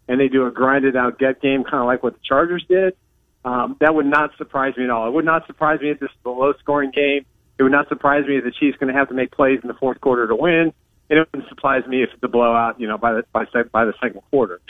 and 0.09 0.19
they 0.19 0.29
do 0.29 0.47
a 0.47 0.51
grinded 0.51 0.97
out 0.97 1.19
get 1.19 1.41
game, 1.43 1.65
kind 1.65 1.83
of 1.83 1.87
like 1.87 2.03
what 2.03 2.15
the 2.15 2.21
Chargers 2.25 2.65
did, 2.67 2.97
um, 3.45 3.77
that 3.81 3.95
would 3.95 4.07
not 4.07 4.37
surprise 4.37 4.77
me 4.77 4.85
at 4.85 4.91
all. 4.91 5.07
It 5.07 5.13
would 5.13 5.25
not 5.25 5.47
surprise 5.47 5.81
me 5.81 5.91
if 5.91 6.01
this 6.01 6.11
is 6.11 6.17
a 6.25 6.31
low 6.31 6.53
scoring 6.59 6.91
game. 6.91 7.25
It 7.59 7.63
would 7.63 7.73
not 7.73 7.89
surprise 7.89 8.27
me 8.27 8.37
if 8.37 8.45
the 8.45 8.51
Chiefs 8.51 8.79
going 8.79 8.93
to 8.93 8.99
have 8.99 9.09
to 9.09 9.15
make 9.15 9.31
plays 9.31 9.61
in 9.63 9.69
the 9.69 9.75
fourth 9.75 10.01
quarter 10.01 10.27
to 10.27 10.35
win. 10.35 10.73
It 11.11 11.19
wouldn't 11.33 11.49
surprise 11.51 11.87
me 11.87 12.03
if 12.03 12.11
a 12.23 12.29
blowout, 12.29 12.81
you 12.81 12.89
know, 12.89 12.97
by 12.97 13.13
the 13.13 13.25
by, 13.33 13.45
by 13.71 13.85
the 13.85 13.95
second 14.01 14.23
quarter. 14.31 14.61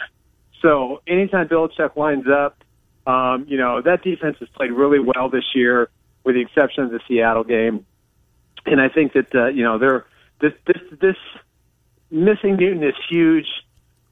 So 0.62 1.03
anytime 1.07 1.49
Belichick 1.49 1.97
lines 1.97 2.26
up 2.26 2.64
um, 3.07 3.47
you 3.49 3.57
know, 3.57 3.80
that 3.82 4.03
defense 4.03 4.36
has 4.41 4.49
played 4.51 4.72
really 4.72 4.99
well 4.99 5.28
this 5.28 5.45
year, 5.55 5.88
with 6.24 6.34
the 6.34 6.43
exception 6.43 6.84
of 6.84 6.91
the 6.91 7.01
Seattle 7.09 7.45
game. 7.45 7.86
And 8.66 8.80
I 8.80 8.88
think 8.88 9.14
that 9.14 9.34
uh, 9.34 9.47
you 9.47 9.64
know 9.64 9.78
they're 9.78 10.07
this 10.41 10.53
this 10.66 10.82
this 11.01 11.16
missing 12.11 12.57
Newton 12.57 12.82
is 12.82 12.95
huge. 13.09 13.47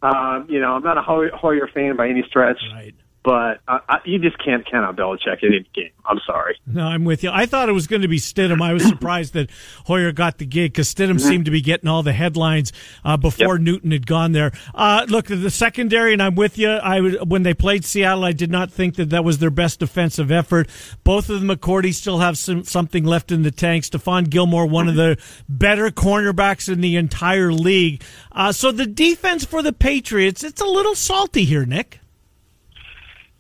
Um, 0.01 0.47
you 0.49 0.61
know, 0.61 0.75
I'm 0.75 0.83
not 0.83 0.97
a 0.97 1.03
Hoyer 1.03 1.69
fan 1.69 1.97
by 1.97 2.09
any 2.09 2.23
stretch. 2.29 2.61
Right 2.73 2.95
but 3.29 3.61
I, 3.69 3.81
I, 3.91 3.99
you 4.07 4.19
just 4.19 4.43
can't 4.43 4.65
count 4.65 4.87
on 4.87 4.97
Belichick 4.97 5.43
in 5.43 5.53
any 5.53 5.69
game. 5.75 5.91
I'm 6.07 6.19
sorry. 6.27 6.59
No, 6.67 6.87
I'm 6.87 7.05
with 7.05 7.23
you. 7.23 7.31
I 7.31 7.45
thought 7.45 7.69
it 7.69 7.73
was 7.73 7.87
going 7.87 8.01
to 8.01 8.09
be 8.09 8.17
Stidham. 8.17 8.63
I 8.63 8.73
was 8.73 8.83
surprised 8.89 9.35
that 9.35 9.51
Hoyer 9.85 10.13
got 10.13 10.39
the 10.39 10.47
gig 10.47 10.73
because 10.73 10.95
Stidham 10.95 11.17
mm-hmm. 11.17 11.29
seemed 11.29 11.45
to 11.45 11.51
be 11.51 11.61
getting 11.61 11.91
all 11.91 12.03
the 12.03 12.15
headlines 12.15 12.73
uh, 13.05 13.19
before 13.19 13.57
yep. 13.57 13.61
Newton 13.61 13.91
had 13.91 14.07
gone 14.07 14.33
there. 14.33 14.53
Uh, 14.75 15.05
look, 15.11 15.27
the 15.27 15.51
secondary, 15.51 16.15
and 16.15 16.23
I'm 16.23 16.37
with 16.37 16.57
you. 16.57 16.71
I 16.71 17.01
when 17.23 17.43
they 17.43 17.53
played 17.53 17.85
Seattle, 17.85 18.25
I 18.25 18.33
did 18.33 18.51
not 18.51 18.73
think 18.73 18.95
that 18.95 19.11
that 19.11 19.25
was 19.25 19.41
their 19.41 19.51
best 19.51 19.81
defensive 19.81 20.33
effort. 20.33 20.71
Both 21.05 21.29
of 21.29 21.43
the 21.43 21.55
McCourty 21.55 21.93
still 21.93 22.21
have 22.21 22.39
some, 22.39 22.65
something 22.65 23.05
left 23.05 23.31
in 23.31 23.43
the 23.43 23.51
tank. 23.51 23.85
Stephon 23.85 24.31
Gilmore, 24.31 24.65
one 24.65 24.89
of 24.89 24.95
the 24.95 25.19
better 25.51 25.91
cornerbacks 25.91 26.73
in 26.73 26.81
the 26.81 26.97
entire 26.97 27.53
league. 27.53 28.03
Uh, 28.33 28.53
so 28.53 28.73
the 28.73 28.87
defense 28.87 29.45
for 29.45 29.61
the 29.61 29.75
Patriots, 29.75 30.43
it's 30.43 30.63
a 30.63 30.67
little 30.67 30.95
salty 30.95 31.45
here, 31.45 31.67
Nick. 31.67 32.01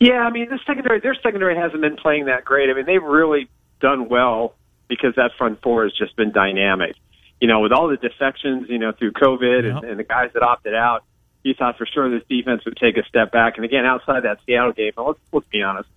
Yeah, 0.00 0.20
I 0.20 0.30
mean, 0.30 0.48
the 0.48 0.60
secondary, 0.66 1.00
their 1.00 1.16
secondary 1.22 1.56
hasn't 1.56 1.80
been 1.80 1.96
playing 1.96 2.26
that 2.26 2.44
great. 2.44 2.70
I 2.70 2.74
mean, 2.74 2.86
they've 2.86 3.02
really 3.02 3.48
done 3.80 4.08
well 4.08 4.54
because 4.88 5.14
that 5.16 5.32
front 5.36 5.60
four 5.62 5.84
has 5.84 5.92
just 5.92 6.16
been 6.16 6.32
dynamic. 6.32 6.94
You 7.40 7.48
know, 7.48 7.60
with 7.60 7.72
all 7.72 7.88
the 7.88 7.96
defections, 7.96 8.68
you 8.68 8.78
know, 8.78 8.92
through 8.92 9.12
COVID 9.12 9.64
yep. 9.64 9.82
and, 9.82 9.84
and 9.84 9.98
the 9.98 10.04
guys 10.04 10.30
that 10.34 10.42
opted 10.42 10.74
out, 10.74 11.04
you 11.42 11.54
thought 11.54 11.78
for 11.78 11.86
sure 11.86 12.10
this 12.10 12.26
defense 12.28 12.64
would 12.64 12.76
take 12.76 12.96
a 12.96 13.04
step 13.08 13.30
back. 13.32 13.54
And 13.56 13.64
again, 13.64 13.84
outside 13.84 14.24
that 14.24 14.38
Seattle 14.46 14.72
game, 14.72 14.92
let's 14.96 15.18
let's 15.32 15.46
be 15.48 15.62
honest. 15.62 15.88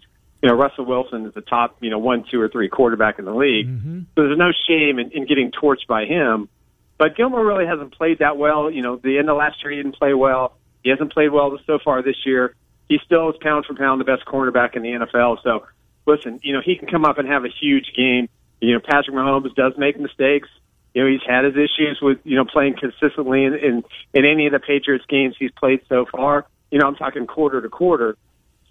You 0.42 0.50
know, 0.50 0.56
Russell 0.56 0.86
Wilson 0.86 1.26
is 1.28 1.34
the 1.36 1.42
top, 1.42 1.78
you 1.82 1.92
know, 1.92 2.00
one, 2.00 2.26
two, 2.30 2.42
or 2.42 2.50
three 2.50 2.70
quarterback 2.70 3.20
in 3.20 3.26
the 3.26 3.34
league. 3.34 3.68
Mm-hmm. 3.68 4.00
So 4.16 4.24
there's 4.24 4.38
no 4.38 4.52
shame 4.68 4.98
in, 4.98 5.12
in 5.12 5.28
getting 5.28 5.52
torched 5.52 5.86
by 5.88 6.06
him. 6.06 6.50
But 6.98 7.16
Gilmore 7.16 7.46
really 7.46 7.68
hasn't 7.68 7.94
played 7.94 8.20
that 8.20 8.38
well. 8.38 8.72
You 8.72 8.82
know, 8.82 8.96
the 8.96 9.20
end 9.20 9.30
of 9.30 9.38
last 9.38 9.64
year 9.64 9.72
he 9.72 9.78
didn't 9.78 9.96
play 9.98 10.14
well. 10.16 10.58
He 10.84 10.90
hasn't 10.90 11.14
played 11.14 11.32
well 11.32 11.56
so 11.68 11.78
far 11.84 12.02
this 12.02 12.16
year 12.26 12.56
he 12.92 13.00
still 13.06 13.30
is 13.30 13.38
pound 13.40 13.66
for 13.66 13.74
pound 13.74 14.02
the 14.02 14.06
best 14.06 14.26
cornerback 14.26 14.76
in 14.76 14.82
the 14.84 14.90
NFL. 14.90 15.38
So, 15.44 15.66
listen, 16.06 16.42
you 16.44 16.52
know, 16.52 16.60
he 16.60 16.76
can 16.76 16.90
come 16.90 17.06
up 17.06 17.20
and 17.20 17.28
have 17.30 17.46
a 17.46 17.48
huge 17.48 17.94
game. 17.96 18.28
You 18.60 18.74
know, 18.74 18.82
Patrick 18.82 19.16
Mahomes 19.16 19.56
does 19.56 19.72
make 19.78 19.98
mistakes. 19.98 20.50
You 20.94 21.02
know, 21.02 21.10
he's 21.10 21.22
had 21.26 21.46
his 21.46 21.54
issues 21.54 22.00
with, 22.02 22.18
you 22.26 22.36
know, 22.36 22.44
playing 22.44 22.76
consistently 22.78 23.46
in, 23.46 23.54
in, 23.54 23.84
in 24.14 24.26
any 24.26 24.46
of 24.46 24.52
the 24.52 24.60
Patriots 24.60 25.06
games 25.08 25.36
he's 25.40 25.52
played 25.52 25.80
so 25.88 26.06
far. 26.12 26.46
You 26.70 26.80
know, 26.80 26.88
I'm 26.88 26.96
talking 26.96 27.26
quarter 27.28 27.62
to 27.62 27.70
quarter. 27.70 28.18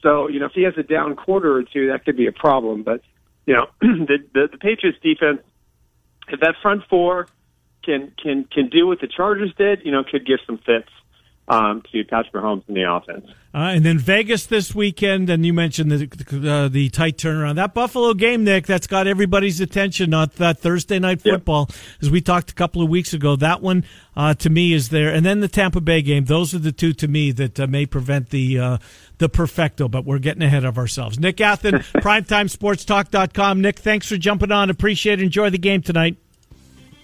So, 0.03 0.29
you 0.29 0.39
know, 0.39 0.47
if 0.47 0.53
he 0.53 0.65
has 0.65 0.75
a 0.77 0.83
down 0.83 1.17
quarter 1.17 1.57
or 1.57 1.63
two, 1.63 1.89
that 1.89 2.05
could 2.05 2.19
be 2.19 2.27
a 2.27 2.33
problem. 2.33 2.83
But, 2.83 3.01
you 3.47 3.55
know, 3.55 3.69
the, 3.81 4.19
the, 4.35 4.49
the 4.53 4.59
Patriots 4.59 4.99
defense, 5.03 5.41
if 6.29 6.41
that 6.41 6.57
front 6.61 6.83
four 6.91 7.27
can, 7.83 8.13
can, 8.23 8.45
can 8.45 8.69
do 8.69 8.87
what 8.87 9.01
the 9.01 9.09
Chargers 9.09 9.55
did, 9.57 9.81
you 9.83 9.93
know, 9.93 10.05
could 10.05 10.27
give 10.27 10.41
some 10.47 10.59
fits 10.59 10.91
um, 11.51 11.83
to 11.91 12.05
Patrick 12.05 12.33
Mahomes 12.33 12.63
in 12.69 12.75
the 12.75 12.91
offense. 12.91 13.27
Uh, 13.53 13.73
and 13.75 13.85
then 13.85 13.99
Vegas 13.99 14.47
this 14.47 14.73
weekend, 14.73 15.29
and 15.29 15.45
you 15.45 15.53
mentioned 15.53 15.91
the 15.91 16.49
uh, 16.49 16.69
the 16.69 16.89
tight 16.91 17.19
turnaround. 17.19 17.57
That 17.57 17.75
Buffalo 17.75 18.15
game, 18.15 18.45
Nick, 18.45 18.65
that's 18.65 18.87
got 18.87 19.09
everybody's 19.09 19.61
attention. 19.61 20.11
Not 20.11 20.37
that 20.37 20.61
Thursday 20.61 21.01
night 21.01 21.21
football, 21.21 21.67
yep. 21.69 21.79
as 22.01 22.11
we 22.11 22.21
talked 22.21 22.53
a 22.53 22.55
couple 22.55 22.81
of 22.81 22.89
weeks 22.89 23.13
ago. 23.13 23.35
That 23.35 23.61
one 23.61 23.85
uh, 24.15 24.35
to 24.35 24.49
me 24.49 24.73
is 24.73 24.91
there, 24.91 25.13
and 25.13 25.27
then 25.27 25.41
the 25.41 25.49
Tampa 25.49 25.81
Bay 25.81 26.01
game. 26.01 26.27
Those 26.27 26.55
are 26.55 26.61
the 26.61 26.71
two 26.71 26.93
to 26.93 27.09
me 27.09 27.33
that 27.33 27.59
uh, 27.59 27.67
may 27.67 27.87
prevent 27.87 28.31
the 28.31 28.61
uh, 28.61 28.79
the 29.19 29.29
perfecto. 29.29 29.89
But 29.89 30.05
we're 30.05 30.21
getting 30.21 30.43
ahead 30.43 30.65
of 30.65 30.79
ourselves. 30.79 31.19
Nick 31.19 31.39
Athan, 31.39 31.73
PrimetimeSportsTalk.com. 32.01 33.61
Nick, 33.61 33.81
thanks 33.81 34.07
for 34.07 34.17
jumping 34.17 34.53
on. 34.53 34.71
Appreciate 34.71 35.19
it. 35.19 35.25
Enjoy 35.25 35.51
the 35.51 35.59
game 35.59 35.83
tonight. 35.83 36.17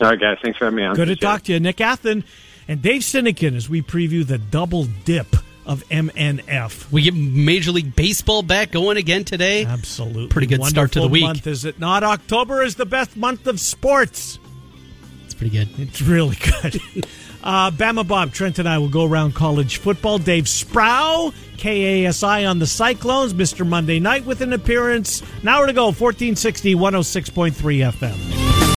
All 0.00 0.10
right, 0.10 0.20
guys. 0.20 0.38
Thanks 0.44 0.58
for 0.58 0.66
having 0.66 0.76
me 0.76 0.84
on. 0.84 0.94
Good 0.94 1.08
to 1.08 1.16
talk 1.16 1.42
to 1.44 1.52
you, 1.52 1.58
Nick 1.58 1.78
Athan 1.78 2.22
and 2.68 2.82
Dave 2.82 3.02
Sinekin 3.02 3.54
as 3.54 3.68
we 3.68 3.82
preview 3.82 4.26
the 4.26 4.38
double 4.38 4.84
dip 5.04 5.36
of 5.66 5.86
MNF. 5.88 6.90
We 6.92 7.02
get 7.02 7.14
Major 7.14 7.72
League 7.72 7.94
Baseball 7.96 8.42
back 8.42 8.70
going 8.70 8.96
again 8.96 9.24
today. 9.24 9.64
Absolutely. 9.64 10.28
Pretty 10.28 10.46
good 10.46 10.60
Wonderful 10.60 10.70
start 10.70 10.92
to 10.92 11.00
the 11.00 11.08
week. 11.08 11.24
Month, 11.24 11.46
is 11.46 11.64
it 11.64 11.78
not? 11.78 12.04
October 12.04 12.62
is 12.62 12.76
the 12.76 12.86
best 12.86 13.16
month 13.16 13.46
of 13.46 13.60
sports. 13.60 14.38
It's 15.24 15.34
pretty 15.34 15.56
good. 15.56 15.68
It's 15.78 16.00
really 16.00 16.36
good. 16.36 16.76
uh, 17.42 17.70
Bama 17.72 18.06
Bob, 18.06 18.32
Trent 18.32 18.58
and 18.58 18.68
I 18.68 18.78
will 18.78 18.88
go 18.88 19.04
around 19.04 19.34
college 19.34 19.78
football. 19.78 20.18
Dave 20.18 20.48
Sproul, 20.48 21.32
KASI 21.56 22.48
on 22.48 22.60
the 22.60 22.66
Cyclones, 22.66 23.34
Mr. 23.34 23.66
Monday 23.66 23.98
Night 23.98 24.24
with 24.24 24.40
an 24.40 24.52
appearance. 24.52 25.22
An 25.42 25.48
hour 25.48 25.66
to 25.66 25.72
go, 25.72 25.86
1460, 25.86 26.74
106.3 26.76 27.92
FM. 27.92 28.56